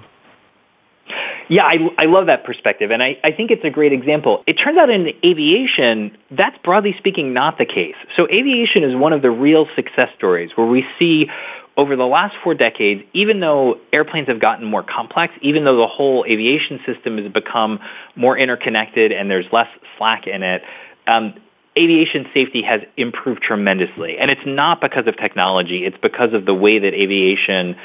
yeah, 1.48 1.64
I, 1.64 1.76
I 1.98 2.04
love 2.06 2.26
that 2.26 2.44
perspective, 2.44 2.90
and 2.90 3.02
I, 3.02 3.18
I 3.22 3.32
think 3.32 3.50
it's 3.50 3.64
a 3.64 3.68
great 3.68 3.92
example. 3.92 4.42
It 4.46 4.54
turns 4.54 4.78
out 4.78 4.88
in 4.88 5.12
aviation, 5.22 6.16
that's 6.30 6.56
broadly 6.64 6.94
speaking 6.96 7.34
not 7.34 7.58
the 7.58 7.66
case. 7.66 7.96
So 8.16 8.26
aviation 8.30 8.84
is 8.84 8.96
one 8.96 9.12
of 9.12 9.20
the 9.20 9.30
real 9.30 9.66
success 9.76 10.08
stories 10.16 10.52
where 10.54 10.66
we 10.66 10.86
see 10.98 11.28
over 11.76 11.96
the 11.96 12.06
last 12.06 12.34
four 12.44 12.54
decades, 12.54 13.02
even 13.12 13.40
though 13.40 13.78
airplanes 13.92 14.28
have 14.28 14.40
gotten 14.40 14.66
more 14.66 14.82
complex, 14.82 15.32
even 15.40 15.64
though 15.64 15.76
the 15.76 15.86
whole 15.86 16.24
aviation 16.28 16.80
system 16.86 17.18
has 17.18 17.32
become 17.32 17.80
more 18.14 18.36
interconnected 18.36 19.10
and 19.12 19.30
there's 19.30 19.46
less 19.52 19.68
slack 19.96 20.26
in 20.26 20.42
it, 20.42 20.62
um, 21.06 21.34
aviation 21.78 22.26
safety 22.34 22.62
has 22.62 22.82
improved 22.96 23.42
tremendously. 23.42 24.18
And 24.18 24.30
it's 24.30 24.42
not 24.44 24.80
because 24.80 25.06
of 25.06 25.16
technology, 25.16 25.84
it's 25.84 25.96
because 26.02 26.34
of 26.34 26.44
the 26.44 26.54
way 26.54 26.78
that 26.78 26.92
aviation 26.92 27.76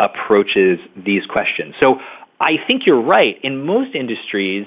approaches 0.00 0.78
these 0.96 1.26
questions. 1.26 1.74
So 1.78 2.00
I 2.40 2.58
think 2.66 2.86
you're 2.86 3.00
right. 3.00 3.38
In 3.42 3.64
most 3.64 3.94
industries, 3.94 4.66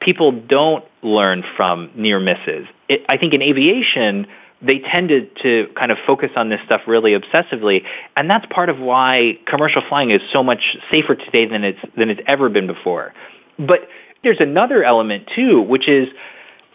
people 0.00 0.32
don't 0.32 0.84
learn 1.02 1.44
from 1.56 1.90
near 1.94 2.20
misses. 2.20 2.66
It, 2.88 3.04
I 3.08 3.16
think 3.16 3.34
in 3.34 3.42
aviation, 3.42 4.26
they 4.60 4.80
tended 4.80 5.36
to 5.42 5.68
kind 5.78 5.92
of 5.92 5.98
focus 6.06 6.30
on 6.36 6.48
this 6.48 6.60
stuff 6.66 6.82
really 6.86 7.12
obsessively, 7.12 7.84
and 8.16 8.28
that's 8.28 8.46
part 8.50 8.68
of 8.68 8.78
why 8.78 9.38
commercial 9.46 9.82
flying 9.88 10.10
is 10.10 10.20
so 10.32 10.42
much 10.42 10.76
safer 10.92 11.14
today 11.14 11.46
than 11.46 11.64
it's 11.64 11.78
than 11.96 12.10
it's 12.10 12.20
ever 12.26 12.48
been 12.48 12.66
before. 12.66 13.14
But 13.58 13.88
there's 14.22 14.40
another 14.40 14.82
element 14.82 15.30
too, 15.34 15.62
which 15.62 15.88
is 15.88 16.08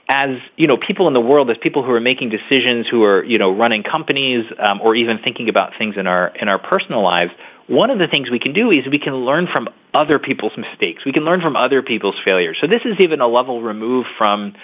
as 0.09 0.38
you 0.57 0.67
know, 0.67 0.77
people 0.77 1.07
in 1.07 1.13
the 1.13 1.21
world, 1.21 1.49
as 1.49 1.57
people 1.57 1.84
who 1.84 1.91
are 1.91 2.01
making 2.01 2.29
decisions, 2.29 2.88
who 2.88 3.03
are 3.03 3.23
you 3.23 3.38
know 3.38 3.55
running 3.55 3.84
companies, 3.84 4.45
um, 4.59 4.81
or 4.81 4.95
even 4.95 5.19
thinking 5.19 5.49
about 5.49 5.73
things 5.77 5.95
in 5.97 6.07
our 6.07 6.27
in 6.27 6.49
our 6.49 6.59
personal 6.59 7.01
lives. 7.01 7.31
One 7.67 7.89
of 7.89 7.99
the 7.99 8.07
things 8.07 8.29
we 8.29 8.39
can 8.39 8.53
do 8.53 8.71
is 8.71 8.86
we 8.91 8.99
can 8.99 9.15
learn 9.15 9.47
from 9.47 9.69
other 9.93 10.19
people's 10.19 10.51
mistakes. 10.57 11.05
We 11.05 11.13
can 11.13 11.23
learn 11.23 11.39
from 11.39 11.55
other 11.55 11.81
people's 11.81 12.15
failures. 12.25 12.57
So 12.59 12.67
this 12.67 12.81
is 12.84 12.99
even 12.99 13.21
a 13.21 13.27
level 13.27 13.61
removed 13.61 14.09
from 14.17 14.55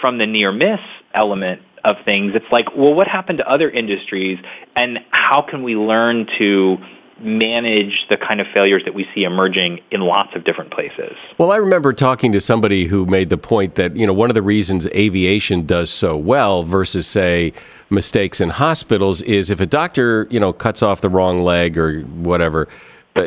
from 0.00 0.18
the 0.18 0.26
near 0.26 0.52
miss 0.52 0.80
element 1.12 1.62
of 1.88 2.04
things. 2.04 2.32
It's 2.34 2.50
like, 2.52 2.74
well, 2.76 2.94
what 2.94 3.08
happened 3.08 3.38
to 3.38 3.48
other 3.48 3.70
industries, 3.70 4.38
and 4.76 4.98
how 5.10 5.42
can 5.42 5.62
we 5.62 5.76
learn 5.76 6.26
to 6.38 6.78
manage 7.20 8.06
the 8.08 8.16
kind 8.16 8.40
of 8.40 8.46
failures 8.54 8.82
that 8.84 8.94
we 8.94 9.06
see 9.14 9.24
emerging 9.24 9.80
in 9.90 10.00
lots 10.00 10.34
of 10.36 10.44
different 10.44 10.70
places. 10.70 11.16
Well, 11.36 11.50
I 11.50 11.56
remember 11.56 11.92
talking 11.92 12.32
to 12.32 12.40
somebody 12.40 12.84
who 12.86 13.06
made 13.06 13.28
the 13.28 13.38
point 13.38 13.74
that, 13.74 13.96
you 13.96 14.06
know, 14.06 14.12
one 14.12 14.30
of 14.30 14.34
the 14.34 14.42
reasons 14.42 14.86
aviation 14.88 15.66
does 15.66 15.90
so 15.90 16.16
well 16.16 16.62
versus 16.62 17.06
say 17.06 17.52
mistakes 17.90 18.40
in 18.40 18.50
hospitals 18.50 19.22
is 19.22 19.50
if 19.50 19.60
a 19.60 19.66
doctor, 19.66 20.28
you 20.30 20.38
know, 20.38 20.52
cuts 20.52 20.82
off 20.82 21.00
the 21.00 21.08
wrong 21.08 21.38
leg 21.38 21.76
or 21.76 22.02
whatever, 22.02 22.68
uh, 23.16 23.22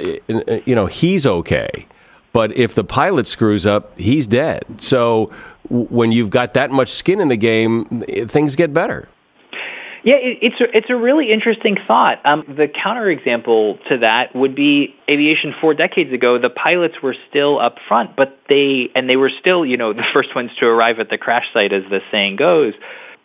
you 0.66 0.76
know, 0.76 0.86
he's 0.86 1.26
okay. 1.26 1.86
But 2.34 2.56
if 2.56 2.76
the 2.76 2.86
pilot 2.86 3.28
screws 3.28 3.66
up, 3.66 3.98
he's 4.00 4.26
dead. 4.26 4.64
So 4.78 5.32
when 5.70 6.12
you've 6.12 6.30
got 6.30 6.54
that 6.56 6.72
much 6.72 6.90
skin 6.90 7.22
in 7.22 7.28
the 7.28 7.38
game, 7.38 8.04
things 8.28 8.56
get 8.56 8.74
better. 8.74 9.08
Yeah, 10.04 10.16
it, 10.16 10.40
it's 10.42 10.60
a, 10.60 10.78
it's 10.78 10.90
a 10.90 10.96
really 10.96 11.32
interesting 11.32 11.78
thought. 11.88 12.26
Um, 12.26 12.44
the 12.48 12.68
counterexample 12.68 13.88
to 13.90 14.00
that 14.00 14.36
would 14.36 14.56
be 14.56 14.96
aviation 15.08 15.54
four 15.62 15.74
decades 15.74 16.12
ago. 16.12 16.40
The 16.40 16.50
pilots 16.50 16.96
were 17.04 17.16
still 17.30 17.60
up 17.60 17.78
front, 17.88 18.16
but 18.16 18.40
they 18.50 18.90
and 18.96 19.08
they 19.08 19.16
were 19.16 19.30
still, 19.30 19.66
you 19.66 19.78
know, 19.78 19.94
the 19.94 20.04
first 20.14 20.34
ones 20.36 20.52
to 20.60 20.66
arrive 20.66 21.00
at 21.00 21.10
the 21.10 21.18
crash 21.18 21.46
site, 21.54 21.72
as 21.72 21.84
the 21.90 22.02
saying 22.12 22.38
goes. 22.38 22.74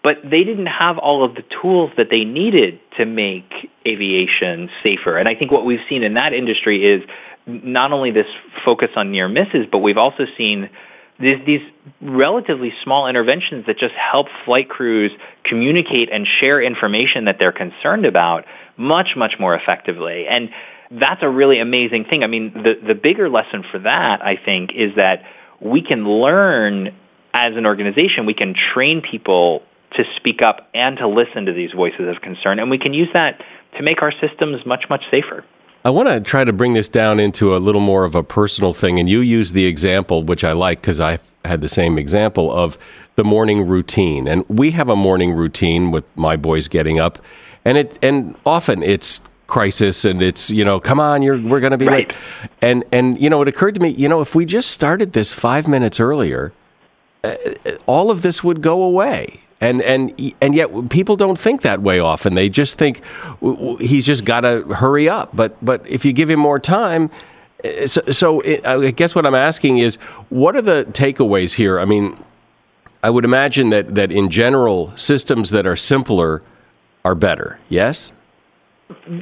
But 0.02 0.18
they 0.22 0.44
didn't 0.44 0.66
have 0.66 0.98
all 0.98 1.24
of 1.24 1.34
the 1.34 1.42
tools 1.62 1.90
that 1.96 2.10
they 2.10 2.24
needed 2.24 2.78
to 2.96 3.06
make 3.06 3.70
aviation 3.86 4.70
safer. 4.82 5.16
And 5.16 5.28
I 5.28 5.34
think 5.34 5.50
what 5.50 5.64
we've 5.64 5.80
seen 5.88 6.02
in 6.02 6.14
that 6.14 6.32
industry 6.32 6.84
is 6.84 7.02
not 7.46 7.92
only 7.92 8.10
this 8.10 8.26
focus 8.64 8.90
on 8.96 9.10
near 9.10 9.28
misses, 9.28 9.66
but 9.70 9.78
we've 9.78 9.96
also 9.96 10.26
seen 10.36 10.68
these, 11.18 11.38
these 11.46 11.60
relatively 12.00 12.72
small 12.82 13.06
interventions 13.06 13.66
that 13.66 13.78
just 13.78 13.94
help 13.94 14.26
flight 14.44 14.68
crews 14.68 15.12
communicate 15.44 16.10
and 16.12 16.26
share 16.40 16.60
information 16.60 17.24
that 17.24 17.38
they're 17.38 17.52
concerned 17.52 18.04
about 18.04 18.44
much, 18.76 19.14
much 19.16 19.36
more 19.38 19.54
effectively. 19.54 20.26
And 20.26 20.50
that's 20.90 21.22
a 21.22 21.28
really 21.28 21.58
amazing 21.58 22.04
thing. 22.04 22.22
I 22.22 22.26
mean, 22.26 22.52
the, 22.52 22.74
the 22.86 22.94
bigger 22.94 23.28
lesson 23.28 23.64
for 23.70 23.78
that, 23.80 24.24
I 24.24 24.36
think, 24.36 24.72
is 24.74 24.94
that 24.96 25.22
we 25.60 25.82
can 25.82 26.06
learn 26.06 26.94
as 27.32 27.56
an 27.56 27.66
organization, 27.66 28.26
we 28.26 28.34
can 28.34 28.54
train 28.54 29.02
people 29.02 29.62
to 29.92 30.04
speak 30.16 30.42
up 30.42 30.68
and 30.74 30.96
to 30.98 31.08
listen 31.08 31.46
to 31.46 31.52
these 31.52 31.72
voices 31.72 32.08
of 32.08 32.20
concern. 32.20 32.58
And 32.58 32.70
we 32.70 32.78
can 32.78 32.94
use 32.94 33.08
that 33.12 33.42
to 33.76 33.82
make 33.82 34.02
our 34.02 34.12
systems 34.12 34.64
much, 34.66 34.86
much 34.88 35.02
safer. 35.10 35.44
I 35.86 35.90
want 35.90 36.08
to 36.08 36.18
try 36.18 36.42
to 36.42 36.52
bring 36.52 36.72
this 36.72 36.88
down 36.88 37.20
into 37.20 37.54
a 37.54 37.58
little 37.58 37.80
more 37.80 38.02
of 38.02 38.16
a 38.16 38.24
personal 38.24 38.72
thing. 38.72 38.98
And 38.98 39.08
you 39.08 39.20
use 39.20 39.52
the 39.52 39.66
example, 39.66 40.24
which 40.24 40.42
I 40.42 40.50
like 40.50 40.80
because 40.80 40.98
I 40.98 41.20
had 41.44 41.60
the 41.60 41.68
same 41.68 41.96
example 41.96 42.50
of 42.50 42.76
the 43.14 43.22
morning 43.22 43.68
routine. 43.68 44.26
And 44.26 44.44
we 44.48 44.72
have 44.72 44.88
a 44.88 44.96
morning 44.96 45.32
routine 45.32 45.92
with 45.92 46.02
my 46.16 46.34
boys 46.34 46.66
getting 46.66 46.98
up. 46.98 47.20
And 47.64 47.78
it 47.78 48.00
and 48.02 48.34
often 48.44 48.82
it's 48.82 49.20
crisis 49.46 50.04
and 50.04 50.22
it's 50.22 50.50
you 50.50 50.64
know 50.64 50.80
come 50.80 50.98
on 50.98 51.22
you're 51.22 51.40
we're 51.40 51.60
going 51.60 51.70
to 51.70 51.78
be 51.78 51.86
right. 51.86 52.08
late 52.08 52.16
and 52.60 52.82
and 52.90 53.20
you 53.20 53.30
know 53.30 53.40
it 53.42 53.46
occurred 53.46 53.76
to 53.76 53.80
me 53.80 53.90
you 53.90 54.08
know 54.08 54.20
if 54.20 54.34
we 54.34 54.44
just 54.44 54.72
started 54.72 55.12
this 55.12 55.32
5 55.32 55.68
minutes 55.68 56.00
earlier 56.00 56.52
uh, 57.22 57.36
all 57.86 58.10
of 58.10 58.22
this 58.22 58.42
would 58.42 58.60
go 58.60 58.82
away 58.82 59.42
and 59.60 59.80
and 59.82 60.34
and 60.40 60.54
yet 60.54 60.90
people 60.90 61.16
don't 61.16 61.38
think 61.38 61.62
that 61.62 61.80
way 61.80 61.98
often. 61.98 62.34
They 62.34 62.48
just 62.48 62.78
think 62.78 63.00
he's 63.80 64.04
just 64.04 64.24
got 64.24 64.40
to 64.40 64.62
hurry 64.62 65.08
up. 65.08 65.34
But 65.34 65.56
but 65.64 65.86
if 65.86 66.04
you 66.04 66.12
give 66.12 66.28
him 66.28 66.40
more 66.40 66.58
time, 66.58 67.10
eh, 67.64 67.86
so, 67.86 68.02
so 68.10 68.40
it, 68.40 68.66
I 68.66 68.90
guess 68.90 69.14
what 69.14 69.24
I'm 69.24 69.34
asking 69.34 69.78
is, 69.78 69.96
what 70.28 70.56
are 70.56 70.62
the 70.62 70.86
takeaways 70.90 71.54
here? 71.54 71.80
I 71.80 71.84
mean, 71.84 72.16
I 73.02 73.10
would 73.10 73.24
imagine 73.24 73.70
that 73.70 73.94
that 73.94 74.12
in 74.12 74.28
general, 74.28 74.92
systems 74.96 75.50
that 75.50 75.66
are 75.66 75.76
simpler 75.76 76.42
are 77.04 77.14
better. 77.14 77.58
Yes. 77.68 78.12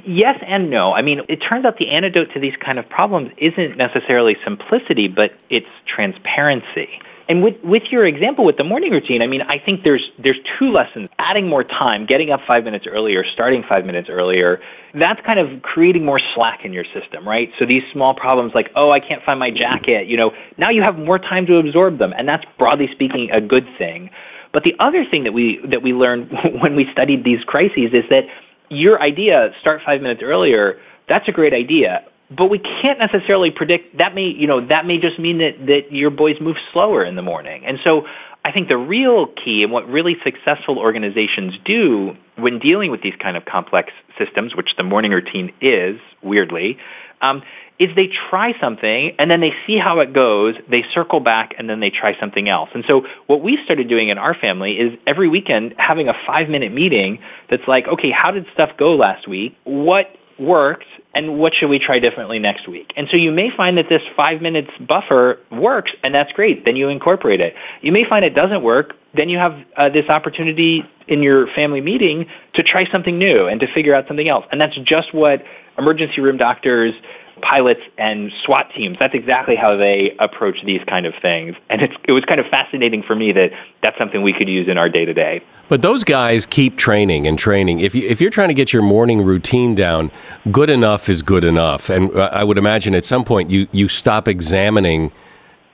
Yes 0.04 0.42
and 0.46 0.68
no. 0.68 0.92
I 0.92 1.00
mean, 1.00 1.22
it 1.28 1.36
turns 1.36 1.64
out 1.64 1.78
the 1.78 1.88
antidote 1.88 2.32
to 2.34 2.40
these 2.40 2.56
kind 2.56 2.78
of 2.78 2.86
problems 2.88 3.30
isn't 3.38 3.78
necessarily 3.78 4.36
simplicity, 4.44 5.08
but 5.08 5.32
it's 5.48 5.68
transparency. 5.86 7.00
And 7.28 7.42
with, 7.42 7.54
with 7.64 7.84
your 7.90 8.04
example 8.04 8.44
with 8.44 8.58
the 8.58 8.64
morning 8.64 8.92
routine, 8.92 9.22
I 9.22 9.26
mean, 9.26 9.42
I 9.42 9.58
think 9.58 9.82
there's, 9.82 10.10
there's 10.22 10.36
two 10.58 10.70
lessons. 10.70 11.08
Adding 11.18 11.48
more 11.48 11.64
time, 11.64 12.04
getting 12.04 12.30
up 12.30 12.40
five 12.46 12.64
minutes 12.64 12.86
earlier, 12.86 13.24
starting 13.32 13.64
five 13.66 13.86
minutes 13.86 14.08
earlier, 14.10 14.60
that's 14.94 15.20
kind 15.24 15.38
of 15.38 15.62
creating 15.62 16.04
more 16.04 16.20
slack 16.34 16.64
in 16.64 16.72
your 16.72 16.84
system, 16.84 17.26
right? 17.26 17.50
So 17.58 17.64
these 17.64 17.82
small 17.92 18.14
problems 18.14 18.52
like, 18.54 18.70
oh, 18.76 18.90
I 18.90 19.00
can't 19.00 19.22
find 19.22 19.40
my 19.40 19.50
jacket, 19.50 20.06
you 20.06 20.16
know, 20.16 20.32
now 20.58 20.68
you 20.68 20.82
have 20.82 20.98
more 20.98 21.18
time 21.18 21.46
to 21.46 21.56
absorb 21.56 21.98
them. 21.98 22.12
And 22.16 22.28
that's 22.28 22.44
broadly 22.58 22.88
speaking 22.92 23.30
a 23.30 23.40
good 23.40 23.66
thing. 23.78 24.10
But 24.52 24.64
the 24.64 24.74
other 24.78 25.04
thing 25.04 25.24
that 25.24 25.32
we, 25.32 25.60
that 25.66 25.82
we 25.82 25.94
learned 25.94 26.30
when 26.60 26.76
we 26.76 26.90
studied 26.92 27.24
these 27.24 27.42
crises 27.44 27.90
is 27.92 28.04
that 28.10 28.24
your 28.68 29.00
idea, 29.00 29.50
start 29.60 29.80
five 29.84 30.02
minutes 30.02 30.22
earlier, 30.22 30.78
that's 31.08 31.26
a 31.28 31.32
great 31.32 31.54
idea 31.54 32.04
but 32.30 32.46
we 32.46 32.58
can't 32.58 32.98
necessarily 32.98 33.50
predict 33.50 33.98
that 33.98 34.14
may 34.14 34.26
you 34.26 34.46
know 34.46 34.66
that 34.66 34.86
may 34.86 34.98
just 34.98 35.18
mean 35.18 35.38
that 35.38 35.54
that 35.66 35.92
your 35.92 36.10
boys 36.10 36.36
move 36.40 36.56
slower 36.72 37.04
in 37.04 37.16
the 37.16 37.22
morning 37.22 37.64
and 37.64 37.78
so 37.84 38.06
i 38.44 38.52
think 38.52 38.68
the 38.68 38.76
real 38.76 39.26
key 39.26 39.62
and 39.62 39.72
what 39.72 39.88
really 39.88 40.16
successful 40.24 40.78
organizations 40.78 41.54
do 41.64 42.16
when 42.36 42.58
dealing 42.58 42.90
with 42.90 43.02
these 43.02 43.14
kind 43.20 43.36
of 43.36 43.44
complex 43.44 43.92
systems 44.18 44.54
which 44.54 44.74
the 44.76 44.82
morning 44.82 45.10
routine 45.10 45.52
is 45.60 46.00
weirdly 46.22 46.78
um, 47.20 47.42
is 47.78 47.90
they 47.96 48.08
try 48.30 48.58
something 48.60 49.14
and 49.18 49.30
then 49.30 49.40
they 49.40 49.52
see 49.66 49.76
how 49.78 49.98
it 50.00 50.12
goes, 50.12 50.54
they 50.70 50.84
circle 50.94 51.20
back 51.20 51.54
and 51.58 51.68
then 51.68 51.80
they 51.80 51.90
try 51.90 52.18
something 52.20 52.48
else. 52.48 52.70
And 52.72 52.84
so 52.86 53.04
what 53.26 53.42
we 53.42 53.58
started 53.64 53.88
doing 53.88 54.10
in 54.10 54.18
our 54.18 54.34
family 54.34 54.72
is 54.78 54.96
every 55.06 55.28
weekend 55.28 55.74
having 55.76 56.08
a 56.08 56.14
five 56.26 56.48
minute 56.48 56.72
meeting 56.72 57.18
that's 57.50 57.66
like, 57.66 57.88
okay, 57.88 58.10
how 58.10 58.30
did 58.30 58.46
stuff 58.52 58.70
go 58.78 58.94
last 58.94 59.26
week? 59.26 59.56
What 59.64 60.14
worked 60.38 60.86
and 61.14 61.38
what 61.38 61.54
should 61.54 61.68
we 61.68 61.78
try 61.78 61.98
differently 61.98 62.38
next 62.38 62.68
week? 62.68 62.92
And 62.96 63.08
so 63.10 63.16
you 63.16 63.30
may 63.30 63.50
find 63.56 63.78
that 63.78 63.88
this 63.88 64.02
five 64.16 64.42
minutes 64.42 64.70
buffer 64.80 65.38
works 65.50 65.92
and 66.02 66.14
that's 66.14 66.32
great. 66.32 66.64
Then 66.64 66.76
you 66.76 66.88
incorporate 66.88 67.40
it. 67.40 67.54
You 67.82 67.92
may 67.92 68.08
find 68.08 68.24
it 68.24 68.34
doesn't 68.34 68.62
work. 68.62 68.94
Then 69.14 69.28
you 69.28 69.38
have 69.38 69.56
uh, 69.76 69.88
this 69.90 70.08
opportunity 70.08 70.82
in 71.06 71.22
your 71.22 71.46
family 71.54 71.80
meeting 71.80 72.26
to 72.54 72.62
try 72.62 72.90
something 72.90 73.18
new 73.18 73.46
and 73.46 73.60
to 73.60 73.72
figure 73.72 73.94
out 73.94 74.06
something 74.08 74.28
else. 74.28 74.44
And 74.50 74.60
that's 74.60 74.76
just 74.84 75.14
what 75.14 75.42
emergency 75.78 76.20
room 76.20 76.36
doctors, 76.36 76.94
pilots 77.42 77.80
and 77.98 78.32
SWAT 78.44 78.70
teams. 78.74 78.96
That's 78.98 79.14
exactly 79.14 79.56
how 79.56 79.76
they 79.76 80.16
approach 80.18 80.62
these 80.64 80.82
kind 80.86 81.06
of 81.06 81.14
things. 81.20 81.56
And 81.70 81.82
it 81.82 82.12
was 82.12 82.24
kind 82.24 82.40
of 82.40 82.46
fascinating 82.46 83.02
for 83.02 83.14
me 83.14 83.32
that 83.32 83.50
that's 83.82 83.98
something 83.98 84.22
we 84.22 84.32
could 84.32 84.48
use 84.48 84.68
in 84.68 84.78
our 84.78 84.88
day 84.88 85.04
to 85.04 85.14
day. 85.14 85.42
But 85.68 85.82
those 85.82 86.04
guys 86.04 86.46
keep 86.46 86.76
training 86.76 87.26
and 87.26 87.38
training. 87.38 87.80
If, 87.80 87.94
you, 87.94 88.06
if 88.08 88.20
you're 88.20 88.30
trying 88.30 88.48
to 88.48 88.54
get 88.54 88.72
your 88.72 88.82
morning 88.82 89.22
routine 89.22 89.74
down, 89.74 90.10
good 90.50 90.70
enough 90.70 91.08
is 91.08 91.22
good 91.22 91.44
enough. 91.44 91.90
And 91.90 92.16
I 92.18 92.44
would 92.44 92.58
imagine 92.58 92.94
at 92.94 93.04
some 93.04 93.24
point 93.24 93.50
you, 93.50 93.66
you 93.72 93.88
stop 93.88 94.28
examining 94.28 95.12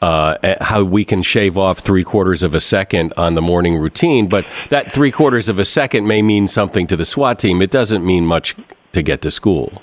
uh, 0.03 0.57
how 0.63 0.83
we 0.83 1.05
can 1.05 1.23
shave 1.23 1.59
off 1.59 1.79
three 1.79 2.05
quarters 2.05 2.43
of 2.43 2.55
a 2.55 2.61
second 2.61 3.13
on 3.17 3.35
the 3.35 3.43
morning 3.43 3.77
routine. 3.77 4.29
But 4.29 4.47
that 4.71 4.91
three 4.91 5.11
quarters 5.11 5.49
of 5.49 5.59
a 5.59 5.65
second 5.65 6.07
may 6.07 6.23
mean 6.23 6.49
something 6.49 6.87
to 6.87 6.97
the 6.97 7.05
SWAT 7.05 7.39
team. 7.39 7.61
It 7.61 7.71
doesn't 7.71 8.05
mean 8.05 8.25
much 8.25 8.57
to 8.93 9.03
get 9.03 9.21
to 9.23 9.31
school. 9.31 9.83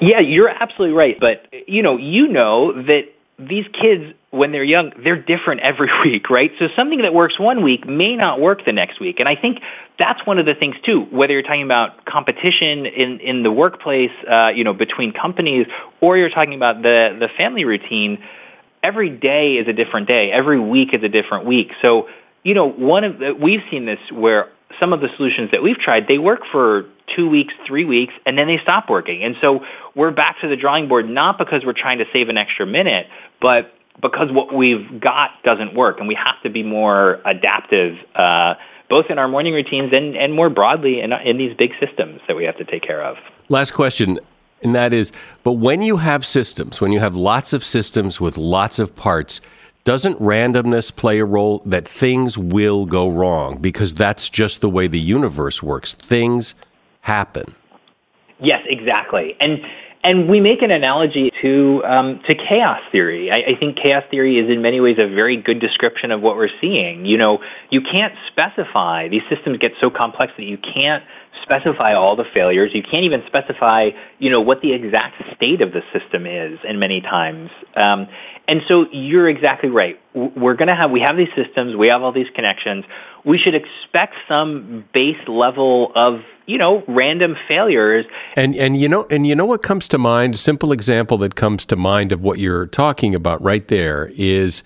Yeah, 0.00 0.20
you're 0.20 0.48
absolutely 0.48 0.96
right. 0.96 1.18
But, 1.18 1.46
you 1.66 1.82
know, 1.82 1.96
you 1.96 2.28
know 2.28 2.72
that 2.84 3.04
these 3.38 3.66
kids, 3.72 4.14
when 4.30 4.52
they're 4.52 4.64
young, 4.64 4.92
they're 5.02 5.20
different 5.20 5.60
every 5.60 5.90
week, 6.04 6.30
right? 6.30 6.52
So 6.58 6.68
something 6.76 7.02
that 7.02 7.14
works 7.14 7.38
one 7.38 7.62
week 7.62 7.86
may 7.86 8.16
not 8.16 8.40
work 8.40 8.64
the 8.64 8.72
next 8.72 9.00
week. 9.00 9.20
And 9.20 9.28
I 9.28 9.36
think 9.36 9.60
that's 9.98 10.24
one 10.26 10.38
of 10.38 10.46
the 10.46 10.54
things 10.54 10.76
too, 10.84 11.02
whether 11.10 11.32
you're 11.32 11.42
talking 11.42 11.62
about 11.62 12.04
competition 12.04 12.86
in, 12.86 13.20
in 13.20 13.42
the 13.42 13.52
workplace, 13.52 14.10
uh, 14.30 14.48
you 14.54 14.64
know, 14.64 14.74
between 14.74 15.12
companies, 15.12 15.66
or 16.00 16.16
you're 16.16 16.30
talking 16.30 16.54
about 16.54 16.82
the, 16.82 17.16
the 17.18 17.28
family 17.36 17.64
routine, 17.64 18.18
every 18.82 19.10
day 19.10 19.54
is 19.54 19.68
a 19.68 19.72
different 19.72 20.08
day. 20.08 20.30
Every 20.30 20.60
week 20.60 20.92
is 20.92 21.02
a 21.02 21.08
different 21.08 21.46
week. 21.46 21.72
So, 21.80 22.08
you 22.42 22.54
know, 22.54 22.68
one 22.68 23.04
of 23.04 23.18
the, 23.18 23.34
we've 23.34 23.62
seen 23.70 23.86
this 23.86 24.00
where 24.12 24.48
some 24.78 24.92
of 24.92 25.00
the 25.00 25.08
solutions 25.16 25.50
that 25.52 25.62
we've 25.62 25.78
tried, 25.78 26.06
they 26.08 26.18
work 26.18 26.40
for 26.50 26.86
two 27.14 27.28
weeks, 27.28 27.54
three 27.66 27.84
weeks, 27.84 28.14
and 28.26 28.38
then 28.38 28.46
they 28.46 28.58
stop 28.58 28.88
working. 28.88 29.22
And 29.22 29.36
so 29.40 29.64
we're 29.94 30.10
back 30.10 30.40
to 30.40 30.48
the 30.48 30.56
drawing 30.56 30.88
board, 30.88 31.08
not 31.08 31.38
because 31.38 31.64
we're 31.64 31.72
trying 31.72 31.98
to 31.98 32.06
save 32.12 32.28
an 32.28 32.36
extra 32.36 32.66
minute, 32.66 33.06
but 33.40 33.74
because 34.00 34.32
what 34.32 34.54
we've 34.54 35.00
got 35.00 35.30
doesn't 35.44 35.74
work. 35.74 35.98
And 35.98 36.08
we 36.08 36.14
have 36.14 36.40
to 36.42 36.50
be 36.50 36.62
more 36.62 37.20
adaptive, 37.24 37.96
uh, 38.14 38.54
both 38.88 39.06
in 39.10 39.18
our 39.18 39.28
morning 39.28 39.54
routines 39.54 39.92
and, 39.92 40.16
and 40.16 40.34
more 40.34 40.50
broadly 40.50 41.00
in, 41.00 41.12
in 41.12 41.38
these 41.38 41.56
big 41.56 41.72
systems 41.78 42.20
that 42.26 42.36
we 42.36 42.44
have 42.44 42.56
to 42.58 42.64
take 42.64 42.82
care 42.82 43.02
of. 43.02 43.16
Last 43.48 43.72
question. 43.72 44.18
And 44.62 44.74
that 44.74 44.92
is, 44.94 45.12
but 45.42 45.52
when 45.52 45.82
you 45.82 45.98
have 45.98 46.24
systems, 46.24 46.80
when 46.80 46.90
you 46.90 47.00
have 47.00 47.16
lots 47.16 47.52
of 47.52 47.62
systems 47.62 48.18
with 48.18 48.38
lots 48.38 48.78
of 48.78 48.96
parts, 48.96 49.42
doesn't 49.84 50.18
randomness 50.18 50.94
play 50.94 51.18
a 51.18 51.24
role 51.26 51.62
that 51.66 51.86
things 51.86 52.38
will 52.38 52.86
go 52.86 53.06
wrong? 53.08 53.58
Because 53.58 53.92
that's 53.92 54.30
just 54.30 54.62
the 54.62 54.70
way 54.70 54.86
the 54.86 54.98
universe 54.98 55.62
works. 55.62 55.92
Things 55.92 56.54
happen. 57.04 57.54
Yes, 58.40 58.62
exactly. 58.66 59.36
And 59.38 59.60
and 60.02 60.28
we 60.28 60.38
make 60.38 60.60
an 60.60 60.70
analogy 60.70 61.32
to 61.40 61.82
um, 61.84 62.20
to 62.26 62.34
chaos 62.34 62.80
theory. 62.92 63.30
I, 63.30 63.52
I, 63.52 63.58
think 63.58 63.76
chaos 63.76 64.04
theory 64.10 64.38
is 64.38 64.50
in 64.50 64.60
many 64.60 64.78
ways 64.78 64.96
a 64.98 65.08
very 65.08 65.38
good 65.38 65.60
description 65.60 66.10
of 66.10 66.20
what 66.20 66.36
we're 66.36 66.50
seeing. 66.60 67.06
You 67.06 67.16
know, 67.16 67.42
you 67.70 67.80
can't 67.80 68.12
specify 68.28 69.08
these 69.08 69.22
systems 69.30 69.58
get 69.58 69.72
so 69.80 69.88
complex 69.88 70.32
that 70.36 70.44
you 70.44 70.58
can't 70.58 71.02
specify 71.42 71.94
all 71.94 72.16
the 72.16 72.24
failures. 72.34 72.72
You 72.74 72.82
can't 72.82 73.04
even 73.04 73.22
specify, 73.26 73.90
you 74.18 74.28
know, 74.28 74.42
what 74.42 74.60
the 74.60 74.74
exact 74.74 75.22
state 75.36 75.62
of 75.62 75.72
the 75.72 75.82
system 75.98 76.26
is. 76.26 76.58
In 76.64 76.78
many 76.78 77.00
times, 77.00 77.50
um, 77.74 78.06
and 78.46 78.60
so 78.68 78.86
you're 78.92 79.28
exactly 79.28 79.70
right. 79.70 79.98
We're 80.14 80.54
going 80.54 80.68
to 80.68 80.76
have 80.76 80.90
we 80.90 81.00
have 81.00 81.16
these 81.16 81.32
systems. 81.34 81.76
We 81.76 81.88
have 81.88 82.02
all 82.02 82.12
these 82.12 82.30
connections. 82.34 82.84
We 83.24 83.38
should 83.38 83.54
expect 83.54 84.16
some 84.28 84.84
base 84.92 85.16
level 85.26 85.92
of 85.94 86.20
you 86.46 86.58
know, 86.58 86.82
random 86.86 87.36
failures. 87.48 88.06
And 88.36 88.54
and 88.56 88.78
you 88.78 88.88
know 88.88 89.06
and 89.10 89.26
you 89.26 89.34
know 89.34 89.46
what 89.46 89.62
comes 89.62 89.88
to 89.88 89.98
mind, 89.98 90.34
a 90.34 90.38
simple 90.38 90.72
example 90.72 91.18
that 91.18 91.34
comes 91.34 91.64
to 91.66 91.76
mind 91.76 92.12
of 92.12 92.22
what 92.22 92.38
you're 92.38 92.66
talking 92.66 93.14
about 93.14 93.42
right 93.42 93.66
there 93.68 94.10
is 94.14 94.62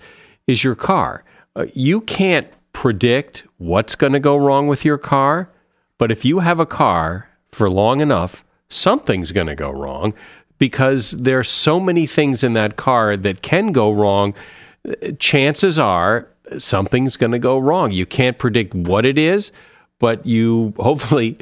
is 0.47 0.63
your 0.63 0.75
car. 0.75 1.23
Uh, 1.55 1.65
you 1.73 2.01
can't 2.01 2.47
predict 2.73 3.43
what's 3.57 3.95
going 3.95 4.13
to 4.13 4.19
go 4.19 4.37
wrong 4.37 4.67
with 4.67 4.85
your 4.85 4.97
car, 4.97 5.49
but 5.97 6.11
if 6.11 6.23
you 6.23 6.39
have 6.39 6.59
a 6.59 6.65
car 6.65 7.29
for 7.51 7.69
long 7.69 8.01
enough, 8.01 8.43
something's 8.69 9.31
going 9.31 9.47
to 9.47 9.55
go 9.55 9.71
wrong 9.71 10.13
because 10.59 11.11
there's 11.11 11.49
so 11.49 11.79
many 11.79 12.05
things 12.05 12.43
in 12.43 12.53
that 12.53 12.75
car 12.75 13.17
that 13.17 13.41
can 13.41 13.71
go 13.71 13.91
wrong. 13.91 14.33
Chances 15.17 15.79
are 15.79 16.27
something's 16.57 17.17
going 17.17 17.31
to 17.31 17.39
go 17.39 17.57
wrong. 17.57 17.91
You 17.91 18.05
can't 18.05 18.37
predict 18.37 18.73
what 18.73 19.05
it 19.05 19.17
is, 19.17 19.51
but 19.99 20.25
you 20.25 20.73
hopefully 20.77 21.37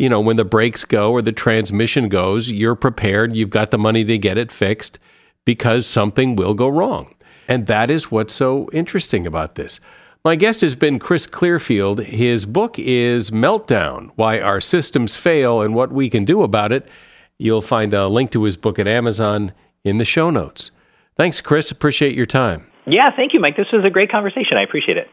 you 0.00 0.08
know, 0.08 0.18
when 0.18 0.36
the 0.36 0.46
brakes 0.46 0.86
go 0.86 1.12
or 1.12 1.20
the 1.20 1.30
transmission 1.30 2.08
goes, 2.08 2.50
you're 2.50 2.74
prepared. 2.74 3.36
You've 3.36 3.50
got 3.50 3.70
the 3.70 3.76
money 3.76 4.02
to 4.04 4.16
get 4.16 4.38
it 4.38 4.50
fixed 4.50 4.98
because 5.44 5.86
something 5.86 6.36
will 6.36 6.54
go 6.54 6.68
wrong. 6.68 7.14
And 7.46 7.66
that 7.66 7.90
is 7.90 8.10
what's 8.10 8.32
so 8.32 8.70
interesting 8.72 9.26
about 9.26 9.56
this. 9.56 9.78
My 10.24 10.36
guest 10.36 10.62
has 10.62 10.74
been 10.74 11.00
Chris 11.00 11.26
Clearfield. 11.26 12.00
His 12.00 12.46
book 12.46 12.78
is 12.78 13.30
Meltdown 13.30 14.10
Why 14.16 14.40
Our 14.40 14.58
Systems 14.62 15.16
Fail 15.16 15.60
and 15.60 15.74
What 15.74 15.92
We 15.92 16.08
Can 16.08 16.24
Do 16.24 16.42
About 16.42 16.72
It. 16.72 16.88
You'll 17.36 17.60
find 17.60 17.92
a 17.92 18.08
link 18.08 18.30
to 18.30 18.44
his 18.44 18.56
book 18.56 18.78
at 18.78 18.88
Amazon 18.88 19.52
in 19.84 19.98
the 19.98 20.06
show 20.06 20.30
notes. 20.30 20.70
Thanks, 21.18 21.42
Chris. 21.42 21.70
Appreciate 21.70 22.14
your 22.14 22.24
time. 22.24 22.66
Yeah, 22.86 23.14
thank 23.14 23.34
you, 23.34 23.40
Mike. 23.40 23.58
This 23.58 23.70
was 23.70 23.84
a 23.84 23.90
great 23.90 24.10
conversation. 24.10 24.56
I 24.56 24.62
appreciate 24.62 24.96
it. 24.96 25.08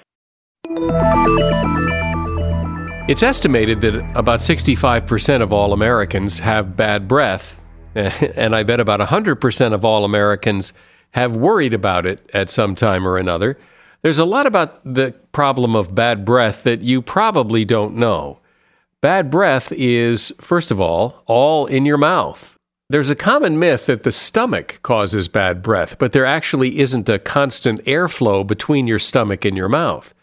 It's 3.07 3.23
estimated 3.23 3.79
that 3.81 3.95
about 4.17 4.41
65% 4.41 5.41
of 5.41 5.53
all 5.53 5.71
Americans 5.71 6.39
have 6.39 6.75
bad 6.75 7.07
breath, 7.07 7.63
and 7.95 8.53
I 8.53 8.63
bet 8.63 8.81
about 8.81 8.99
100% 8.99 9.73
of 9.73 9.85
all 9.85 10.03
Americans 10.03 10.73
have 11.11 11.33
worried 11.37 11.73
about 11.73 12.05
it 12.05 12.29
at 12.33 12.49
some 12.49 12.75
time 12.75 13.07
or 13.07 13.17
another. 13.17 13.57
There's 14.01 14.19
a 14.19 14.25
lot 14.25 14.45
about 14.45 14.83
the 14.83 15.13
problem 15.31 15.73
of 15.73 15.95
bad 15.95 16.25
breath 16.25 16.63
that 16.63 16.81
you 16.81 17.01
probably 17.01 17.63
don't 17.63 17.95
know. 17.95 18.39
Bad 19.01 19.31
breath 19.31 19.71
is, 19.71 20.33
first 20.41 20.69
of 20.69 20.81
all, 20.81 21.23
all 21.27 21.65
in 21.65 21.85
your 21.85 21.97
mouth. 21.97 22.57
There's 22.89 23.09
a 23.09 23.15
common 23.15 23.57
myth 23.57 23.85
that 23.85 24.03
the 24.03 24.11
stomach 24.11 24.81
causes 24.83 25.29
bad 25.29 25.61
breath, 25.61 25.97
but 25.97 26.11
there 26.11 26.25
actually 26.25 26.79
isn't 26.79 27.07
a 27.07 27.19
constant 27.19 27.81
airflow 27.85 28.45
between 28.45 28.85
your 28.85 28.99
stomach 28.99 29.45
and 29.45 29.55
your 29.55 29.69
mouth. 29.69 30.13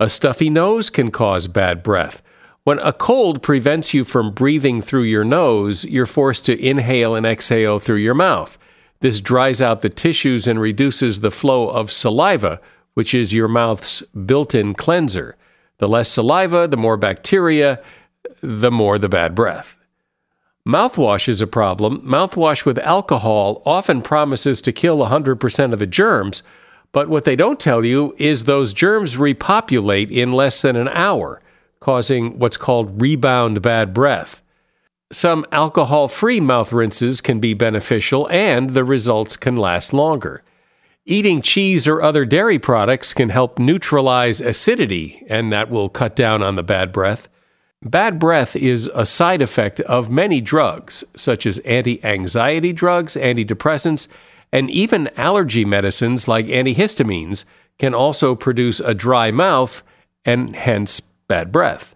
A 0.00 0.08
stuffy 0.08 0.48
nose 0.48 0.90
can 0.90 1.10
cause 1.10 1.48
bad 1.48 1.82
breath. 1.82 2.22
When 2.62 2.78
a 2.78 2.92
cold 2.92 3.42
prevents 3.42 3.92
you 3.92 4.04
from 4.04 4.32
breathing 4.32 4.80
through 4.80 5.02
your 5.02 5.24
nose, 5.24 5.84
you're 5.84 6.06
forced 6.06 6.46
to 6.46 6.64
inhale 6.64 7.16
and 7.16 7.26
exhale 7.26 7.80
through 7.80 7.96
your 7.96 8.14
mouth. 8.14 8.56
This 9.00 9.18
dries 9.18 9.60
out 9.60 9.82
the 9.82 9.88
tissues 9.88 10.46
and 10.46 10.60
reduces 10.60 11.18
the 11.18 11.32
flow 11.32 11.68
of 11.68 11.90
saliva, 11.90 12.60
which 12.94 13.12
is 13.12 13.32
your 13.32 13.48
mouth's 13.48 14.02
built 14.02 14.54
in 14.54 14.74
cleanser. 14.74 15.36
The 15.78 15.88
less 15.88 16.08
saliva, 16.08 16.68
the 16.68 16.76
more 16.76 16.96
bacteria, 16.96 17.80
the 18.40 18.70
more 18.70 18.98
the 18.98 19.08
bad 19.08 19.34
breath. 19.34 19.78
Mouthwash 20.64 21.28
is 21.28 21.40
a 21.40 21.46
problem. 21.46 22.02
Mouthwash 22.02 22.64
with 22.64 22.78
alcohol 22.78 23.62
often 23.66 24.02
promises 24.02 24.60
to 24.60 24.72
kill 24.72 24.98
100% 24.98 25.72
of 25.72 25.78
the 25.78 25.86
germs, 25.86 26.42
but 26.92 27.08
what 27.08 27.24
they 27.24 27.36
don't 27.36 27.60
tell 27.60 27.84
you 27.84 28.14
is 28.18 28.44
those 28.44 28.72
germs 28.72 29.16
repopulate 29.16 30.10
in 30.10 30.32
less 30.32 30.62
than 30.62 30.76
an 30.76 30.88
hour, 30.88 31.40
causing 31.80 32.38
what's 32.38 32.56
called 32.56 33.00
rebound 33.00 33.62
bad 33.62 33.92
breath. 33.92 34.42
Some 35.10 35.46
alcohol 35.52 36.08
free 36.08 36.40
mouth 36.40 36.72
rinses 36.72 37.20
can 37.20 37.40
be 37.40 37.54
beneficial 37.54 38.28
and 38.30 38.70
the 38.70 38.84
results 38.84 39.36
can 39.36 39.56
last 39.56 39.92
longer. 39.92 40.42
Eating 41.06 41.40
cheese 41.40 41.88
or 41.88 42.02
other 42.02 42.26
dairy 42.26 42.58
products 42.58 43.14
can 43.14 43.30
help 43.30 43.58
neutralize 43.58 44.42
acidity, 44.42 45.24
and 45.26 45.50
that 45.50 45.70
will 45.70 45.88
cut 45.88 46.14
down 46.14 46.42
on 46.42 46.54
the 46.54 46.62
bad 46.62 46.92
breath. 46.92 47.30
Bad 47.82 48.18
breath 48.18 48.54
is 48.54 48.90
a 48.94 49.06
side 49.06 49.40
effect 49.40 49.80
of 49.80 50.10
many 50.10 50.42
drugs, 50.42 51.04
such 51.16 51.46
as 51.46 51.60
anti 51.60 52.04
anxiety 52.04 52.74
drugs, 52.74 53.16
antidepressants, 53.16 54.08
and 54.52 54.70
even 54.70 55.10
allergy 55.16 55.64
medicines 55.64 56.28
like 56.28 56.46
antihistamines 56.46 57.44
can 57.78 57.94
also 57.94 58.34
produce 58.34 58.80
a 58.80 58.94
dry 58.94 59.30
mouth 59.30 59.82
and 60.24 60.54
hence 60.56 61.00
bad 61.00 61.52
breath. 61.52 61.94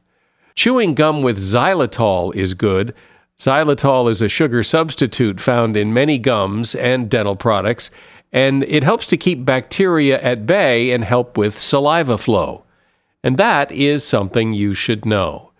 Chewing 0.55 0.95
gum 0.95 1.23
with 1.23 1.39
xylitol 1.39 2.35
is 2.35 2.55
good. 2.55 2.95
Xylitol 3.39 4.11
is 4.11 4.23
a 4.23 4.29
sugar 4.29 4.63
substitute 4.63 5.41
found 5.41 5.77
in 5.77 5.95
many 5.95 6.19
gums 6.19 6.75
and 6.75 7.11
dental 7.11 7.37
products, 7.37 7.91
and 8.33 8.63
it 8.65 8.85
helps 8.85 9.07
to 9.09 9.17
keep 9.17 9.45
bacteria 9.45 10.21
at 10.21 10.47
bay 10.47 10.91
and 10.93 11.05
help 11.05 11.37
with 11.37 11.59
saliva 11.59 12.17
flow. 12.19 12.65
And 13.25 13.37
that 13.37 13.73
is 13.73 14.05
something 14.05 14.53
you 14.53 14.75
should 14.75 15.05
know. 15.05 15.53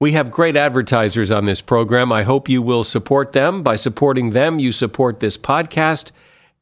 We 0.00 0.12
have 0.12 0.32
great 0.32 0.56
advertisers 0.56 1.30
on 1.30 1.44
this 1.44 1.60
program. 1.60 2.12
I 2.12 2.24
hope 2.24 2.48
you 2.48 2.60
will 2.60 2.82
support 2.82 3.32
them. 3.32 3.62
By 3.62 3.76
supporting 3.76 4.30
them, 4.30 4.58
you 4.58 4.72
support 4.72 5.20
this 5.20 5.38
podcast 5.38 6.10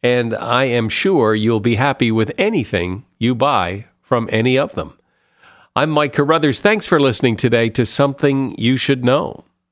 and 0.03 0.35
I 0.35 0.65
am 0.65 0.89
sure 0.89 1.35
you'll 1.35 1.61
be 1.61 1.75
happy 1.77 2.11
with 2.11 2.33
anything 2.39 3.05
you 3.19 3.35
buy 3.35 3.87
from 4.01 4.29
any 4.33 4.59
of 4.59 4.75
them. 4.75 4.99
I'm 5.77 5.91
Mike 5.91 6.13
Carruthers. 6.13 6.61
Thanks 6.61 6.87
for 6.87 6.99
listening 6.99 7.37
today 7.37 7.69
to 7.71 7.87
Something 7.87 8.55
You 8.59 8.77
Should 8.77 9.05
Know. 9.05 9.45